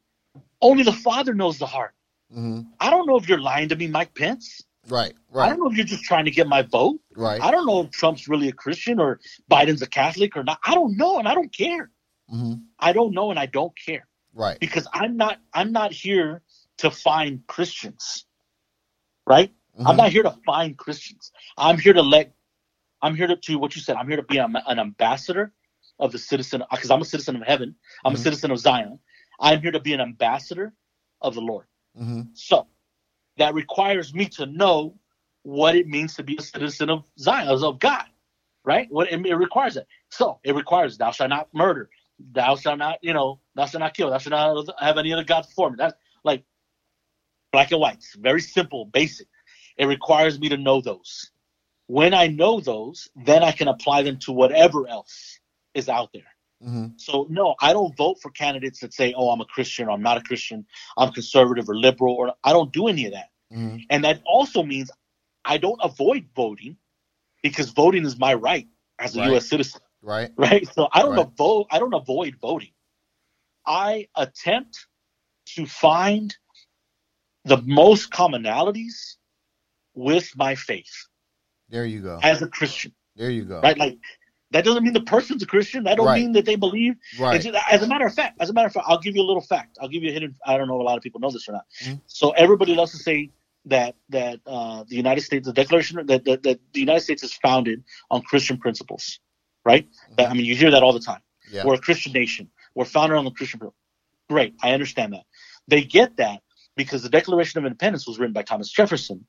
Only 0.62 0.84
the 0.84 0.92
Father 0.92 1.34
knows 1.34 1.58
the 1.58 1.66
heart. 1.66 1.94
hmm 2.32 2.60
I 2.80 2.90
don't 2.90 3.06
know 3.06 3.16
if 3.16 3.28
you're 3.28 3.40
lying 3.40 3.68
to 3.70 3.76
me, 3.76 3.88
Mike 3.88 4.14
Pence. 4.14 4.62
Right. 4.88 5.12
Right. 5.30 5.46
I 5.46 5.48
don't 5.50 5.58
know 5.60 5.68
if 5.70 5.76
you're 5.76 5.84
just 5.96 6.04
trying 6.04 6.24
to 6.26 6.30
get 6.30 6.46
my 6.46 6.62
vote. 6.62 7.00
Right. 7.16 7.42
I 7.42 7.50
don't 7.50 7.66
know 7.66 7.80
if 7.82 7.90
Trump's 7.90 8.28
really 8.28 8.48
a 8.48 8.52
Christian 8.52 9.00
or 9.00 9.18
Biden's 9.50 9.82
a 9.82 9.88
Catholic 9.88 10.36
or 10.36 10.44
not. 10.44 10.58
I 10.64 10.74
don't 10.74 10.96
know, 10.96 11.18
and 11.18 11.26
I 11.28 11.34
don't 11.34 11.52
care. 11.54 11.90
hmm 12.30 12.54
I 12.78 12.92
don't 12.92 13.12
know, 13.12 13.30
and 13.30 13.38
I 13.40 13.46
don't 13.46 13.72
care 13.86 14.06
Right. 14.32 14.58
because 14.60 14.86
I'm 14.92 15.16
not 15.16 15.38
I'm 15.52 15.72
not 15.72 15.90
here 15.92 16.42
to 16.78 16.90
find 16.90 17.44
Christians. 17.48 18.24
Right? 19.26 19.52
I'm 19.84 19.94
Mhm. 19.94 20.02
not 20.04 20.10
here 20.12 20.22
to 20.22 20.34
find 20.46 20.78
Christians. 20.78 21.32
I'm 21.56 21.78
here 21.78 21.94
to 21.94 22.02
let 22.02 22.32
I'm 23.02 23.14
here 23.16 23.28
to, 23.28 23.36
to 23.36 23.58
what 23.58 23.74
you 23.76 23.82
said. 23.82 23.96
I'm 23.96 24.08
here 24.08 24.16
to 24.16 24.28
be 24.34 24.38
an 24.38 24.78
ambassador 24.86 25.52
of 25.98 26.12
the 26.12 26.18
citizen 26.18 26.62
because 26.70 26.90
I'm 26.90 27.02
a 27.02 27.04
citizen 27.04 27.36
of 27.36 27.42
heaven. 27.42 27.74
I'm 28.04 28.12
Mhm. 28.12 28.16
a 28.16 28.22
citizen 28.22 28.50
of 28.50 28.58
Zion. 28.58 28.98
I'm 29.40 29.60
here 29.60 29.72
to 29.72 29.80
be 29.80 29.92
an 29.92 30.00
ambassador 30.00 30.74
of 31.20 31.34
the 31.34 31.40
Lord. 31.40 31.66
hmm 31.96 32.22
So 32.34 32.68
that 33.36 33.54
requires 33.54 34.14
me 34.14 34.26
to 34.26 34.46
know 34.46 34.98
what 35.42 35.74
it 35.74 35.86
means 35.86 36.14
to 36.16 36.22
be 36.22 36.36
a 36.36 36.42
citizen 36.42 36.90
of 36.90 37.04
Zion, 37.18 37.48
of 37.48 37.78
God, 37.78 38.06
right? 38.64 38.90
What 38.90 39.10
it, 39.12 39.24
it 39.24 39.34
requires 39.34 39.76
it. 39.76 39.86
So 40.10 40.40
it 40.42 40.54
requires 40.54 40.98
thou 40.98 41.10
shalt 41.10 41.30
not 41.30 41.52
murder, 41.54 41.90
thou 42.18 42.56
shalt 42.56 42.78
not, 42.78 42.98
you 43.02 43.14
know, 43.14 43.40
thou 43.54 43.66
shalt 43.66 43.80
not 43.80 43.94
kill, 43.94 44.10
thou 44.10 44.18
shalt 44.18 44.32
not 44.32 44.80
have 44.80 44.98
any 44.98 45.12
other 45.12 45.24
God 45.24 45.46
before 45.46 45.70
me. 45.70 45.76
That's 45.78 45.94
like 46.24 46.44
black 47.52 47.70
and 47.72 47.80
white. 47.80 48.04
Very 48.16 48.40
simple, 48.40 48.84
basic. 48.86 49.28
It 49.76 49.86
requires 49.86 50.38
me 50.38 50.48
to 50.48 50.56
know 50.56 50.80
those. 50.80 51.30
When 51.86 52.12
I 52.12 52.26
know 52.26 52.60
those, 52.60 53.08
then 53.24 53.42
I 53.42 53.52
can 53.52 53.68
apply 53.68 54.02
them 54.02 54.18
to 54.18 54.32
whatever 54.32 54.86
else 54.88 55.38
is 55.74 55.88
out 55.88 56.10
there. 56.12 56.30
hmm 56.62 56.86
So 56.96 57.26
no, 57.30 57.54
I 57.60 57.72
don't 57.72 57.96
vote 57.96 58.18
for 58.20 58.30
candidates 58.30 58.80
that 58.80 58.92
say, 58.94 59.14
"Oh, 59.16 59.30
I'm 59.30 59.40
a 59.40 59.44
Christian," 59.44 59.88
or 59.88 59.92
"I'm 59.92 60.02
not 60.02 60.18
a 60.18 60.22
Christian," 60.22 60.66
"I'm 60.96 61.12
conservative 61.12 61.68
or 61.68 61.76
liberal," 61.76 62.14
or 62.16 62.34
I 62.42 62.52
don't 62.52 62.72
do 62.72 62.88
any 62.88 63.06
of 63.06 63.12
that. 63.12 63.30
hmm 63.52 63.76
And 63.90 64.04
that 64.04 64.22
also 64.26 64.62
means 64.62 64.90
I 65.44 65.58
don't 65.58 65.80
avoid 65.82 66.28
voting 66.34 66.76
because 67.42 67.70
voting 67.70 68.04
is 68.04 68.18
my 68.18 68.34
right 68.34 68.68
as 68.98 69.14
a 69.16 69.20
Right. 69.20 69.28
U.S. 69.30 69.48
citizen, 69.48 69.80
Right. 70.02 70.30
right? 70.36 70.66
So 70.74 70.88
I 70.92 71.02
don't 71.02 71.12
Right. 71.16 71.26
avoid. 71.26 71.66
I 71.70 71.78
don't 71.78 71.94
avoid 71.94 72.36
voting. 72.40 72.72
I 73.66 74.08
attempt 74.16 74.86
to 75.54 75.66
find 75.66 76.36
the 77.44 77.58
most 77.62 78.10
commonalities 78.10 79.16
with 79.94 80.36
my 80.36 80.54
faith 80.54 81.06
There 81.68 81.84
you 81.84 82.02
go. 82.02 82.18
as 82.22 82.42
a 82.42 82.48
Christian, 82.48 82.94
There 83.16 83.30
you 83.30 83.44
go. 83.44 83.60
right? 83.60 83.76
Like 83.78 83.98
that 84.52 84.64
doesn't 84.64 84.82
mean 84.82 84.92
the 84.94 85.00
person's 85.02 85.42
a 85.42 85.46
Christian. 85.46 85.84
That 85.84 85.96
don't 85.96 86.06
Right. 86.06 86.20
mean 86.22 86.32
that 86.32 86.44
they 86.46 86.56
believe 86.56 86.94
Right. 87.18 87.40
Just- 87.40 87.54
as 87.70 87.82
a 87.82 87.86
matter 87.86 88.06
of 88.06 88.14
fact, 88.14 88.36
as 88.40 88.48
a 88.50 88.52
matter 88.52 88.66
of 88.66 88.72
fact, 88.72 88.86
I'll 88.88 88.98
give 88.98 89.14
you 89.16 89.22
a 89.22 89.28
little 89.28 89.42
fact. 89.42 89.78
I'll 89.80 89.88
give 89.88 90.02
you 90.02 90.10
a 90.10 90.12
hidden. 90.12 90.34
I 90.46 90.56
don't 90.56 90.68
know 90.68 90.76
if 90.76 90.80
a 90.80 90.84
lot 90.84 90.96
of 90.96 91.02
people 91.02 91.20
know 91.20 91.30
this 91.30 91.48
or 91.48 91.52
not. 91.52 91.66
Mhm. 91.82 92.00
So 92.06 92.30
everybody 92.30 92.74
loves 92.74 92.92
to 92.92 92.98
say 92.98 93.30
that 93.66 93.96
that 94.08 94.40
uh, 94.46 94.84
the 94.88 94.96
United 94.96 95.20
States, 95.22 95.46
the 95.46 95.52
Declaration, 95.52 96.04
that, 96.06 96.24
that 96.24 96.42
that 96.44 96.60
the 96.72 96.80
United 96.80 97.00
States 97.00 97.22
is 97.22 97.34
founded 97.34 97.84
on 98.10 98.22
Christian 98.22 98.56
principles, 98.58 99.20
right? 99.64 99.86
That, 100.16 100.30
I 100.30 100.34
mean, 100.34 100.46
you 100.46 100.54
hear 100.56 100.70
that 100.70 100.82
all 100.82 100.92
the 100.94 101.00
time. 101.00 101.20
Yeah. 101.52 101.64
We're 101.64 101.74
a 101.74 101.78
Christian 101.78 102.12
nation. 102.12 102.50
We're 102.74 102.84
founded 102.86 103.18
on 103.18 103.24
the 103.24 103.30
Christian 103.32 103.58
principles. 103.60 103.80
Great, 104.30 104.54
I 104.62 104.72
understand 104.72 105.12
that. 105.14 105.24
They 105.66 105.82
get 105.82 106.16
that 106.16 106.42
because 106.76 107.02
the 107.02 107.08
Declaration 107.10 107.58
of 107.58 107.64
Independence 107.66 108.06
was 108.06 108.18
written 108.18 108.32
by 108.34 108.42
Thomas 108.42 108.70
Jefferson, 108.70 109.26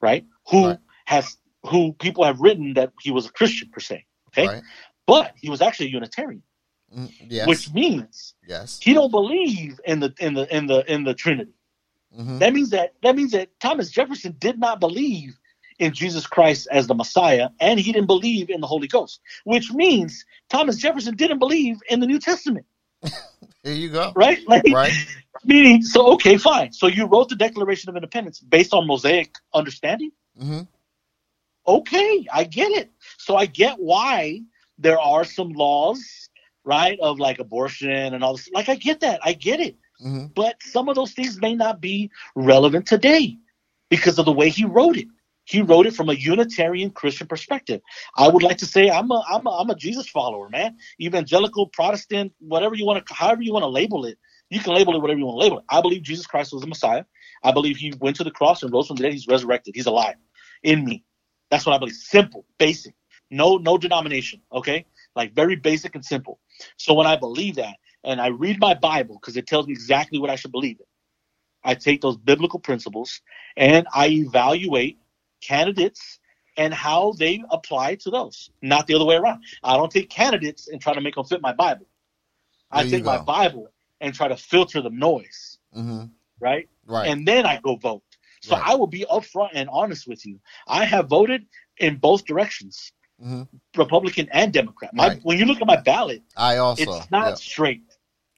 right? 0.00 0.24
Who 0.48 0.66
Right. 0.68 0.78
has 1.06 1.36
who 1.64 1.92
people 1.94 2.24
have 2.24 2.40
written 2.40 2.74
that 2.74 2.92
he 3.00 3.10
was 3.10 3.24
a 3.26 3.32
Christian 3.32 3.70
per 3.70 3.80
se, 3.80 4.04
okay? 4.36 4.46
Right. 4.48 4.62
But 5.06 5.32
he 5.36 5.50
was 5.50 5.60
actually 5.60 5.86
a 5.86 5.90
Unitarian 5.90 6.42
Mm, 6.96 7.10
Yes. 7.28 7.48
which 7.48 7.72
means 7.72 8.34
yes. 8.46 8.78
he 8.80 8.92
don't 8.92 9.10
believe 9.10 9.80
in 9.84 10.00
the 10.00 10.14
in 10.20 10.34
the 10.34 10.54
in 10.54 10.66
the 10.66 10.92
in 10.92 11.04
the 11.04 11.14
Trinity. 11.14 11.52
hmm 12.14 12.38
That 12.38 12.52
means 12.52 12.70
that 12.70 12.94
that 13.02 13.16
means 13.16 13.32
that 13.32 13.48
Thomas 13.58 13.90
Jefferson 13.90 14.36
did 14.38 14.58
not 14.58 14.80
believe 14.80 15.36
in 15.78 15.92
Jesus 15.92 16.26
Christ 16.26 16.68
as 16.70 16.86
the 16.86 16.94
Messiah, 16.94 17.48
and 17.58 17.80
he 17.80 17.90
didn't 17.92 18.06
believe 18.06 18.48
in 18.48 18.60
the 18.60 18.66
Holy 18.66 18.86
Ghost, 18.86 19.20
which 19.44 19.72
means 19.72 20.24
Thomas 20.48 20.76
Jefferson 20.76 21.16
didn't 21.16 21.40
believe 21.40 21.78
in 21.88 21.98
the 22.00 22.06
New 22.06 22.20
Testament, 22.20 22.66
Here 23.64 23.72
you 23.72 23.88
go. 23.88 24.12
right? 24.14 24.38
Like, 24.46 24.64
Right. 24.72 24.92
Meaning, 25.44 25.82
so 25.82 26.12
okay, 26.14 26.36
fine. 26.38 26.72
So 26.72 26.86
you 26.86 27.06
wrote 27.06 27.28
the 27.28 27.36
Declaration 27.36 27.90
of 27.90 27.96
Independence 27.96 28.38
based 28.40 28.72
on 28.72 28.86
Mosaic 28.86 29.34
understanding. 29.52 30.12
hmm 30.38 30.60
Okay, 31.66 32.26
I 32.32 32.44
get 32.44 32.70
it. 32.72 32.90
So 33.24 33.36
I 33.36 33.46
get 33.46 33.78
why 33.78 34.42
there 34.78 35.00
are 35.00 35.24
some 35.24 35.50
laws, 35.52 36.30
right, 36.64 36.98
of 37.00 37.18
like 37.20 37.40
abortion 37.40 37.90
and 38.14 38.24
all 38.24 38.36
this. 38.36 38.50
Like 38.52 38.68
I 38.68 38.76
get 38.76 39.00
that. 39.00 39.20
I 39.24 39.34
get 39.34 39.60
it. 39.60 39.76
hmm 40.00 40.26
But 40.34 40.56
some 40.62 40.88
of 40.90 40.96
those 40.96 41.12
things 41.12 41.40
may 41.40 41.54
not 41.54 41.80
be 41.80 42.10
relevant 42.36 42.86
today 42.86 43.38
because 43.90 44.18
of 44.18 44.26
the 44.26 44.32
way 44.32 44.50
he 44.50 44.64
wrote 44.64 44.96
it. 44.98 45.08
He 45.46 45.62
wrote 45.62 45.86
it 45.86 45.94
from 45.94 46.10
a 46.10 46.14
Unitarian 46.14 46.90
Christian 46.90 47.26
perspective. 47.28 47.80
I 48.16 48.28
would 48.28 48.42
like 48.42 48.58
to 48.58 48.66
say 48.66 48.90
I'm 48.90 49.10
a 49.10 49.22
I'm 49.30 49.46
a, 49.46 49.50
I'm 49.50 49.70
a 49.70 49.76
Jesus 49.76 50.08
follower, 50.08 50.48
man. 50.50 50.76
Evangelical, 51.00 51.68
Protestant, 51.68 52.32
whatever 52.40 52.74
you 52.74 52.86
want 52.86 53.06
to, 53.06 53.14
however 53.14 53.42
you 53.42 53.52
want 53.52 53.64
to 53.64 53.68
label 53.68 54.06
it, 54.06 54.18
you 54.50 54.60
can 54.60 54.74
label 54.74 54.96
it 54.96 55.02
whatever 55.02 55.18
you 55.18 55.26
want 55.26 55.36
to 55.40 55.44
label 55.44 55.58
it. 55.60 55.64
I 55.70 55.80
believe 55.82 56.02
Jesus 56.02 56.26
Christ 56.26 56.52
was 56.52 56.62
the 56.62 56.68
Messiah. 56.68 57.04
I 57.44 57.52
believe 57.52 57.76
he 57.78 57.92
went 58.00 58.16
to 58.16 58.24
the 58.24 58.32
cross 58.32 58.62
and 58.62 58.72
rose 58.72 58.88
from 58.88 58.96
the 58.96 59.04
dead. 59.04 59.12
He's 59.12 59.28
resurrected. 59.28 59.74
He's 59.76 59.86
alive 59.86 60.16
in 60.62 60.84
me. 60.84 61.04
That's 61.50 61.66
what 61.66 61.74
I 61.74 61.78
believe. 61.78 61.94
Simple, 61.94 62.46
basic. 62.58 62.94
No 63.34 63.56
no 63.56 63.76
denomination. 63.78 64.40
Okay, 64.52 64.86
like 65.16 65.34
very 65.34 65.56
basic 65.56 65.94
and 65.94 66.04
simple. 66.04 66.38
So 66.76 66.94
when 66.94 67.06
I 67.06 67.16
believe 67.16 67.56
that 67.56 67.76
and 68.04 68.20
I 68.20 68.28
read 68.28 68.60
my 68.60 68.74
Bible 68.74 69.18
because 69.20 69.36
it 69.36 69.46
tells 69.46 69.66
me 69.66 69.72
exactly 69.72 70.18
what 70.18 70.30
I 70.30 70.36
should 70.36 70.52
believe 70.52 70.78
in, 70.80 70.86
I 71.64 71.74
take 71.74 72.00
those 72.00 72.16
biblical 72.16 72.60
principles 72.60 73.20
and 73.56 73.86
I 73.94 74.08
evaluate 74.08 74.98
candidates 75.40 76.20
and 76.56 76.72
how 76.72 77.12
they 77.12 77.42
apply 77.50 77.96
to 77.96 78.10
those, 78.10 78.50
not 78.62 78.86
the 78.86 78.94
other 78.94 79.04
way 79.04 79.16
around. 79.16 79.42
I 79.64 79.76
don't 79.76 79.90
take 79.90 80.08
candidates 80.10 80.68
and 80.68 80.80
try 80.80 80.94
to 80.94 81.00
make 81.00 81.16
them 81.16 81.24
fit 81.24 81.40
my 81.42 81.52
Bible. 81.52 81.86
I 82.70 82.82
There 82.82 82.84
you 82.86 82.90
take 82.96 83.04
my. 83.04 83.18
Bible 83.18 83.68
and 84.00 84.14
try 84.14 84.28
to 84.28 84.36
filter 84.36 84.80
the 84.80 84.90
noise, 84.90 85.58
hmm 85.72 86.04
right? 86.40 86.68
Right. 86.86 87.08
And 87.08 87.26
then 87.26 87.46
I 87.46 87.60
go 87.60 87.76
vote. 87.76 88.02
So 88.42 88.54
Right. 88.56 88.64
I 88.66 88.74
will 88.74 88.86
be 88.86 89.06
upfront 89.10 89.50
and 89.54 89.68
honest 89.70 90.06
with 90.06 90.24
you. 90.26 90.38
I 90.68 90.84
have 90.84 91.08
voted 91.08 91.46
in 91.78 91.96
both 91.96 92.24
directions, 92.26 92.92
hmm 93.20 93.42
Republican 93.76 94.28
and 94.32 94.52
Democrat. 94.52 94.92
My, 94.94 95.08
Right. 95.08 95.20
When 95.22 95.38
you 95.38 95.44
look 95.46 95.60
at 95.60 95.66
my 95.66 95.80
ballot, 95.80 96.22
I 96.36 96.56
also. 96.58 96.82
it's 96.82 97.10
not 97.10 97.28
yeah, 97.28 97.34
straight. 97.34 97.82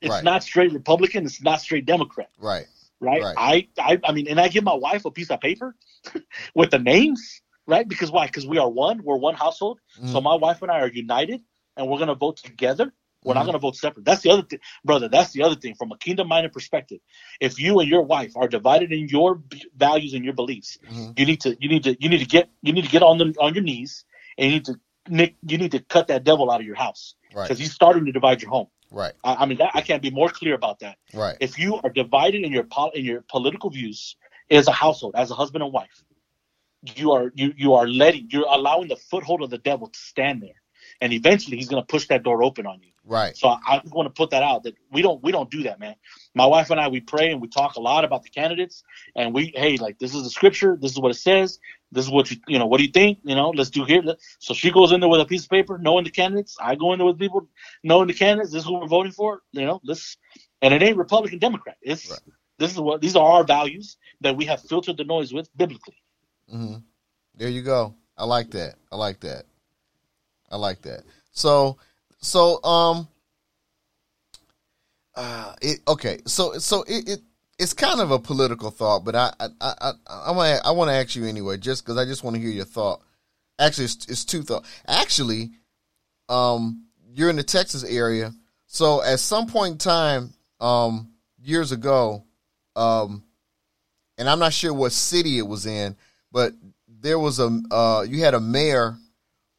It's 0.00 0.10
Right. 0.14 0.24
not 0.24 0.42
straight 0.42 0.72
Republican. 0.72 1.24
It's 1.24 1.42
not 1.42 1.60
straight 1.60 1.86
Democrat. 1.86 2.30
right. 2.38 2.66
right? 3.00 3.22
Right. 3.22 3.34
I, 3.38 3.68
I, 3.78 4.00
I 4.04 4.12
mean, 4.12 4.28
and 4.28 4.40
I 4.40 4.48
give 4.48 4.64
my 4.64 4.74
wife 4.74 5.04
a 5.04 5.10
piece 5.10 5.30
of 5.30 5.40
paper 5.40 5.74
with 6.54 6.70
the 6.70 6.78
names, 6.78 7.42
right? 7.66 7.86
Because 7.88 8.10
why? 8.10 8.26
Because 8.26 8.46
we 8.46 8.58
are 8.58 8.68
one. 8.68 9.02
We're 9.02 9.16
one 9.16 9.34
household. 9.34 9.80
So 10.04 10.20
Mhm. 10.20 10.22
my 10.24 10.34
wife 10.34 10.62
and 10.62 10.70
I 10.70 10.80
are 10.80 10.88
united, 10.88 11.40
and 11.76 11.88
we're 11.88 11.98
gonna 11.98 12.14
vote 12.14 12.36
together. 12.38 12.92
We're 13.24 13.34
not 13.34 13.44
gonna 13.46 13.58
vote 13.58 13.74
separate. 13.76 14.04
That's 14.04 14.22
the 14.22 14.30
other 14.30 14.42
thing, 14.42 14.60
brother. 14.84 15.08
That's 15.08 15.32
the 15.32 15.42
other 15.42 15.56
thing 15.56 15.74
from 15.74 15.90
a 15.90 15.98
kingdom-minded 15.98 16.52
perspective. 16.52 17.00
If 17.40 17.58
you 17.58 17.80
and 17.80 17.88
your 17.88 18.02
wife 18.02 18.32
are 18.36 18.46
divided 18.46 18.92
in 18.92 19.08
your 19.08 19.34
b- 19.34 19.64
values 19.76 20.14
and 20.14 20.24
your 20.24 20.34
beliefs, 20.34 20.78
Mhm. 20.88 21.18
you 21.18 21.26
need 21.26 21.40
to, 21.40 21.56
you 21.60 21.68
need 21.68 21.82
to, 21.84 21.96
you 22.02 22.08
need 22.08 22.18
to 22.20 22.24
get, 22.26 22.48
you 22.62 22.72
need 22.72 22.84
to 22.84 22.90
get 22.90 23.02
on 23.02 23.18
the 23.18 23.34
on 23.40 23.54
your 23.54 23.64
knees, 23.64 24.04
and 24.38 24.46
you 24.46 24.52
need 24.56 24.64
to, 24.66 24.80
Nick, 25.08 25.34
you 25.46 25.58
need 25.58 25.72
to 25.72 25.80
cut 25.80 26.08
that 26.08 26.24
devil 26.24 26.50
out 26.50 26.60
of 26.60 26.66
your 26.66 26.76
house 26.76 27.14
Right. 27.34 27.44
because 27.44 27.58
he's 27.58 27.72
starting 27.72 28.06
to 28.06 28.12
divide 28.12 28.42
your 28.42 28.50
home. 28.50 28.68
Right. 28.90 29.12
I, 29.24 29.34
I 29.34 29.46
mean, 29.46 29.58
that, 29.58 29.72
I 29.74 29.80
can't 29.82 30.02
be 30.02 30.10
more 30.10 30.28
clear 30.28 30.54
about 30.54 30.80
that 30.80 30.96
Right. 31.12 31.36
if 31.40 31.58
you 31.58 31.76
are 31.82 31.90
divided 31.90 32.44
in 32.44 32.52
your 32.52 32.64
pol- 32.64 32.92
in 32.94 33.04
your 33.04 33.22
political 33.22 33.70
views 33.70 34.16
as 34.50 34.68
a 34.68 34.72
household, 34.72 35.14
as 35.16 35.30
a 35.30 35.34
husband 35.34 35.64
and 35.64 35.72
wife, 35.72 36.02
you 36.94 37.12
are 37.12 37.32
you 37.34 37.52
you 37.56 37.74
are 37.74 37.88
letting 37.88 38.28
you're 38.30 38.46
allowing 38.48 38.86
the 38.88 38.96
foothold 38.96 39.42
of 39.42 39.50
the 39.50 39.58
devil 39.58 39.88
to 39.88 39.98
stand 39.98 40.40
there, 40.42 40.60
and 41.00 41.12
eventually 41.12 41.56
he's 41.56 41.68
going 41.68 41.82
to 41.82 41.86
push 41.86 42.06
that 42.08 42.22
door 42.22 42.42
open 42.42 42.66
on 42.66 42.80
you. 42.82 42.90
Right. 43.04 43.36
So 43.36 43.48
I, 43.48 43.58
I 43.66 43.82
want 43.86 44.06
to 44.06 44.10
put 44.10 44.30
that 44.30 44.42
out 44.42 44.64
that 44.64 44.74
we 44.90 45.00
don't 45.00 45.22
we 45.22 45.30
don't 45.30 45.50
do 45.50 45.62
that, 45.64 45.78
man. 45.78 45.94
My 46.34 46.46
wife 46.46 46.70
and 46.70 46.80
I 46.80 46.88
we 46.88 47.00
pray 47.00 47.30
and 47.30 47.40
we 47.40 47.48
talk 47.48 47.76
a 47.76 47.80
lot 47.80 48.04
about 48.04 48.24
the 48.24 48.30
candidates, 48.30 48.82
and 49.14 49.32
we 49.32 49.52
hey 49.54 49.76
like 49.76 49.98
this 49.98 50.14
is 50.14 50.24
the 50.24 50.30
scripture, 50.30 50.76
this 50.80 50.90
is 50.92 50.98
what 50.98 51.10
it 51.12 51.18
says, 51.18 51.60
this 51.92 52.04
is 52.04 52.10
what 52.10 52.30
you 52.30 52.38
you 52.48 52.58
know 52.58 52.66
what 52.66 52.78
do 52.78 52.84
you 52.84 52.90
think 52.90 53.18
you 53.22 53.36
know 53.36 53.50
let's 53.50 53.70
do 53.70 53.84
here. 53.84 54.02
So 54.40 54.54
she 54.54 54.72
goes 54.72 54.90
in 54.90 55.00
there 55.00 55.08
with 55.08 55.20
a 55.20 55.24
piece 55.24 55.44
of 55.44 55.50
paper 55.50 55.78
knowing 55.78 56.04
the 56.04 56.10
candidates. 56.10 56.56
I 56.60 56.74
go 56.74 56.92
in 56.92 56.98
there 56.98 57.06
with 57.06 57.18
people 57.18 57.48
knowing 57.84 58.08
the 58.08 58.14
candidates. 58.14 58.52
This 58.52 58.62
is 58.62 58.66
who 58.68 58.80
we're 58.80 58.88
voting 58.88 59.12
for. 59.12 59.42
You 59.52 59.66
know 59.66 59.80
this, 59.84 60.16
and 60.62 60.74
it 60.74 60.82
ain't 60.82 60.96
Republican 60.96 61.38
Democrat. 61.38 61.76
It's 61.82 62.10
Right. 62.10 62.20
this 62.58 62.72
is 62.72 62.80
what 62.80 63.00
these 63.00 63.14
are 63.14 63.30
our 63.30 63.44
values 63.44 63.98
that 64.22 64.36
we 64.36 64.46
have 64.46 64.60
filtered 64.62 64.96
the 64.96 65.04
noise 65.04 65.32
with 65.32 65.48
biblically. 65.56 65.96
hmm 66.50 66.78
There 67.36 67.48
you 67.48 67.62
go. 67.62 67.94
I 68.18 68.24
like 68.24 68.50
that. 68.52 68.76
I 68.90 68.96
like 68.96 69.20
that. 69.20 69.44
I 70.50 70.56
like 70.56 70.82
that. 70.82 71.02
So, 71.32 71.78
so, 72.20 72.62
um, 72.64 73.08
uh, 75.14 75.54
it, 75.62 75.80
okay. 75.88 76.20
So, 76.26 76.58
so 76.58 76.82
it, 76.82 77.08
it, 77.08 77.20
it's 77.58 77.72
kind 77.72 78.00
of 78.00 78.10
a 78.10 78.18
political 78.18 78.70
thought, 78.70 79.04
but 79.04 79.14
I, 79.16 79.32
I, 79.40 79.46
I, 79.60 79.72
I, 79.80 79.92
I 80.26 80.30
want 80.32 80.58
to, 80.58 80.66
I 80.66 80.70
want 80.72 80.90
to 80.90 80.94
ask 80.94 81.16
you 81.16 81.24
anyway, 81.24 81.56
just 81.56 81.84
because 81.84 81.98
I 81.98 82.04
just 82.04 82.22
want 82.22 82.36
to 82.36 82.42
hear 82.42 82.50
your 82.50 82.64
thought. 82.64 83.02
Actually, 83.58 83.86
it's, 83.86 84.06
it's 84.08 84.24
two 84.24 84.42
thoughts. 84.42 84.68
Actually, 84.86 85.52
um, 86.28 86.86
you're 87.14 87.30
in 87.30 87.36
the 87.36 87.42
Texas 87.42 87.82
area, 87.84 88.32
so 88.66 89.02
at 89.02 89.20
some 89.20 89.46
point 89.46 89.72
in 89.72 89.78
time, 89.78 90.34
um, 90.60 91.12
years 91.42 91.72
ago, 91.72 92.24
um, 92.74 93.22
and 94.18 94.28
I'm 94.28 94.38
not 94.38 94.52
sure 94.52 94.74
what 94.74 94.92
city 94.92 95.38
it 95.38 95.46
was 95.46 95.66
in, 95.66 95.96
but 96.32 96.52
there 96.86 97.18
was 97.18 97.38
a 97.38 97.60
uh, 97.70 98.04
you 98.06 98.22
had 98.22 98.34
a 98.34 98.40
mayor 98.40 98.98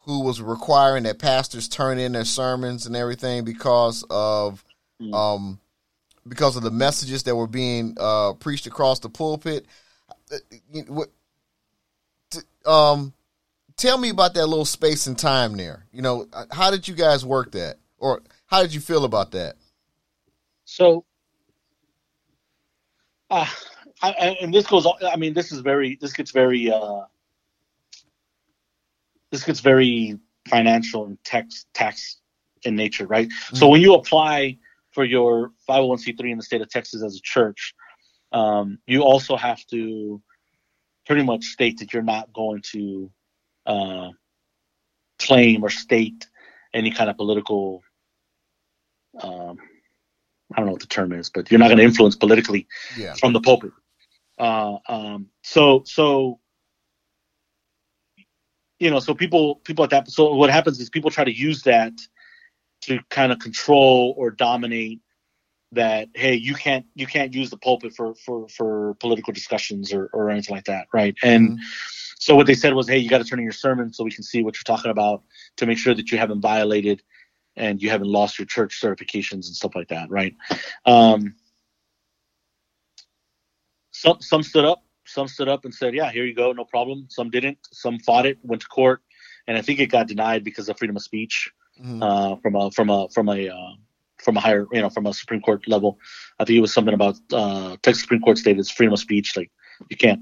who 0.07 0.21
was 0.21 0.41
requiring 0.41 1.03
that 1.03 1.19
pastors 1.19 1.67
turn 1.67 1.99
in 1.99 2.13
their 2.13 2.23
sermons 2.23 2.85
and 2.87 2.95
everything 2.95 3.43
because 3.43 4.03
of 4.09 4.63
Mm. 5.01 5.13
um 5.13 5.59
because 6.27 6.55
of 6.55 6.63
the 6.63 6.71
messages 6.71 7.23
that 7.23 7.35
were 7.35 7.45
being 7.45 7.95
uh, 7.99 8.33
preached 8.33 8.65
across 8.67 8.99
the 8.99 9.09
pulpit. 9.09 9.65
Uh, 10.31 10.37
you 10.73 10.83
know, 10.85 10.93
what- 10.93 11.11
t- 12.31 12.39
Um, 12.65 13.13
tell 13.75 13.97
me 13.97 14.09
about 14.09 14.33
that 14.33 14.47
little 14.47 14.65
space 14.65 15.07
and 15.07 15.17
time 15.19 15.55
there. 15.55 15.85
You 15.93 16.01
know, 16.01 16.27
uh, 16.33 16.45
how 16.51 16.71
did 16.71 16.87
you 16.87 16.95
guys 16.95 17.23
work 17.23 17.51
that, 17.51 17.77
or 17.99 18.23
how 18.47 18.61
did 18.61 18.73
you 18.73 18.81
feel 18.81 19.05
about 19.05 19.31
that? 19.31 19.55
So, 20.65 21.05
uh, 23.29 23.45
I- 24.01 24.37
and 24.41 24.53
this 24.53 24.65
goes. 24.67 24.87
I 25.01 25.15
mean, 25.15 25.33
this 25.33 25.51
is 25.51 25.59
very. 25.59 25.97
This 26.01 26.13
gets 26.13 26.31
very. 26.31 26.71
Uh, 26.71 27.01
this 29.31 29.43
gets 29.43 29.59
very 29.59 30.17
financial 30.47 31.05
and 31.05 31.21
tax 31.23 31.65
tax 31.73 32.17
in 32.63 32.75
nature, 32.75 33.05
right? 33.05 33.29
So 33.53 33.67
when 33.67 33.81
you 33.81 33.93
apply 33.93 34.57
for 34.91 35.03
your 35.03 35.51
501c3 35.69 36.31
in 36.31 36.37
the 36.37 36.43
state 36.43 36.61
of 36.61 36.69
Texas 36.69 37.03
as 37.03 37.15
a 37.15 37.21
church, 37.21 37.73
um, 38.31 38.79
you 38.87 39.03
also 39.03 39.35
have 39.35 39.63
to 39.67 40.21
pretty 41.05 41.23
much 41.23 41.45
state 41.45 41.79
that 41.79 41.93
you're 41.93 42.03
not 42.03 42.33
going 42.33 42.61
to 42.71 43.11
uh, 43.65 44.09
claim 45.19 45.63
or 45.63 45.69
state 45.69 46.27
any 46.73 46.91
kind 46.91 47.09
of 47.09 47.17
political. 47.17 47.81
Um, 49.21 49.57
I 50.53 50.57
don't 50.57 50.65
know 50.65 50.71
what 50.73 50.81
the 50.81 50.87
term 50.87 51.11
is, 51.11 51.29
but 51.29 51.51
you're 51.51 51.59
not 51.59 51.67
going 51.67 51.77
to 51.77 51.83
influence 51.83 52.15
politically 52.15 52.67
Yeah. 52.97 53.13
from 53.13 53.33
the 53.33 53.41
pulpit. 53.41 53.71
Uh, 54.37 54.77
um, 54.87 55.27
so 55.43 55.83
so 55.85 56.39
you 58.79 58.89
know, 58.89 58.99
so 58.99 59.13
people 59.13 59.55
people 59.63 59.83
at 59.83 59.89
that. 59.91 60.09
So 60.09 60.33
what 60.33 60.49
happens 60.49 60.79
is 60.79 60.89
people 60.89 61.11
try 61.11 61.23
to 61.23 61.35
use 61.35 61.63
that 61.63 61.93
to 62.81 62.99
kind 63.09 63.31
of 63.31 63.39
control 63.39 64.13
or 64.17 64.31
dominate. 64.31 65.01
That 65.73 66.07
hey, 66.15 66.35
you 66.35 66.53
can't 66.53 66.85
you 66.95 67.05
can't 67.05 67.33
use 67.33 67.49
the 67.49 67.57
pulpit 67.57 67.93
for 67.93 68.15
for 68.15 68.47
for 68.47 68.93
political 69.01 69.33
discussions 69.33 69.91
or 69.91 70.09
or 70.13 70.29
anything 70.29 70.55
like 70.55 70.63
that, 70.65 70.87
right? 70.93 71.13
And 71.23 71.59
so 72.19 72.35
what 72.35 72.47
they 72.47 72.53
said 72.53 72.73
was, 72.73 72.87
hey, 72.87 72.97
you 72.97 73.09
got 73.09 73.17
to 73.17 73.25
turn 73.25 73.39
in 73.39 73.43
your 73.43 73.51
sermon 73.51 73.91
so 73.91 74.03
we 74.03 74.11
can 74.11 74.23
see 74.23 74.43
what 74.43 74.55
you're 74.55 74.75
talking 74.75 74.91
about 74.91 75.23
to 75.57 75.65
make 75.65 75.77
sure 75.77 75.93
that 75.93 76.09
you 76.09 76.17
haven't 76.17 76.39
violated 76.39 77.03
and 77.57 77.81
you 77.81 77.89
haven't 77.89 78.07
lost 78.07 78.39
your 78.39 78.45
church 78.45 78.79
certifications 78.81 79.47
and 79.47 79.55
stuff 79.55 79.75
like 79.75 79.89
that, 79.89 80.09
right? 80.09 80.35
Um, 80.85 81.35
some 83.91 84.21
some 84.21 84.43
stood 84.43 84.63
up, 84.63 84.83
some 85.07 85.27
stood 85.27 85.47
up 85.49 85.65
and 85.65 85.73
said, 85.73 85.95
"Yeah, 85.95 86.11
here 86.11 86.25
you 86.25 86.33
go, 86.33 86.51
no 86.51 86.65
problem." 86.65 87.07
Some 87.09 87.29
didn't. 87.29 87.57
Some 87.71 87.99
fought 87.99 88.25
it, 88.25 88.37
went 88.43 88.61
to 88.61 88.67
court, 88.67 89.01
and 89.47 89.57
I 89.57 89.61
think 89.61 89.79
it 89.79 89.87
got 89.87 90.07
denied 90.07 90.43
because 90.43 90.69
of 90.69 90.77
freedom 90.77 90.95
of 90.95 91.03
speech 91.03 91.51
Mhm. 91.81 92.01
uh, 92.01 92.35
from 92.37 92.55
a 92.55 92.71
from 92.71 92.89
a 92.89 93.09
from 93.09 93.29
a 93.29 93.49
uh, 93.49 93.73
from 94.19 94.37
a 94.37 94.39
higher, 94.39 94.67
you 94.71 94.81
know, 94.81 94.89
from 94.89 95.05
a 95.07 95.13
Supreme 95.13 95.41
Court 95.41 95.67
level. 95.67 95.99
I 96.39 96.45
think 96.45 96.57
it 96.57 96.61
was 96.61 96.73
something 96.73 96.93
about 96.93 97.15
uh, 97.31 97.77
Texas 97.81 98.01
Supreme 98.03 98.21
Court 98.21 98.37
stated 98.37 98.59
it's 98.59 98.71
freedom 98.71 98.93
of 98.93 98.99
speech. 98.99 99.35
Like 99.37 99.51
you 99.89 99.97
can't 99.97 100.21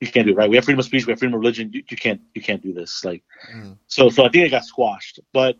you 0.00 0.08
can't 0.08 0.26
do 0.26 0.32
it, 0.32 0.36
right? 0.36 0.48
We 0.50 0.56
have 0.56 0.64
freedom 0.64 0.78
of 0.80 0.86
speech, 0.86 1.06
we 1.06 1.12
have 1.12 1.18
freedom 1.18 1.34
of 1.34 1.40
religion. 1.40 1.70
You, 1.72 1.82
you 1.90 1.96
can't 1.96 2.20
you 2.34 2.42
can't 2.42 2.62
do 2.62 2.72
this. 2.72 3.04
Like 3.04 3.24
Mhm. 3.54 3.78
so 3.86 4.08
so 4.10 4.24
I 4.24 4.28
think 4.30 4.46
it 4.46 4.50
got 4.50 4.64
squashed. 4.64 5.20
But 5.32 5.56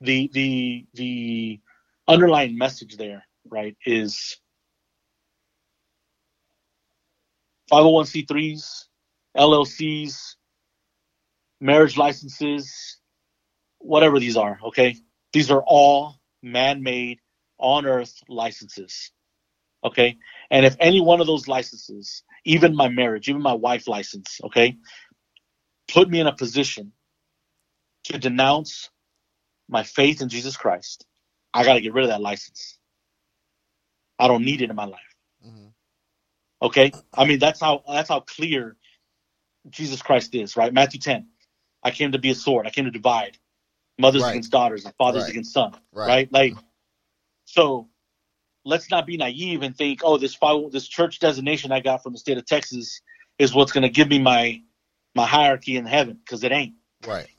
the 0.00 0.28
the 0.32 0.86
the 0.94 1.60
underlying 2.08 2.56
message 2.58 2.96
there, 2.96 3.24
right, 3.48 3.76
is 3.86 4.36
501c3s, 7.70 8.84
LLCs, 9.36 10.34
marriage 11.60 11.96
licenses, 11.96 12.98
whatever 13.78 14.18
these 14.18 14.36
are, 14.36 14.58
okay? 14.66 14.96
These 15.32 15.50
are 15.50 15.62
all 15.66 16.16
man-made 16.42 17.20
on 17.58 17.86
earth 17.86 18.14
licenses. 18.28 19.10
Okay. 19.84 20.16
And 20.50 20.66
if 20.66 20.76
any 20.80 21.00
one 21.00 21.20
of 21.20 21.26
those 21.26 21.48
licenses, 21.48 22.22
even 22.44 22.74
my 22.74 22.88
marriage, 22.88 23.28
even 23.28 23.42
my 23.42 23.54
wife 23.54 23.86
license, 23.88 24.40
okay, 24.44 24.76
put 25.88 26.08
me 26.08 26.20
in 26.20 26.26
a 26.26 26.34
position 26.34 26.92
to 28.04 28.18
denounce 28.18 28.90
my 29.68 29.82
faith 29.82 30.22
in 30.22 30.28
Jesus 30.28 30.56
Christ, 30.56 31.04
I 31.52 31.64
got 31.64 31.74
to 31.74 31.80
get 31.80 31.92
rid 31.94 32.04
of 32.04 32.10
that 32.10 32.20
license. 32.20 32.78
I 34.18 34.28
don't 34.28 34.44
need 34.44 34.62
it 34.62 34.70
in 34.70 34.76
my 34.76 34.84
life. 34.84 35.00
Mm-hmm. 35.46 35.68
Okay? 36.62 36.92
I 37.14 37.24
mean, 37.24 37.38
that's 37.38 37.60
how 37.60 37.82
that's 37.88 38.08
how 38.08 38.20
clear 38.20 38.76
Jesus 39.68 40.02
Christ 40.02 40.34
is, 40.34 40.56
right? 40.56 40.72
Matthew 40.72 41.00
10. 41.00 41.26
I 41.82 41.90
came 41.90 42.12
to 42.12 42.18
be 42.18 42.30
a 42.30 42.34
sword. 42.34 42.66
I 42.66 42.70
came 42.70 42.86
to 42.86 42.90
divide 42.90 43.38
mothers 43.98 44.22
right. 44.22 44.30
against 44.30 44.50
daughters 44.50 44.84
and 44.84 44.94
fathers 44.96 45.22
right. 45.22 45.30
against 45.30 45.52
sons, 45.52 45.76
right. 45.92 46.08
right? 46.08 46.32
Like 46.32 46.54
so 47.46 47.88
let's 48.64 48.90
not 48.90 49.06
be 49.06 49.16
naive 49.16 49.62
and 49.62 49.74
think, 49.74 50.00
oh, 50.04 50.18
this 50.18 50.36
this 50.70 50.86
church 50.86 51.20
designation 51.20 51.72
I 51.72 51.80
got 51.80 52.02
from 52.02 52.12
the 52.12 52.18
state 52.18 52.36
of 52.36 52.44
Texas 52.44 53.00
is 53.38 53.54
what's 53.54 53.72
going 53.72 53.82
to 53.82 53.88
give 53.88 54.08
me 54.08 54.18
my 54.18 54.60
my 55.14 55.24
hierarchy 55.24 55.76
in 55.76 55.86
heaven 55.86 56.18
because 56.22 56.44
it 56.44 56.52
ain't. 56.52 56.74
Right. 57.06 57.28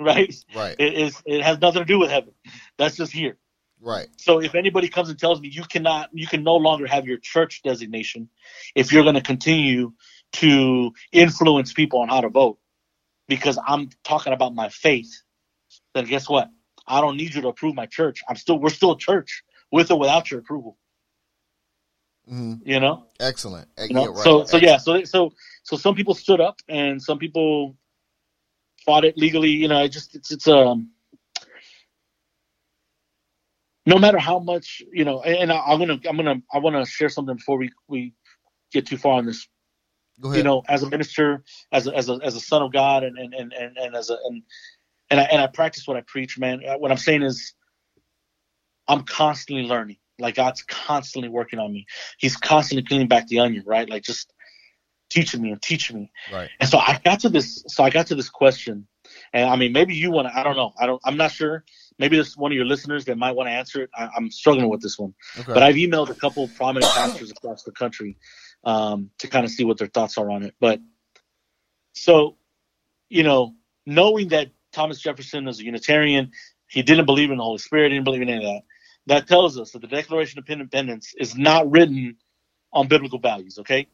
Right. 0.00 0.34
Right. 0.56 0.74
It 0.80 0.94
is. 0.94 1.22
It 1.26 1.42
has 1.42 1.60
nothing 1.60 1.82
to 1.82 1.84
do 1.84 1.96
with 1.96 2.10
heaven. 2.10 2.32
That's 2.76 2.96
just 2.96 3.12
here. 3.12 3.36
Right. 3.82 4.08
So 4.16 4.40
if 4.40 4.54
anybody 4.54 4.88
comes 4.88 5.08
and 5.10 5.18
tells 5.18 5.40
me 5.40 5.48
you 5.48 5.64
cannot, 5.64 6.10
you 6.12 6.28
can 6.28 6.44
no 6.44 6.54
longer 6.54 6.86
have 6.86 7.04
your 7.04 7.18
church 7.18 7.62
designation 7.64 8.28
if 8.76 8.92
you're 8.92 9.02
going 9.02 9.16
to 9.16 9.22
continue 9.22 9.92
to 10.34 10.92
influence 11.10 11.72
people 11.72 12.00
on 12.00 12.08
how 12.08 12.20
to 12.20 12.28
vote, 12.28 12.58
because 13.26 13.58
I'm 13.66 13.90
talking 14.04 14.32
about 14.32 14.54
my 14.54 14.68
faith, 14.68 15.22
then 15.94 16.04
guess 16.04 16.28
what? 16.28 16.48
I 16.86 17.00
don't 17.00 17.16
need 17.16 17.34
you 17.34 17.42
to 17.42 17.48
approve 17.48 17.74
my 17.74 17.86
church. 17.86 18.22
I'm 18.28 18.36
still, 18.36 18.58
we're 18.58 18.70
still 18.70 18.92
a 18.92 18.98
church 18.98 19.42
with 19.72 19.90
or 19.90 19.98
without 19.98 20.30
your 20.30 20.40
approval. 20.40 20.78
Mm-hmm. 22.30 22.68
You 22.68 22.78
know, 22.78 23.06
excellent. 23.18 23.66
You 23.78 23.94
know? 23.94 24.12
right. 24.12 24.22
So, 24.22 24.44
so 24.44 24.56
yeah, 24.56 24.78
so 24.78 25.02
so 25.02 25.32
so 25.64 25.76
some 25.76 25.96
people 25.96 26.14
stood 26.14 26.40
up 26.40 26.60
and 26.68 27.02
some 27.02 27.18
people 27.18 27.76
fought 28.86 29.04
it 29.04 29.18
legally. 29.18 29.50
You 29.50 29.66
know, 29.66 29.82
it 29.82 29.88
just 29.88 30.14
it's 30.14 30.30
it's 30.30 30.46
um. 30.46 30.90
No 33.84 33.98
matter 33.98 34.18
how 34.18 34.38
much 34.38 34.82
you 34.92 35.04
know, 35.04 35.22
and 35.22 35.50
I, 35.50 35.58
I'm 35.58 35.78
gonna 35.78 35.98
I'm 36.08 36.16
gonna 36.16 36.42
I 36.52 36.58
want 36.58 36.76
to 36.76 36.90
share 36.90 37.08
something 37.08 37.36
before 37.36 37.58
we 37.58 37.70
we 37.88 38.14
get 38.72 38.86
too 38.86 38.96
far 38.96 39.18
on 39.18 39.26
this. 39.26 39.48
Go 40.20 40.28
ahead. 40.28 40.38
You 40.38 40.44
know, 40.44 40.62
as 40.68 40.82
a 40.82 40.88
minister, 40.88 41.42
as 41.72 41.86
a, 41.86 41.96
as 41.96 42.08
a 42.08 42.18
as 42.22 42.36
a 42.36 42.40
son 42.40 42.62
of 42.62 42.72
God, 42.72 43.02
and 43.02 43.18
and 43.18 43.34
and 43.34 43.52
and, 43.52 43.96
as 43.96 44.10
a 44.10 44.16
and 44.24 44.42
and 45.10 45.20
I, 45.20 45.24
and 45.24 45.42
I 45.42 45.46
practice 45.48 45.86
what 45.86 45.96
I 45.96 46.02
preach, 46.02 46.38
man. 46.38 46.60
Uh, 46.66 46.78
what 46.78 46.90
I'm 46.92 46.96
saying 46.96 47.22
is, 47.22 47.54
I'm 48.86 49.02
constantly 49.02 49.64
learning. 49.64 49.96
Like 50.18 50.36
God's 50.36 50.62
constantly 50.62 51.28
working 51.28 51.58
on 51.58 51.72
me. 51.72 51.86
He's 52.18 52.36
constantly 52.36 52.84
peeling 52.84 53.08
back 53.08 53.26
the 53.26 53.40
onion, 53.40 53.64
right? 53.66 53.88
Like 53.88 54.04
just 54.04 54.32
teaching 55.10 55.42
me 55.42 55.50
and 55.50 55.60
teaching 55.60 55.96
me. 55.96 56.12
Right. 56.32 56.48
And 56.60 56.68
so 56.68 56.78
I 56.78 57.00
got 57.04 57.20
to 57.20 57.28
this. 57.28 57.64
So 57.68 57.82
I 57.84 57.90
got 57.90 58.06
to 58.08 58.14
this 58.14 58.30
question, 58.30 58.86
and 59.32 59.48
I 59.48 59.56
mean, 59.56 59.72
maybe 59.72 59.94
you 59.94 60.10
want 60.10 60.28
to. 60.28 60.38
I 60.38 60.42
don't 60.42 60.56
know. 60.56 60.72
I 60.78 60.86
don't. 60.86 61.00
I'm 61.04 61.16
not 61.16 61.32
sure. 61.32 61.64
Maybe 62.02 62.16
there's 62.16 62.36
one 62.36 62.50
of 62.50 62.56
your 62.56 62.64
listeners 62.64 63.04
that 63.06 63.16
might 63.16 63.32
want 63.32 63.48
to 63.48 63.52
answer 63.52 63.82
it. 63.82 63.90
I, 63.94 64.10
am 64.16 64.30
struggling 64.30 64.68
with 64.68 64.82
this 64.82 64.98
one, 64.98 65.14
okay. 65.38 65.52
but 65.52 65.62
I've 65.62 65.76
emailed 65.76 66.10
a 66.10 66.14
couple 66.14 66.48
prominent 66.48 66.92
pastors 66.92 67.30
across 67.30 67.62
the 67.62 67.72
country 67.72 68.16
um, 68.64 69.10
to 69.18 69.28
kind 69.28 69.44
of 69.44 69.50
see 69.50 69.64
what 69.64 69.78
their 69.78 69.88
thoughts 69.88 70.18
are 70.18 70.30
on 70.30 70.42
it. 70.42 70.54
But 70.60 70.80
so, 71.92 72.36
you 73.08 73.22
know, 73.22 73.54
knowing 73.86 74.28
that 74.28 74.50
Thomas 74.72 75.00
Jefferson 75.00 75.46
is 75.46 75.60
a 75.60 75.64
Unitarian, 75.64 76.32
he 76.66 76.82
didn't 76.82 77.06
believe 77.06 77.30
in 77.30 77.36
the 77.38 77.44
Holy 77.44 77.58
Spirit, 77.58 77.90
didn't 77.90 78.04
believe 78.04 78.22
in 78.22 78.28
any 78.28 78.44
of 78.44 78.52
that 78.52 78.62
that 79.06 79.26
tells 79.26 79.58
us 79.58 79.72
that 79.72 79.80
the 79.80 79.88
Declaration 79.88 80.38
of 80.38 80.48
Independence 80.48 81.14
is 81.18 81.36
not 81.36 81.70
written 81.70 82.16
on 82.72 82.88
biblical 82.88 83.18
values. 83.18 83.58
Okay, 83.58 83.88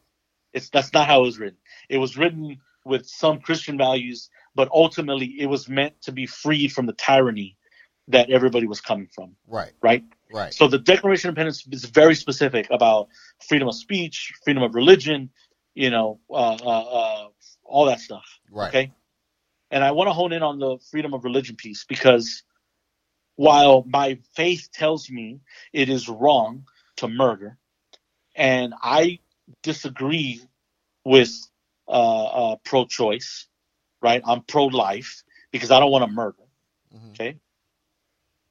it's 0.53 0.69
that's 0.69 0.93
not 0.93 1.07
how 1.07 1.21
it 1.21 1.25
was 1.25 1.39
written. 1.39 1.57
It 1.89 1.97
was 1.97 2.17
written 2.17 2.59
with 2.85 3.07
some 3.07 3.39
Christian 3.39 3.77
values, 3.77 4.29
but 4.55 4.69
ultimately 4.71 5.35
it 5.39 5.47
was 5.47 5.67
meant 5.67 6.01
to 6.03 6.11
be 6.11 6.25
freed 6.25 6.71
from 6.71 6.85
the 6.85 6.93
tyranny 6.93 7.57
that 8.09 8.29
everybody 8.29 8.67
was 8.67 8.81
coming 8.81 9.07
from. 9.13 9.35
Right. 9.47 9.71
Right. 9.81 10.03
Right. 10.31 10.53
So 10.53 10.67
the 10.67 10.79
Declaration 10.79 11.29
of 11.29 11.33
Independence 11.33 11.65
is 11.71 11.85
very 11.85 12.15
specific 12.15 12.67
about 12.69 13.09
freedom 13.47 13.67
of 13.67 13.75
speech, 13.75 14.33
freedom 14.43 14.61
of 14.63 14.75
religion, 14.75 15.29
you 15.73 15.89
know, 15.89 16.19
uh, 16.29 16.57
uh, 16.61 16.79
uh, 16.81 17.27
all 17.63 17.85
that 17.85 17.99
stuff. 17.99 18.39
Right. 18.51 18.69
Okay. 18.69 18.93
And 19.71 19.83
I 19.83 19.91
want 19.91 20.07
to 20.07 20.13
hone 20.13 20.33
in 20.33 20.43
on 20.43 20.59
the 20.59 20.77
freedom 20.91 21.13
of 21.13 21.23
religion 21.23 21.55
piece 21.55 21.85
because 21.85 22.43
while 23.35 23.83
my 23.87 24.19
faith 24.35 24.69
tells 24.73 25.09
me 25.09 25.39
it 25.71 25.89
is 25.89 26.09
wrong 26.09 26.65
to 26.97 27.07
murder, 27.07 27.57
and 28.35 28.73
I 28.81 29.19
disagree 29.63 30.41
with 31.05 31.31
uh, 31.87 31.91
uh, 32.25 32.55
pro-choice, 32.63 33.47
right? 34.01 34.21
I'm 34.25 34.41
pro-life 34.41 35.23
because 35.51 35.71
I 35.71 35.79
don't 35.79 35.91
want 35.91 36.05
to 36.05 36.11
murder. 36.11 36.43
Mm-hmm. 36.93 37.09
Okay. 37.11 37.37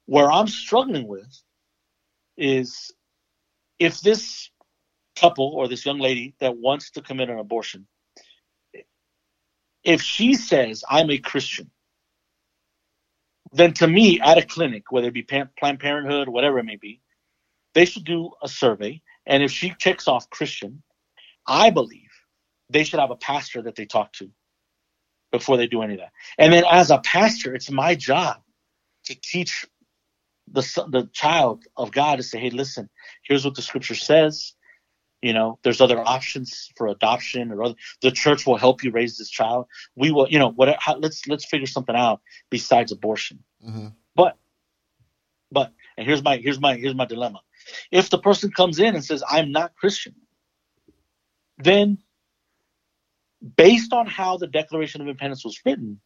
Where 0.09 0.31
I'm 0.31 0.47
struggling 0.47 1.07
with 1.07 1.31
is 2.37 2.91
if 3.77 4.01
this 4.01 4.49
couple 5.15 5.53
or 5.55 5.67
this 5.67 5.85
young 5.85 5.99
lady 5.99 6.35
that 6.39 6.57
wants 6.57 6.91
to 6.91 7.01
commit 7.01 7.29
an 7.29 7.37
abortion, 7.37 7.87
if 9.83 10.01
she 10.01 10.33
says 10.33 10.83
I'm 10.89 11.09
a 11.09 11.17
Christian 11.17 11.71
then 13.51 13.73
to 13.73 13.87
me, 13.87 14.19
at 14.21 14.37
a 14.37 14.45
clinic, 14.45 14.91
whether 14.91 15.07
it 15.07 15.13
be 15.13 15.23
Planned 15.23 15.79
Parenthood, 15.79 16.27
or 16.27 16.31
whatever 16.31 16.59
it 16.59 16.65
may 16.65 16.75
be, 16.75 17.01
they 17.73 17.85
should 17.85 18.05
do 18.05 18.31
a 18.43 18.47
survey. 18.47 19.01
And 19.25 19.43
if 19.43 19.51
she 19.51 19.73
checks 19.79 20.07
off 20.07 20.29
Christian, 20.29 20.83
I 21.47 21.69
believe 21.69 22.09
they 22.69 22.83
should 22.83 22.99
have 22.99 23.11
a 23.11 23.15
pastor 23.15 23.61
that 23.63 23.75
they 23.75 23.85
talk 23.85 24.13
to 24.13 24.29
before 25.31 25.57
they 25.57 25.67
do 25.67 25.81
any 25.81 25.93
of 25.93 25.99
that. 25.99 26.11
And 26.37 26.53
then 26.53 26.63
as 26.69 26.91
a 26.91 26.99
pastor, 26.99 27.53
it's 27.55 27.71
my 27.71 27.95
job 27.95 28.37
to 29.05 29.15
teach 29.15 29.65
the 30.51 30.61
the 30.89 31.09
child 31.13 31.63
of 31.75 31.91
God 31.91 32.17
to 32.17 32.23
say, 32.23 32.39
hey, 32.39 32.49
listen, 32.49 32.89
here's 33.23 33.45
what 33.45 33.55
the 33.55 33.61
scripture 33.61 33.95
says. 33.95 34.53
You 35.21 35.33
know, 35.33 35.59
there's 35.63 35.81
other 35.81 35.99
options 35.99 36.69
for 36.77 36.87
adoption 36.87 37.51
or 37.51 37.63
other, 37.63 37.75
the 38.01 38.11
church 38.11 38.47
will 38.47 38.55
help 38.55 38.83
you 38.83 38.91
raise 38.91 39.17
this 39.17 39.29
child. 39.29 39.65
We 39.95 40.11
will, 40.11 40.29
you 40.29 40.39
know, 40.39 40.49
what, 40.49 40.73
how, 40.79 40.95
let's, 40.95 41.27
let's 41.27 41.45
figure 41.45 41.67
something 41.67 41.95
out 41.95 42.21
besides 42.49 42.93
abortion. 42.93 43.43
Mm-hmm. 43.65 43.87
But, 44.15 44.37
but, 45.51 45.73
and 45.97 46.07
here's 46.07 46.23
my, 46.23 46.37
here's 46.37 46.59
my, 46.59 46.77
here's 46.77 46.95
my 46.95 47.03
dilemma. 47.05 47.41
If 47.91 48.09
the 48.09 48.17
person 48.17 48.51
comes 48.51 48.79
in 48.79 48.95
and 48.95 49.03
says, 49.03 49.21
I'm 49.29 49.51
not 49.51 49.75
Christian, 49.75 50.15
then 51.57 51.97
based 53.57 53.91
on 53.91 54.07
how 54.07 54.37
the 54.37 54.47
Declaration 54.47 55.01
of 55.01 55.07
Independence 55.07 55.43
was 55.43 55.59
written, 55.65 55.99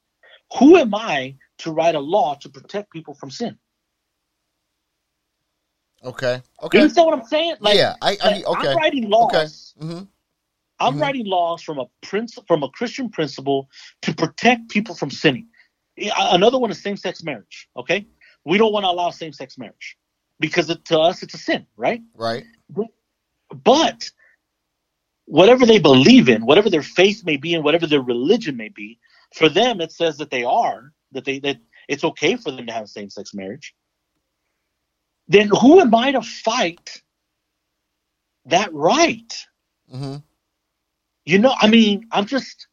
who 0.57 0.77
am 0.77 0.95
I 0.95 1.35
to 1.59 1.71
write 1.71 1.93
a 1.93 1.99
law 1.99 2.33
to 2.41 2.49
protect 2.49 2.91
people 2.91 3.13
from 3.13 3.29
sin? 3.29 3.59
Okay. 6.03 6.41
Okay. 6.61 6.77
You 6.77 6.81
understand 6.83 7.05
what 7.05 7.19
I'm 7.19 7.25
saying? 7.25 7.55
Like, 7.59 7.77
yeah. 7.77 7.95
I, 8.01 8.17
I 8.21 8.33
mean, 8.33 8.45
okay. 8.45 8.69
I'm 8.69 8.77
writing 8.77 9.09
laws. 9.09 9.73
Okay. 9.77 9.85
Mm-hmm. 9.85 10.03
I'm 10.79 10.93
mm-hmm. 10.93 11.01
writing 11.01 11.25
laws 11.25 11.61
from 11.61 11.79
a 11.79 11.85
prince 12.01 12.37
from 12.47 12.63
a 12.63 12.69
Christian 12.69 13.09
principle 13.09 13.69
to 14.01 14.13
protect 14.13 14.69
people 14.69 14.95
from 14.95 15.09
sinning. 15.09 15.47
Another 15.97 16.57
one 16.57 16.71
is 16.71 16.81
same-sex 16.81 17.23
marriage. 17.23 17.69
Okay, 17.77 18.07
we 18.43 18.57
don't 18.57 18.73
want 18.73 18.83
to 18.83 18.89
allow 18.89 19.11
same-sex 19.11 19.57
marriage 19.57 19.97
because 20.39 20.69
it, 20.69 20.83
to 20.85 20.99
us 20.99 21.23
it's 21.23 21.35
a 21.35 21.37
sin, 21.37 21.67
right? 21.77 22.01
Right. 22.15 22.43
But 23.63 24.09
whatever 25.25 25.65
they 25.65 25.79
believe 25.79 26.27
in, 26.27 26.45
whatever 26.45 26.69
their 26.69 26.81
faith 26.81 27.23
may 27.23 27.37
be, 27.37 27.53
and 27.53 27.63
whatever 27.63 27.87
their 27.87 28.01
religion 28.01 28.57
may 28.57 28.69
be, 28.69 28.99
for 29.35 29.47
them 29.47 29.79
it 29.79 29.91
says 29.91 30.17
that 30.17 30.31
they 30.31 30.43
are 30.43 30.91
that 31.11 31.23
they 31.23 31.39
that 31.39 31.57
it's 31.87 32.03
okay 32.03 32.35
for 32.35 32.51
them 32.51 32.65
to 32.65 32.73
have 32.73 32.89
same-sex 32.89 33.33
marriage 33.33 33.75
then 35.27 35.49
who 35.49 35.79
am 35.79 35.93
I 35.95 36.11
to 36.11 36.21
fight 36.21 37.01
that 38.45 38.73
right? 38.73 39.45
Mm-hmm. 39.93 40.17
You 41.25 41.39
know, 41.39 41.55
I 41.57 41.67
mean, 41.67 42.07
I'm 42.11 42.25
just 42.25 42.67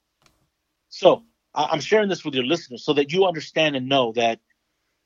so 0.88 1.22
I'm 1.54 1.80
sharing 1.80 2.08
this 2.08 2.24
with 2.24 2.34
your 2.34 2.44
listeners 2.44 2.84
so 2.84 2.92
that 2.94 3.12
you 3.12 3.26
understand 3.26 3.76
and 3.76 3.88
know 3.88 4.12
that, 4.12 4.40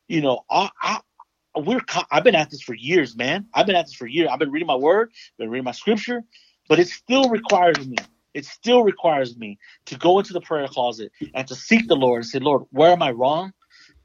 you 0.09 0.21
know, 0.21 0.45
I, 0.51 0.71
I 0.81 1.01
we're 1.57 1.81
I've 2.11 2.25
been 2.25 2.35
at 2.35 2.51
this 2.51 2.63
for 2.63 2.75
years, 2.75 3.17
man. 3.17 3.47
I've 3.55 3.67
been 3.67 3.77
at 3.77 3.87
this 3.87 3.95
for 3.95 4.07
years. 4.07 4.29
I've 4.31 4.39
been 4.39 4.51
reading 4.51 4.67
my 4.67 4.75
word, 4.75 5.13
been 5.39 5.51
reading 5.51 5.65
my 5.65 5.73
scripture, 5.73 6.23
but 6.69 6.79
it 6.79 6.89
still 6.89 7.29
requires 7.29 7.87
me. 7.87 7.97
It 8.35 8.45
still 8.45 8.83
requires 8.83 9.37
me 9.37 9.59
to 9.87 9.97
go 9.97 10.19
into 10.19 10.33
the 10.33 10.41
prayer 10.41 10.67
closet 10.67 11.13
and 11.35 11.47
to 11.47 11.55
seek 11.55 11.87
the 11.87 11.95
Lord 11.95 12.23
and 12.23 12.27
say, 12.27 12.41
Lord, 12.41 12.65
where 12.71 12.91
am 12.91 13.03
I 13.03 13.13
wrong? 13.13 13.53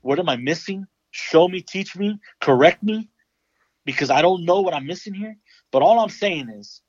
What 0.02 0.20
am 0.20 0.30
I 0.30 0.36
missing? 0.36 0.86
Show 1.10 1.48
me, 1.48 1.62
teach 1.62 1.96
me, 1.96 2.20
correct 2.40 2.84
me, 2.84 3.10
because 3.92 4.10
I 4.10 4.22
don't 4.22 4.46
know 4.46 4.62
what 4.62 4.74
I'm 4.74 4.86
missing 4.86 5.14
here. 5.14 5.36
But 5.72 5.82
all 5.82 6.00
I'm 6.00 6.10
saying 6.10 6.50
is 6.50 6.82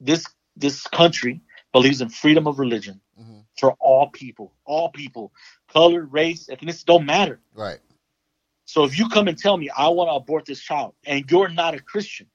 this 0.00 0.24
this 0.56 0.86
country 0.88 1.40
believes 1.72 2.00
in 2.00 2.08
freedom 2.08 2.46
of 2.46 2.58
religion 2.58 3.00
mm-hmm. 3.20 3.40
for 3.58 3.76
all 3.78 4.08
people, 4.10 4.52
all 4.64 4.90
people, 4.90 5.32
color, 5.72 6.02
race, 6.04 6.48
ethnicity, 6.50 6.84
don't 6.84 7.06
matter. 7.06 7.40
Right. 7.54 7.78
So 8.64 8.84
if 8.84 8.98
you 8.98 9.08
come 9.08 9.28
and 9.28 9.38
tell 9.38 9.56
me 9.56 9.70
I 9.70 9.88
want 9.88 10.08
to 10.10 10.14
abort 10.14 10.44
this 10.44 10.60
child 10.60 10.94
and 11.06 11.24
you're 11.30 11.48
not 11.48 11.74
a 11.74 11.80
Christian, 11.80 12.26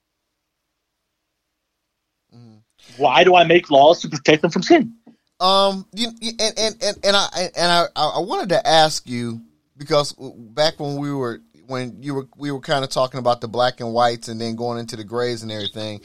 Why 2.96 3.24
do 3.24 3.34
I 3.34 3.44
make 3.44 3.70
laws 3.70 4.00
to 4.02 4.08
protect 4.08 4.42
them 4.42 4.50
from 4.50 4.62
sin? 4.62 4.94
Um, 5.40 5.86
you, 5.92 6.08
you- 6.20 6.32
and, 6.38 6.58
and, 6.58 6.82
and, 6.82 6.96
and 7.04 7.16
I, 7.16 7.28
and 7.56 7.72
I, 7.72 7.86
I 7.96 8.20
wanted 8.20 8.50
to 8.50 8.66
ask 8.66 9.08
you 9.08 9.42
because 9.76 10.14
back 10.18 10.78
when 10.78 10.96
we 10.96 11.12
were, 11.12 11.40
when 11.66 12.02
you 12.02 12.14
were, 12.14 12.28
we 12.36 12.50
were 12.50 12.60
kind 12.60 12.84
of 12.84 12.90
talking 12.90 13.18
about 13.18 13.40
the 13.40 13.48
black 13.48 13.80
and 13.80 13.92
whites 13.92 14.28
and 14.28 14.40
then 14.40 14.56
going 14.56 14.78
into 14.78 14.96
the 14.96 15.04
grays 15.04 15.42
and 15.42 15.52
everything. 15.52 16.00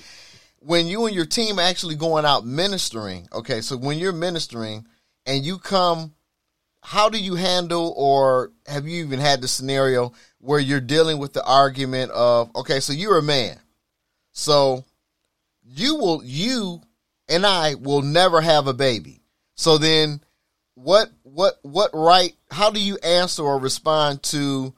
When 0.60 0.88
you 0.88 1.06
and 1.06 1.16
your 1.16 1.26
team 1.26 1.60
actually 1.60 1.96
going 1.96 2.26
out 2.26 2.46
ministering, 2.46 3.28
okay, 3.34 3.62
so 3.62 3.78
when 3.78 3.98
you're 3.98 4.12
ministering 4.12 4.86
and 5.26 5.46
you 5.46 5.58
come, 5.58 6.14
how 6.82 7.10
do 7.10 7.18
you 7.18 7.36
handle 7.36 7.94
or 7.96 8.52
have 8.68 8.88
you 8.88 9.04
even 9.04 9.20
had 9.20 9.42
the 9.42 9.48
scenario 9.48 10.14
where 10.40 10.60
you're 10.60 10.82
dealing 10.82 11.18
with 11.18 11.34
the 11.34 11.44
argument 11.44 12.12
of, 12.12 12.54
okay, 12.56 12.80
so 12.80 12.94
you're 12.94 13.18
a 13.18 13.24
man. 13.24 13.58
So 14.32 14.86
you 15.64 15.96
will, 15.96 16.24
you 16.24 16.82
and 17.28 17.46
I 17.46 17.76
will 17.76 18.02
never 18.02 18.42
have 18.42 18.68
a 18.68 18.74
baby. 18.74 19.22
So 19.56 19.78
then 19.78 20.22
what 20.76 21.10
what 21.24 21.60
what 21.62 21.92
right 21.94 22.34
how 22.50 22.70
do 22.70 22.80
you 22.80 22.98
answer 23.04 23.44
or 23.44 23.60
respond 23.60 24.24
to 24.24 24.74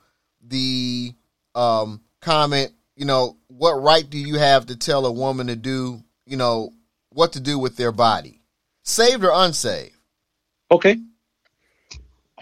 the 0.52 1.14
um 1.56 2.02
comment, 2.22 2.72
you 2.96 3.06
know, 3.06 3.38
what 3.48 3.74
right 3.82 4.08
do 4.08 4.18
you 4.20 4.36
have 4.38 4.68
to 4.68 4.76
tell 4.76 5.06
a 5.08 5.12
woman 5.12 5.48
to 5.48 5.56
do, 5.56 6.04
you 6.28 6.38
know, 6.38 6.72
what 7.10 7.34
to 7.34 7.40
do 7.40 7.58
with 7.58 7.76
their 7.78 7.92
body? 7.92 8.42
Saved 8.84 9.24
or 9.24 9.32
unsaved? 9.34 9.96
Okay. 10.70 10.98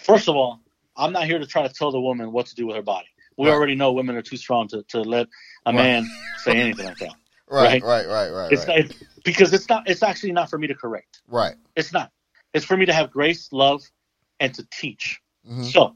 First 0.01 0.27
of 0.27 0.35
all, 0.35 0.59
I'm 0.95 1.13
not 1.13 1.25
here 1.25 1.39
to 1.39 1.45
try 1.45 1.65
to 1.67 1.73
tell 1.73 1.91
the 1.91 1.99
woman 1.99 2.31
what 2.31 2.45
to 2.47 2.55
do 2.55 2.67
with 2.67 2.75
her 2.75 2.81
body. 2.81 3.07
We 3.37 3.47
Right. 3.47 3.53
already 3.53 3.75
know 3.75 3.93
women 3.93 4.15
are 4.17 4.21
too 4.21 4.37
strong 4.37 4.67
to, 4.69 4.83
to 4.89 5.01
let 5.01 5.27
a 5.65 5.71
Right. 5.71 5.75
man 5.75 6.09
say 6.43 6.57
anything 6.57 6.85
like 6.85 6.97
that. 6.97 7.13
Right, 7.51 7.81
Right. 7.81 8.05
right, 8.05 8.07
right, 8.07 8.29
right, 8.29 8.51
It's 8.51 8.67
right. 8.67 8.87
not, 8.87 8.95
because 9.23 9.51
it's 9.53 9.67
not. 9.69 9.89
It's 9.89 10.03
actually 10.03 10.33
not 10.33 10.51
for 10.51 10.59
me 10.59 10.67
to 10.67 10.75
correct. 10.75 11.21
right. 11.27 11.55
It's 11.75 11.91
not. 11.91 12.11
It's 12.53 12.63
for 12.63 12.77
me 12.77 12.85
to 12.85 12.93
have 12.93 13.09
grace, 13.09 13.51
love, 13.51 13.81
and 14.39 14.53
to 14.53 14.67
teach. 14.71 15.19
Mhm. 15.49 15.65
So, 15.65 15.95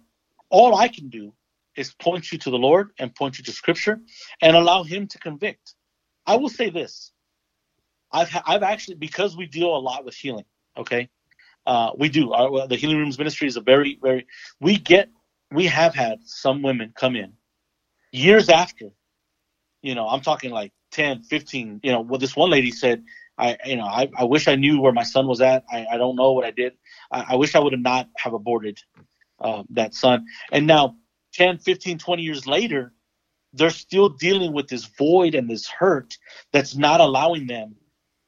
all 0.49 0.75
I 0.75 0.87
can 0.87 1.09
do 1.09 1.31
is 1.75 1.93
point 1.93 2.31
you 2.31 2.37
to 2.39 2.49
the 2.49 2.57
Lord 2.57 2.91
and 2.99 3.13
point 3.13 3.37
you 3.37 3.43
to 3.45 3.51
Scripture 3.51 3.99
and 4.41 4.55
allow 4.55 4.83
Him 4.83 5.07
to 5.07 5.19
convict. 5.19 5.75
I 6.25 6.35
will 6.37 6.49
say 6.49 6.69
this: 6.69 7.11
I've 8.11 8.29
ha- 8.29 8.43
I've 8.45 8.63
actually 8.63 8.95
because 8.95 9.35
we 9.35 9.45
deal 9.47 9.75
a 9.75 9.77
lot 9.77 10.05
with 10.05 10.15
healing. 10.15 10.45
Okay, 10.77 11.09
uh, 11.65 11.91
we 11.97 12.09
do. 12.09 12.33
Our, 12.33 12.67
the 12.67 12.75
Healing 12.75 12.97
Rooms 12.97 13.17
Ministry 13.17 13.47
is 13.47 13.57
a 13.57 13.61
very 13.61 13.99
very. 14.01 14.27
We 14.59 14.77
get 14.77 15.09
we 15.51 15.67
have 15.67 15.93
had 15.93 16.19
some 16.23 16.61
women 16.61 16.93
come 16.95 17.15
in 17.15 17.33
years 18.11 18.49
after. 18.49 18.89
You 19.81 19.95
know, 19.95 20.07
I'm 20.07 20.21
talking 20.21 20.51
like 20.51 20.71
10, 20.91 21.23
15. 21.23 21.81
You 21.83 21.91
know, 21.91 21.99
what 22.01 22.21
this 22.21 22.35
one 22.35 22.49
lady 22.49 22.71
said. 22.71 23.03
I, 23.35 23.57
you 23.65 23.75
know, 23.75 23.85
I, 23.85 24.09
I 24.15 24.25
wish 24.25 24.47
I 24.47 24.55
knew 24.55 24.79
where 24.79 24.93
my 24.93 25.01
son 25.01 25.27
was 25.27 25.41
at. 25.41 25.63
I, 25.71 25.87
I 25.91 25.97
don't 25.97 26.15
know 26.15 26.33
what 26.33 26.45
I 26.45 26.51
did. 26.51 26.73
I, 27.11 27.25
I 27.29 27.35
wish 27.35 27.55
I 27.55 27.59
would 27.59 27.73
have 27.73 27.81
not 27.81 28.07
have 28.15 28.33
aborted 28.33 28.79
um, 29.39 29.65
that 29.71 29.95
son. 29.95 30.27
And 30.51 30.67
now 30.67 30.97
10, 31.33 31.59
15, 31.59 31.97
20 31.97 32.23
years 32.23 32.47
later, 32.47 32.93
they're 33.53 33.69
still 33.69 34.09
dealing 34.09 34.53
with 34.53 34.67
this 34.67 34.85
void 34.85 35.35
and 35.35 35.49
this 35.49 35.67
hurt 35.67 36.17
that's 36.51 36.75
not 36.75 37.01
allowing 37.01 37.47
them 37.47 37.75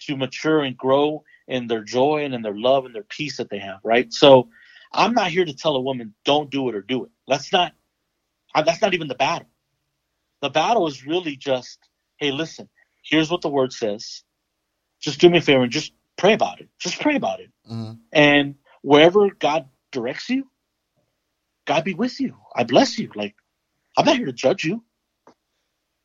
to 0.02 0.16
mature 0.18 0.62
and 0.62 0.78
grow 0.78 1.24
in 1.48 1.68
their 1.68 1.84
joy 1.84 2.24
and 2.26 2.34
in 2.34 2.42
their 2.42 2.56
love 2.58 2.86
and 2.86 2.94
their 2.94 3.04
peace 3.04 3.38
that 3.38 3.50
they 3.50 3.60
have, 3.60 3.80
right? 3.84 4.12
So 4.14 4.50
I'm 4.94 5.14
not 5.14 5.32
here 5.32 5.46
to 5.46 5.54
tell 5.54 5.76
a 5.76 5.82
woman, 5.82 6.14
don't 6.26 6.50
do 6.50 6.70
it 6.70 6.76
or 6.76 6.82
do 6.82 7.06
it. 7.06 7.12
That's 7.28 7.52
not, 7.52 7.74
that's 8.56 8.82
not 8.82 8.94
even 8.94 9.08
the 9.08 9.16
battle. 9.16 9.48
The 10.42 10.50
battle 10.50 10.88
is 10.88 11.06
really 11.06 11.36
just, 11.36 11.80
hey, 12.18 12.32
listen, 12.32 12.70
here's 13.04 13.32
what 13.32 13.42
the 13.42 13.50
word 13.50 13.74
says. 13.74 14.24
Just 15.02 15.20
do 15.20 15.30
me 15.30 15.40
a 15.40 15.42
favor 15.42 15.64
and 15.64 15.72
just 15.72 15.92
pray 16.18 16.34
about 16.34 16.62
it. 16.62 16.70
Just 16.80 17.00
pray 17.00 17.16
about 17.16 17.40
it. 17.40 17.52
Mhm. 17.70 18.00
And 18.12 18.56
wherever 18.82 19.30
God 19.30 19.70
directs 19.92 20.30
you, 20.30 20.50
God 21.66 21.84
be 21.84 21.94
with 21.94 22.20
you. 22.20 22.36
I 22.56 22.64
bless 22.64 22.98
you. 23.00 23.12
Like, 23.16 23.36
I'm 23.98 24.06
not 24.06 24.18
here 24.18 24.26
to 24.28 24.34
judge 24.34 24.64
you. 24.64 24.84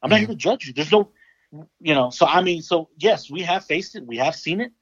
I'm 0.02 0.10
not 0.10 0.18
here 0.20 0.28
to 0.28 0.34
judge 0.34 0.66
you. 0.66 0.72
There's 0.72 0.92
no, 0.92 1.10
you 1.80 1.94
know. 1.94 2.10
So 2.10 2.26
I 2.26 2.42
mean, 2.42 2.62
so 2.62 2.88
yes, 2.98 3.30
we 3.30 3.42
have 3.42 3.64
faced 3.64 3.96
it. 3.96 4.06
We 4.06 4.16
have 4.18 4.34
seen 4.34 4.60
it, 4.60 4.72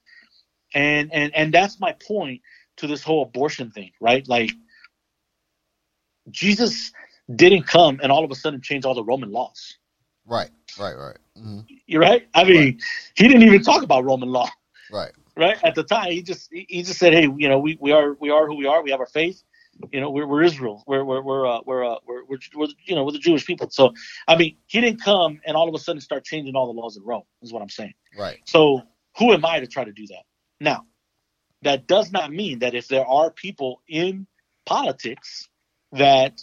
and 0.74 1.12
and 1.12 1.34
and 1.34 1.52
that's 1.52 1.80
my 1.80 1.92
point 2.06 2.42
to 2.78 2.86
this 2.86 3.02
whole 3.02 3.22
abortion 3.22 3.70
thing, 3.70 3.90
right? 4.00 4.26
Like, 4.28 4.50
Jesus 6.30 6.92
didn't 7.34 7.64
come 7.64 8.00
and 8.02 8.12
all 8.12 8.24
of 8.24 8.30
a 8.30 8.34
sudden 8.34 8.60
change 8.62 8.84
all 8.84 8.94
the 8.94 9.04
Roman 9.04 9.32
laws. 9.32 9.76
Right, 10.26 10.50
right, 10.78 10.94
right. 10.94 11.16
hmm 11.36 11.60
You're 11.86 12.02
right. 12.02 12.28
I 12.34 12.44
mean, 12.44 12.56
Right. 12.56 12.82
he 13.16 13.28
didn't 13.28 13.42
even 13.42 13.62
talk 13.62 13.82
about 13.82 14.04
Roman 14.04 14.28
law. 14.28 14.48
Right. 14.90 15.12
right 15.36 15.58
at 15.62 15.74
the 15.74 15.82
time 15.84 16.10
he 16.12 16.22
just 16.22 16.48
he 16.50 16.82
just 16.82 16.98
said 16.98 17.12
hey 17.12 17.28
you 17.36 17.48
know 17.48 17.58
we, 17.58 17.76
we 17.80 17.92
are 17.92 18.14
we 18.20 18.30
are 18.30 18.46
who 18.46 18.56
we 18.56 18.66
are 18.66 18.82
we 18.82 18.90
have 18.90 19.00
our 19.00 19.06
faith 19.06 19.42
you 19.92 20.00
know 20.00 20.10
we're, 20.10 20.26
we're 20.26 20.42
israel 20.42 20.82
we're 20.86 21.04
we're 21.04 21.22
we're 21.22 21.46
uh, 21.46 21.60
we're, 21.64 21.84
uh, 21.84 21.96
we're 22.06 22.24
we're 22.24 22.38
we're 22.54 22.66
you 22.84 22.94
know 22.94 23.04
we're 23.04 23.12
the 23.12 23.18
jewish 23.18 23.46
people 23.46 23.68
so 23.70 23.92
i 24.26 24.36
mean 24.36 24.56
he 24.66 24.80
didn't 24.80 25.02
come 25.02 25.40
and 25.46 25.56
all 25.56 25.68
of 25.68 25.74
a 25.74 25.78
sudden 25.78 26.00
start 26.00 26.24
changing 26.24 26.54
all 26.56 26.66
the 26.72 26.78
laws 26.80 26.96
in 26.96 27.02
rome 27.04 27.22
is 27.42 27.52
what 27.52 27.62
i'm 27.62 27.68
saying 27.68 27.94
Right. 28.16 28.38
so 28.46 28.82
who 29.18 29.32
am 29.32 29.44
i 29.44 29.60
to 29.60 29.66
try 29.66 29.84
to 29.84 29.92
do 29.92 30.06
that 30.08 30.24
now 30.60 30.84
that 31.62 31.86
does 31.86 32.12
not 32.12 32.32
mean 32.32 32.60
that 32.60 32.74
if 32.74 32.88
there 32.88 33.06
are 33.06 33.30
people 33.30 33.82
in 33.88 34.26
politics 34.66 35.48
that 35.92 36.40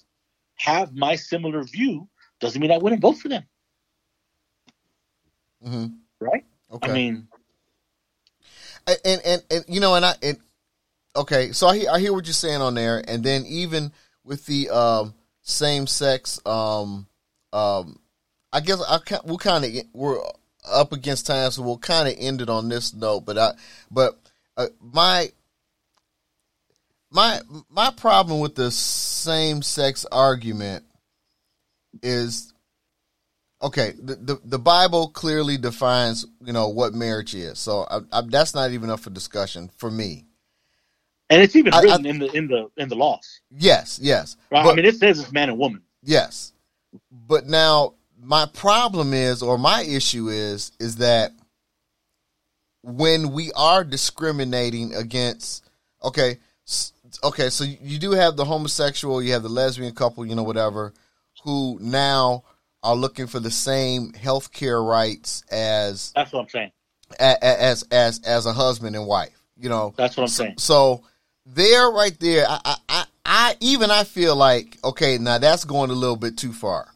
have 0.55 0.93
my 0.93 1.15
similar 1.15 1.63
view 1.63 2.07
doesn't 2.39 2.61
mean 2.61 2.71
i 2.71 2.77
wouldn't 2.77 3.01
vote 3.01 3.17
for 3.17 3.29
them 3.29 3.43
Mm-hmm. 5.65 5.85
right 6.19 6.43
Okay. 6.71 6.89
i 6.89 6.93
mean 6.93 7.27
and, 8.87 8.97
and 9.05 9.21
and 9.25 9.43
and 9.49 9.65
you 9.67 9.79
know, 9.79 9.95
and 9.95 10.05
I 10.05 10.13
and 10.21 10.37
okay, 11.15 11.51
so 11.51 11.67
I 11.67 11.85
I 11.91 11.99
hear 11.99 12.13
what 12.13 12.25
you're 12.25 12.33
saying 12.33 12.61
on 12.61 12.75
there, 12.75 13.03
and 13.07 13.23
then 13.23 13.45
even 13.47 13.91
with 14.23 14.45
the 14.45 14.69
um, 14.69 15.13
same 15.41 15.87
sex, 15.87 16.39
um, 16.45 17.07
um, 17.53 17.99
I 18.51 18.59
guess 18.61 18.81
I 18.81 18.99
we'll 19.23 19.37
kind 19.37 19.65
of 19.65 19.71
we're 19.93 20.19
up 20.67 20.93
against 20.93 21.27
time, 21.27 21.51
so 21.51 21.61
we'll 21.61 21.77
kind 21.77 22.07
of 22.07 22.15
end 22.17 22.41
it 22.41 22.49
on 22.49 22.69
this 22.69 22.93
note. 22.93 23.21
But 23.21 23.37
I, 23.37 23.51
but 23.91 24.17
uh, 24.57 24.67
my 24.81 25.29
my 27.11 27.39
my 27.69 27.91
problem 27.91 28.39
with 28.39 28.55
the 28.55 28.71
same 28.71 29.61
sex 29.61 30.05
argument 30.11 30.83
is 32.03 32.53
okay 33.61 33.93
the, 33.97 34.15
the 34.15 34.41
the 34.43 34.59
bible 34.59 35.07
clearly 35.07 35.57
defines 35.57 36.25
you 36.43 36.51
know 36.51 36.67
what 36.67 36.93
marriage 36.93 37.33
is 37.33 37.57
so 37.57 37.87
I, 37.89 37.99
I, 38.11 38.21
that's 38.27 38.53
not 38.53 38.71
even 38.71 38.89
up 38.89 38.99
for 38.99 39.11
discussion 39.11 39.71
for 39.77 39.89
me 39.89 40.25
and 41.29 41.41
it's 41.41 41.55
even 41.55 41.73
I- 41.73 41.77
I- 41.77 41.81
written 41.81 42.05
in 42.05 42.19
the 42.19 42.31
in 42.31 42.47
the 42.47 42.69
in 42.77 42.89
the 42.89 42.95
laws 42.95 43.41
yes 43.51 43.99
yes 44.01 44.37
right 44.51 44.63
but, 44.63 44.71
i 44.71 44.75
mean 44.75 44.85
it 44.85 44.95
says 44.95 45.19
it's 45.19 45.31
man 45.31 45.49
and 45.49 45.57
woman 45.57 45.81
yes 46.03 46.53
but 47.11 47.45
now 47.47 47.93
my 48.21 48.45
problem 48.47 49.13
is 49.13 49.41
or 49.41 49.57
my 49.57 49.81
issue 49.83 50.29
is 50.29 50.71
is 50.79 50.97
that 50.97 51.31
when 52.81 53.31
we 53.31 53.51
are 53.53 53.83
discriminating 53.83 54.93
against 54.93 55.63
okay 56.03 56.37
okay 57.23 57.49
so 57.49 57.63
you 57.63 57.97
do 57.97 58.11
have 58.11 58.35
the 58.35 58.45
homosexual 58.45 59.21
you 59.21 59.33
have 59.33 59.43
the 59.43 59.49
lesbian 59.49 59.93
couple 59.93 60.25
you 60.25 60.35
know 60.35 60.43
whatever 60.43 60.93
who 61.43 61.77
now 61.81 62.43
are 62.83 62.95
looking 62.95 63.25
for 63.27 63.39
the 63.39 63.49
same 63.51 64.13
health 64.13 64.51
care 64.53 64.81
rights 64.81 65.43
as 65.51 66.11
That's 66.15 66.31
what 66.31 66.41
I'm 66.41 66.49
saying. 66.49 66.71
a- 67.19 67.37
a- 67.41 67.61
as 67.63 67.83
as 67.91 68.19
as 68.23 68.45
a 68.45 68.53
husband 68.53 68.95
and 68.95 69.07
wife. 69.07 69.31
You 69.57 69.69
know, 69.69 69.93
That's 69.97 70.15
what 70.17 70.23
I'm 70.23 70.27
so, 70.29 70.43
saying. 70.43 70.55
so 70.59 71.03
there, 71.45 71.89
right 71.91 72.17
there, 72.19 72.45
I, 72.47 72.75
I, 72.89 73.05
I, 73.25 73.55
even 73.59 73.91
I 73.91 74.03
feel 74.03 74.35
like 74.35 74.77
okay, 74.83 75.17
now 75.17 75.37
that's 75.37 75.65
going 75.65 75.89
a 75.89 75.93
little 75.93 76.15
bit 76.15 76.37
too 76.37 76.53
far. 76.53 76.87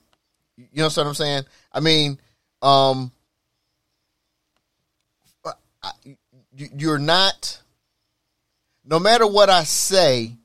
You 0.57 0.65
know 0.73 0.85
what 0.85 0.97
I'm 0.97 1.13
saying? 1.13 1.43
I 1.71 1.79
mean, 1.79 2.19
um, 2.61 3.11
you- 6.55 6.69
you're 6.77 6.99
not. 6.99 7.61
No 8.83 8.99
matter 8.99 9.27
what 9.27 9.49
I 9.49 9.63
say, 9.63 10.35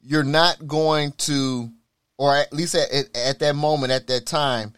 you're 0.00 0.22
not 0.22 0.66
going 0.66 1.12
to, 1.18 1.70
or 2.16 2.34
at 2.34 2.52
least 2.52 2.74
at, 2.74 2.90
at, 2.92 3.16
at 3.16 3.38
that 3.40 3.56
moment, 3.56 3.92
at 3.92 4.06
that 4.06 4.24
time, 4.24 4.72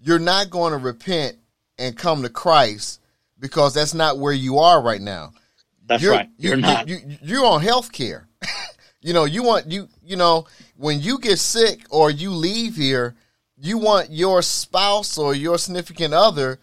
you're 0.00 0.18
not 0.18 0.50
going 0.50 0.72
to 0.72 0.78
repent 0.78 1.36
and 1.78 1.96
come 1.96 2.22
to 2.22 2.28
Christ 2.30 3.00
because 3.38 3.74
that's 3.74 3.94
not 3.94 4.18
where 4.18 4.32
you 4.32 4.58
are 4.58 4.82
right 4.82 5.00
now. 5.00 5.32
That's 5.86 6.02
you're, 6.02 6.12
right. 6.12 6.28
You're 6.38 6.56
you, 6.56 6.60
not. 6.62 6.88
You, 6.88 6.96
you, 7.06 7.16
you're 7.22 7.44
on 7.46 7.60
health 7.62 7.92
care. 7.92 8.28
you 9.00 9.12
know, 9.12 9.24
you 9.24 9.42
want 9.42 9.66
you 9.70 9.88
you 10.04 10.16
know 10.16 10.46
when 10.76 11.00
you 11.00 11.18
get 11.18 11.38
sick 11.38 11.80
or 11.90 12.10
you 12.10 12.30
leave 12.30 12.76
here, 12.76 13.14
you 13.56 13.78
want 13.78 14.10
your 14.10 14.42
spouse 14.42 15.18
or 15.18 15.34
your 15.34 15.58
significant 15.58 16.14
other 16.14 16.58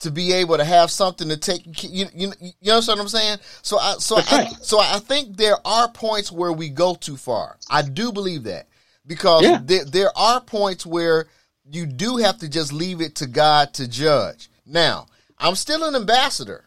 to 0.00 0.10
be 0.12 0.32
able 0.32 0.56
to 0.56 0.64
have 0.64 0.90
something 0.90 1.28
to 1.28 1.36
take 1.36 1.62
you 1.82 2.06
you, 2.14 2.32
you 2.40 2.52
know 2.62 2.76
what 2.76 2.98
I'm 3.00 3.08
saying? 3.08 3.38
So 3.62 3.78
I 3.78 3.94
so 3.98 4.16
That's 4.16 4.32
I, 4.32 4.38
right. 4.44 4.52
so 4.62 4.78
I 4.80 4.98
think 5.00 5.36
there 5.36 5.56
are 5.64 5.88
points 5.90 6.30
where 6.30 6.52
we 6.52 6.68
go 6.68 6.94
too 6.94 7.16
far. 7.16 7.58
I 7.70 7.82
do 7.82 8.12
believe 8.12 8.44
that 8.44 8.68
because 9.06 9.42
Yeah. 9.42 9.60
there 9.64 9.84
there 9.84 10.16
are 10.18 10.40
points 10.40 10.86
where 10.86 11.26
you 11.70 11.84
do 11.84 12.16
have 12.18 12.38
to 12.38 12.48
just 12.48 12.72
leave 12.72 13.00
it 13.00 13.16
to 13.16 13.26
God 13.26 13.74
to 13.74 13.88
judge. 13.88 14.48
Now, 14.64 15.06
I'm 15.38 15.54
still 15.54 15.84
an 15.84 15.94
ambassador. 15.96 16.64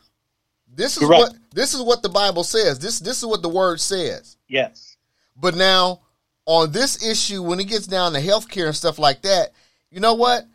This 0.73 0.97
is 0.97 1.03
Correct. 1.07 1.21
what 1.21 1.33
this 1.53 1.73
is 1.73 1.81
what 1.81 2.01
the 2.01 2.09
Bible 2.09 2.43
says. 2.43 2.79
This 2.79 2.99
this 2.99 3.17
is 3.17 3.25
what 3.25 3.41
the 3.41 3.49
word 3.49 3.79
says. 3.79 4.37
Yes. 4.47 4.97
But 5.35 5.55
now 5.55 6.01
on 6.45 6.71
this 6.71 7.05
issue, 7.05 7.43
when 7.43 7.59
it 7.59 7.67
gets 7.67 7.87
down 7.87 8.13
to 8.13 8.19
healthcare 8.19 8.67
and 8.67 8.75
stuff 8.75 8.97
like 8.97 9.21
that, 9.23 9.49
you 9.89 9.99
know 9.99 10.13
what? 10.13 10.45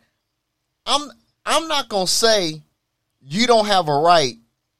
I'm 0.85 1.09
I'm 1.45 1.67
not 1.67 1.89
gonna 1.89 2.07
say 2.07 2.61
you 3.21 3.47
don't 3.47 3.67
have 3.67 3.87
a 3.87 3.97
right. 3.97 4.35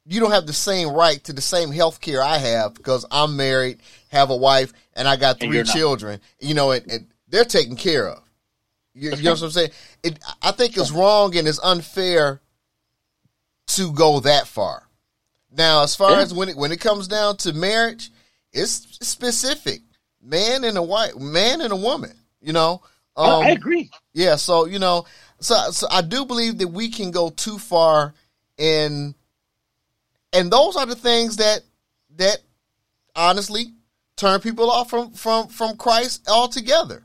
You 0.05 0.19
don't 0.21 0.31
have 0.31 0.47
the 0.47 0.53
same 0.53 0.89
right 0.89 1.21
to 1.25 1.33
the 1.33 1.41
same 1.41 1.69
health 1.71 1.99
care 1.99 2.23
I 2.23 2.37
have 2.37 2.73
because 2.73 3.05
I'm 3.11 3.35
married, 3.35 3.79
have 4.09 4.29
a 4.29 4.35
wife, 4.35 4.71
and 4.93 5.07
I 5.07 5.17
got 5.17 5.39
three 5.39 5.63
children. 5.63 6.21
You 6.39 6.53
know, 6.53 6.71
and, 6.71 6.89
and 6.89 7.07
they're 7.27 7.43
taken 7.43 7.75
care 7.75 8.07
of. 8.07 8.23
You, 8.93 9.11
you 9.11 9.23
know 9.23 9.31
what 9.31 9.43
I'm 9.43 9.51
saying? 9.51 9.71
It, 10.01 10.19
I 10.41 10.51
think 10.51 10.75
it's 10.75 10.91
wrong 10.91 11.35
and 11.35 11.47
it's 11.47 11.59
unfair 11.59 12.41
to 13.67 13.91
go 13.91 14.21
that 14.21 14.47
far. 14.47 14.86
Now, 15.57 15.81
as 15.83 15.95
far 15.95 16.11
Yeah. 16.11 16.21
as 16.21 16.33
when 16.33 16.49
it 16.49 16.55
when 16.55 16.71
it 16.71 16.79
comes 16.79 17.07
down 17.07 17.37
to 17.37 17.51
marriage, 17.51 18.11
it's 18.53 18.87
specific. 19.01 19.81
Man 20.21 20.63
and 20.63 20.77
a 20.77 20.83
wife, 20.83 21.15
man 21.15 21.61
and 21.61 21.73
a 21.73 21.75
woman. 21.75 22.15
You 22.41 22.53
know. 22.53 22.81
I- 23.15 23.29
Um, 23.31 23.43
I 23.45 23.49
agree. 23.49 23.89
yeah, 24.13 24.35
so 24.35 24.65
you 24.65 24.77
know, 24.77 25.05
so 25.39 25.71
so 25.71 25.87
I 25.89 26.01
do 26.03 26.23
believe 26.25 26.59
that 26.59 26.67
we 26.67 26.89
can 26.89 27.09
go 27.09 27.31
too 27.31 27.57
far 27.57 28.13
in, 28.59 29.15
and 30.31 30.51
those 30.51 30.75
are 30.75 30.85
the 30.85 30.95
things 30.95 31.37
that 31.37 31.61
that 32.17 32.37
honestly 33.15 33.73
turn 34.17 34.39
people 34.41 34.69
off 34.69 34.91
from 34.91 35.11
from 35.13 35.47
from 35.47 35.77
Christ 35.77 36.29
altogether, 36.29 37.03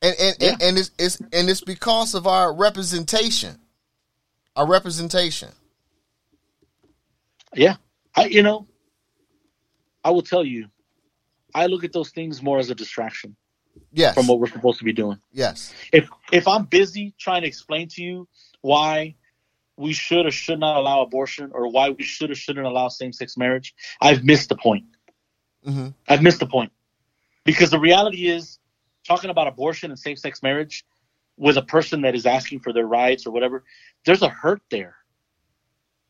and 0.00 0.14
and 0.20 0.36
and, 0.40 0.62
and 0.62 0.78
it's, 0.78 0.92
it's 0.96 1.16
and 1.32 1.50
it's 1.50 1.62
because 1.62 2.14
of 2.14 2.28
our 2.28 2.52
representation, 2.54 3.58
our 4.54 4.66
representation. 4.66 5.48
Yeah. 7.56 7.76
I 8.18 8.26
you 8.26 8.42
know, 8.42 8.66
I 10.02 10.10
will 10.10 10.22
tell 10.22 10.44
you, 10.44 10.68
I 11.54 11.66
look 11.66 11.84
at 11.84 11.92
those 11.92 12.10
things 12.10 12.42
more 12.42 12.58
as 12.58 12.70
a 12.70 12.74
distraction 12.74 13.36
Yes, 13.92 14.14
from 14.14 14.26
what 14.26 14.40
we're 14.40 14.48
supposed 14.48 14.78
to 14.80 14.84
be 14.84 14.92
doing. 14.92 15.20
yes, 15.32 15.72
If 15.92 16.08
if 16.32 16.48
I'm 16.48 16.64
busy 16.64 17.14
trying 17.18 17.42
to 17.42 17.48
explain 17.48 17.88
to 17.90 18.02
you 18.02 18.28
why 18.60 19.14
we 19.76 19.92
should 19.92 20.26
or 20.26 20.32
should 20.32 20.58
not 20.58 20.76
allow 20.76 21.02
abortion 21.02 21.50
or 21.52 21.70
why 21.70 21.90
we 21.90 22.02
should 22.02 22.32
or 22.32 22.34
shouldn't 22.34 22.66
allow 22.66 22.88
same 22.88 23.12
sex 23.12 23.36
marriage, 23.36 23.74
I've 24.00 24.24
missed 24.24 24.48
the 24.48 24.56
point. 24.56 24.86
hmm 25.64 25.88
I've 26.08 26.22
missed 26.22 26.40
the 26.40 26.46
point. 26.46 26.72
Because 27.44 27.70
the 27.70 27.78
reality 27.78 28.26
is, 28.26 28.58
talking 29.06 29.30
about 29.30 29.46
abortion 29.46 29.90
and 29.90 29.98
same 29.98 30.16
sex 30.16 30.42
marriage 30.42 30.84
with 31.36 31.56
a 31.56 31.62
person 31.62 32.02
that 32.02 32.16
is 32.16 32.26
asking 32.26 32.60
for 32.60 32.72
their 32.72 32.86
rights 32.86 33.26
or 33.26 33.30
whatever, 33.30 33.62
there's 34.04 34.22
a 34.22 34.28
hurt 34.28 34.60
there. 34.70 34.96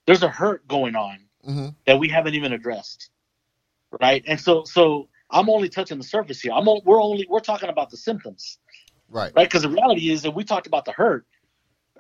There's 0.07 0.23
a 0.23 0.29
hurt 0.31 0.67
going 0.67 0.97
on 0.97 1.28
hmm 1.45 1.69
that 1.87 1.99
we 1.99 2.09
haven't 2.09 2.35
even 2.35 2.53
addressed. 2.53 3.11
Right? 4.01 4.25
And 4.27 4.41
so 4.41 4.65
so 4.65 5.09
I'm 5.31 5.51
only 5.51 5.69
touching 5.69 5.99
the 5.99 6.05
surface 6.05 6.41
here. 6.41 6.53
I'm 6.55 6.69
o- 6.69 6.83
we're 6.85 7.03
only 7.03 7.27
we're 7.31 7.41
talking 7.41 7.69
about 7.71 7.91
the 7.91 7.97
symptoms 7.99 8.59
right, 9.11 9.33
right? 9.37 9.49
Because 9.49 9.63
the 9.63 9.71
reality 9.71 10.11
is 10.11 10.23
that 10.23 10.33
we 10.33 10.45
talked 10.45 10.67
about 10.67 10.85
the 10.85 10.93
hurt. 10.93 11.27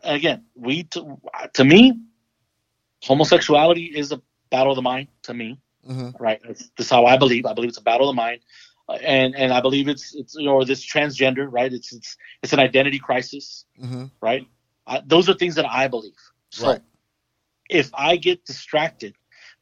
Again, 0.04 0.44
we 0.54 0.84
to, 0.84 1.18
to 1.54 1.64
me, 1.64 2.00
homosexuality 3.04 3.86
is 3.86 4.12
a 4.12 4.22
battle 4.50 4.72
of 4.72 4.76
the 4.76 4.82
mind. 4.82 5.08
To 5.24 5.34
me, 5.34 5.60
hmm 5.86 6.10
right? 6.18 6.40
That's, 6.46 6.70
that's 6.78 6.90
how 6.90 7.06
I 7.06 7.16
believe. 7.16 7.46
I 7.46 7.54
believe 7.54 7.68
it's 7.70 7.78
a 7.78 7.82
battle 7.82 8.08
of 8.08 8.14
the 8.16 8.20
mind, 8.22 8.40
uh, 8.88 8.94
and 8.94 9.36
and 9.36 9.52
I 9.52 9.60
believe 9.60 9.88
it's 9.88 10.14
it's 10.14 10.34
you 10.36 10.46
know, 10.46 10.54
or 10.54 10.64
this 10.64 10.86
transgender, 10.86 11.48
right? 11.50 11.72
It's 11.72 11.92
it's 11.92 12.16
it's 12.42 12.52
an 12.52 12.60
identity 12.60 12.98
crisis, 12.98 13.66
hmm 13.78 14.06
right? 14.22 14.46
I, 14.86 15.02
those 15.06 15.28
are 15.28 15.34
things 15.34 15.56
that 15.56 15.66
I 15.66 15.88
believe. 15.88 16.16
So 16.50 16.68
Right. 16.72 16.82
if 17.70 17.90
I 17.94 18.16
get 18.16 18.44
distracted 18.46 19.14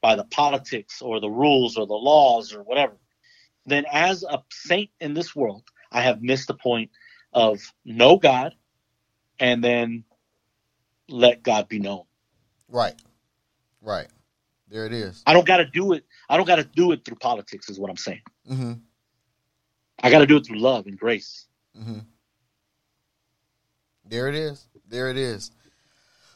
by 0.07 0.15
the 0.15 0.23
politics 0.23 1.03
or 1.03 1.19
the 1.19 1.29
rules 1.29 1.77
or 1.77 1.85
the 1.85 1.93
laws 1.93 2.55
or 2.55 2.63
whatever, 2.63 2.97
then 3.65 3.85
as 3.91 4.23
a 4.23 4.41
saint 4.53 4.89
in 5.01 5.15
this 5.15 5.35
world, 5.35 5.65
I 5.91 6.01
have 6.03 6.23
missed 6.23 6.47
the 6.47 6.55
point 6.55 6.93
of 7.33 7.61
know 7.85 8.17
God 8.17 8.55
and 9.41 9.65
then 9.65 10.05
let 11.09 11.43
God 11.43 11.67
be 11.69 11.81
known. 11.81 12.05
right, 12.69 12.95
right. 13.83 14.07
There 14.69 14.87
it 14.87 14.93
is. 14.93 15.25
I 15.27 15.33
don't 15.33 15.45
got 15.45 15.57
to 15.57 15.67
do 15.67 15.93
it. 15.93 16.05
I 16.29 16.37
don't 16.37 16.47
got 16.47 16.57
to 16.57 16.65
do 16.65 16.93
it 16.93 17.05
through 17.05 17.17
politics, 17.17 17.69
is 17.69 17.81
what 17.81 17.91
I'm 17.91 17.97
saying. 17.97 18.23
hmm 18.47 18.75
I 20.05 20.09
got 20.09 20.21
to 20.21 20.27
do 20.27 20.37
it 20.37 20.47
through 20.47 20.61
love 20.61 20.87
and 20.87 20.97
grace. 20.97 21.49
hmm 21.77 21.99
There 24.05 24.29
it 24.29 24.37
is. 24.37 24.69
There 24.87 25.11
it 25.11 25.17
is. 25.17 25.51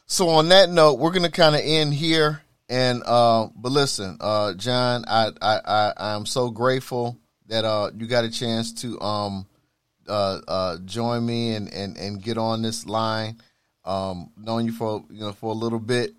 So 0.07 0.27
on 0.27 0.49
that 0.49 0.69
note, 0.69 0.99
we're 0.99 1.11
gonna 1.11 1.31
kind 1.31 1.55
of 1.55 1.61
end 1.63 1.93
here. 1.93 2.41
And 2.71 3.03
uh, 3.05 3.49
but 3.53 3.73
listen, 3.73 4.17
uh, 4.21 4.53
John, 4.53 5.03
I 5.05 5.31
I 5.41 5.59
I 5.65 5.93
I'm 6.15 6.25
so 6.25 6.49
grateful 6.49 7.17
that 7.47 7.65
uh 7.65 7.91
you 7.97 8.07
got 8.07 8.23
a 8.23 8.31
chance 8.31 8.71
to 8.81 8.97
um 9.01 9.45
uh 10.07 10.39
uh 10.47 10.77
join 10.85 11.25
me 11.25 11.53
and 11.53 11.67
and 11.73 11.97
and 11.97 12.23
get 12.23 12.37
on 12.37 12.61
this 12.61 12.85
line. 12.85 13.41
Um, 13.83 14.31
knowing 14.37 14.67
you 14.67 14.71
for 14.71 15.03
you 15.09 15.19
know 15.19 15.33
for 15.33 15.51
a 15.51 15.55
little 15.55 15.79
bit. 15.79 16.13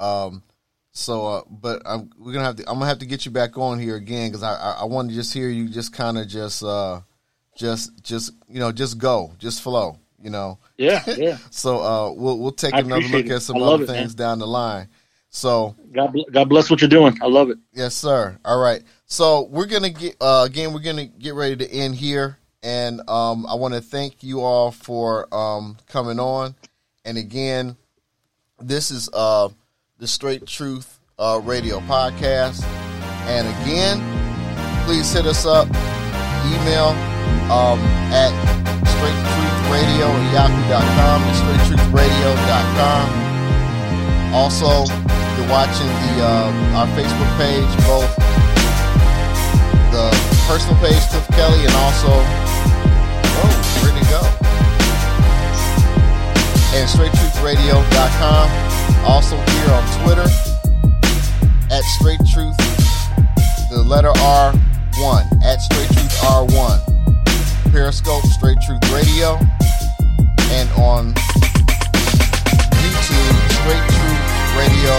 Um, 0.00 0.42
so 0.92 1.26
uh, 1.26 1.42
but 1.50 1.82
I'm 1.84 2.08
we're 2.18 2.32
gonna 2.32 2.46
have 2.46 2.56
to 2.56 2.62
I'm 2.70 2.76
gonna 2.76 2.86
have 2.86 3.00
to 3.00 3.06
get 3.06 3.26
you 3.26 3.30
back 3.30 3.58
on 3.58 3.78
here 3.78 3.96
again 3.96 4.30
because 4.30 4.42
I, 4.42 4.54
I 4.54 4.70
I 4.80 4.84
want 4.84 5.10
to 5.10 5.14
just 5.14 5.34
hear 5.34 5.50
you 5.50 5.68
just 5.68 5.92
kind 5.92 6.16
of 6.16 6.26
just 6.26 6.62
uh 6.64 7.00
just 7.54 8.02
just 8.02 8.32
you 8.48 8.60
know 8.60 8.72
just 8.72 8.96
go 8.96 9.32
just 9.38 9.60
flow 9.60 9.98
you 10.22 10.30
know 10.30 10.58
Yeah, 10.78 11.02
yeah. 11.18 11.36
so 11.50 11.80
uh 11.82 12.12
we'll 12.12 12.38
we'll 12.38 12.52
take 12.52 12.72
I 12.72 12.78
another 12.78 13.06
look 13.08 13.26
it. 13.26 13.30
at 13.32 13.42
some 13.42 13.56
other 13.60 13.84
it, 13.84 13.86
things 13.88 14.16
man. 14.16 14.26
down 14.28 14.38
the 14.38 14.46
line 14.46 14.88
so 15.34 15.74
God, 15.94 16.14
God 16.30 16.48
bless 16.50 16.70
what 16.70 16.82
you're 16.82 16.90
doing. 16.90 17.16
I 17.22 17.26
love 17.26 17.48
it. 17.48 17.56
yes 17.72 17.94
sir. 17.94 18.38
All 18.44 18.60
right. 18.60 18.82
So 19.06 19.48
we're 19.50 19.66
gonna 19.66 19.90
get 19.90 20.16
uh 20.20 20.44
again 20.46 20.74
we're 20.74 20.80
gonna 20.80 21.06
get 21.06 21.34
ready 21.34 21.56
to 21.56 21.70
end 21.72 21.96
here. 21.96 22.38
And 22.62 23.00
um 23.08 23.46
i 23.46 23.54
want 23.54 23.74
to 23.74 23.80
thank 23.80 24.22
you 24.22 24.42
all 24.42 24.70
for 24.70 25.26
um 25.34 25.78
coming 25.88 26.20
on. 26.20 26.54
And 27.06 27.16
again 27.16 27.76
this 28.60 28.90
is 28.90 29.08
uh 29.14 29.48
the 29.98 30.06
straight 30.06 30.46
truth 30.46 31.00
uh 31.18 31.40
radio 31.42 31.80
podcast. 31.80 32.62
And 33.26 33.48
again 33.62 33.98
please 34.84 35.10
hit 35.12 35.24
us 35.24 35.46
up. 35.46 35.66
Email 36.44 36.88
um, 37.50 37.78
at 38.12 38.32
straighttruthradio 38.84 40.08
at 40.12 40.34
yahoo.com 40.34 41.22
and 41.22 41.36
straighttruthradio.com. 41.40 43.31
Also, 44.32 44.88
you're 45.36 45.48
watching 45.48 45.86
the 45.86 46.24
uh, 46.24 46.76
our 46.76 46.88
Facebook 46.96 47.30
page, 47.36 47.68
both 47.84 48.08
the 49.92 50.08
personal 50.48 50.76
page, 50.80 51.00
Cliff 51.12 51.28
Kelly, 51.36 51.60
and 51.60 51.74
also, 51.84 52.08
oh, 52.08 53.52
where'd 53.84 53.96
it 54.00 54.08
go? 54.08 54.24
And 56.72 56.88
straighttruthradio.com. 56.88 58.48
Also 59.04 59.36
here 59.36 59.70
on 59.70 59.84
Twitter 60.02 60.28
at 61.70 61.82
Straight 62.00 62.20
Truth, 62.32 62.56
the 63.70 63.82
letter 63.86 64.12
R1, 64.12 65.42
at 65.44 65.60
Straight 65.60 65.88
Truth 65.88 66.20
R1. 66.22 66.80
Periscope, 67.70 68.24
Straight 68.24 68.58
Truth 68.66 68.90
Radio, 68.92 69.38
and 70.52 70.70
on 70.72 71.12
YouTube, 72.80 73.50
Straight 73.52 73.91
Radio 74.56 74.92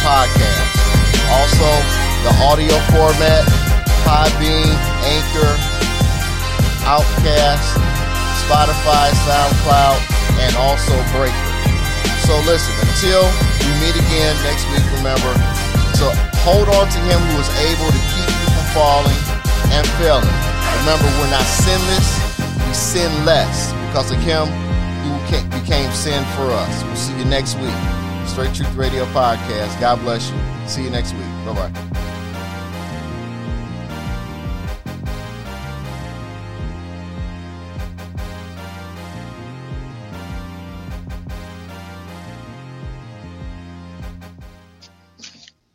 Podcast. 0.00 0.72
Also, 1.28 1.68
the 2.24 2.32
audio 2.40 2.72
format, 2.88 3.44
Podbean, 4.04 4.72
Anchor, 5.04 5.52
Overcast, 6.88 7.68
Spotify, 8.44 9.12
SoundCloud, 9.28 9.98
and 10.40 10.56
also 10.56 10.96
Breaker. 11.12 11.36
So 12.24 12.32
listen, 12.48 12.72
until 12.80 13.28
we 13.60 13.70
meet 13.84 13.96
again 13.96 14.32
next 14.44 14.64
week, 14.72 14.84
remember 14.96 15.32
to 16.00 16.06
hold 16.40 16.68
on 16.72 16.88
to 16.88 16.98
him 17.04 17.20
who 17.32 17.40
is 17.40 17.50
able 17.68 17.88
to 17.92 18.00
keep 18.12 18.28
you 18.28 18.48
from 18.56 18.66
falling 18.72 19.20
and 19.72 19.84
failing. 20.00 20.28
Remember, 20.80 21.08
we're 21.20 21.30
not 21.30 21.44
sinless, 21.44 22.08
we 22.66 22.72
sin 22.72 23.12
less 23.24 23.72
because 23.88 24.10
of 24.10 24.18
him 24.20 24.48
who 25.04 25.12
became 25.60 25.90
sin 25.92 26.24
for 26.36 26.48
us. 26.52 26.82
We'll 26.84 26.96
see 26.96 27.16
you 27.18 27.24
next 27.26 27.56
week. 27.58 28.03
Straight 28.26 28.54
Truth 28.54 28.74
Radio 28.74 29.04
Podcast. 29.06 29.78
God 29.80 30.00
bless 30.00 30.30
you. 30.30 30.68
See 30.68 30.84
you 30.84 30.90
next 30.90 31.12
week. 31.12 31.22
Bye 31.44 31.70
bye. 31.70 32.13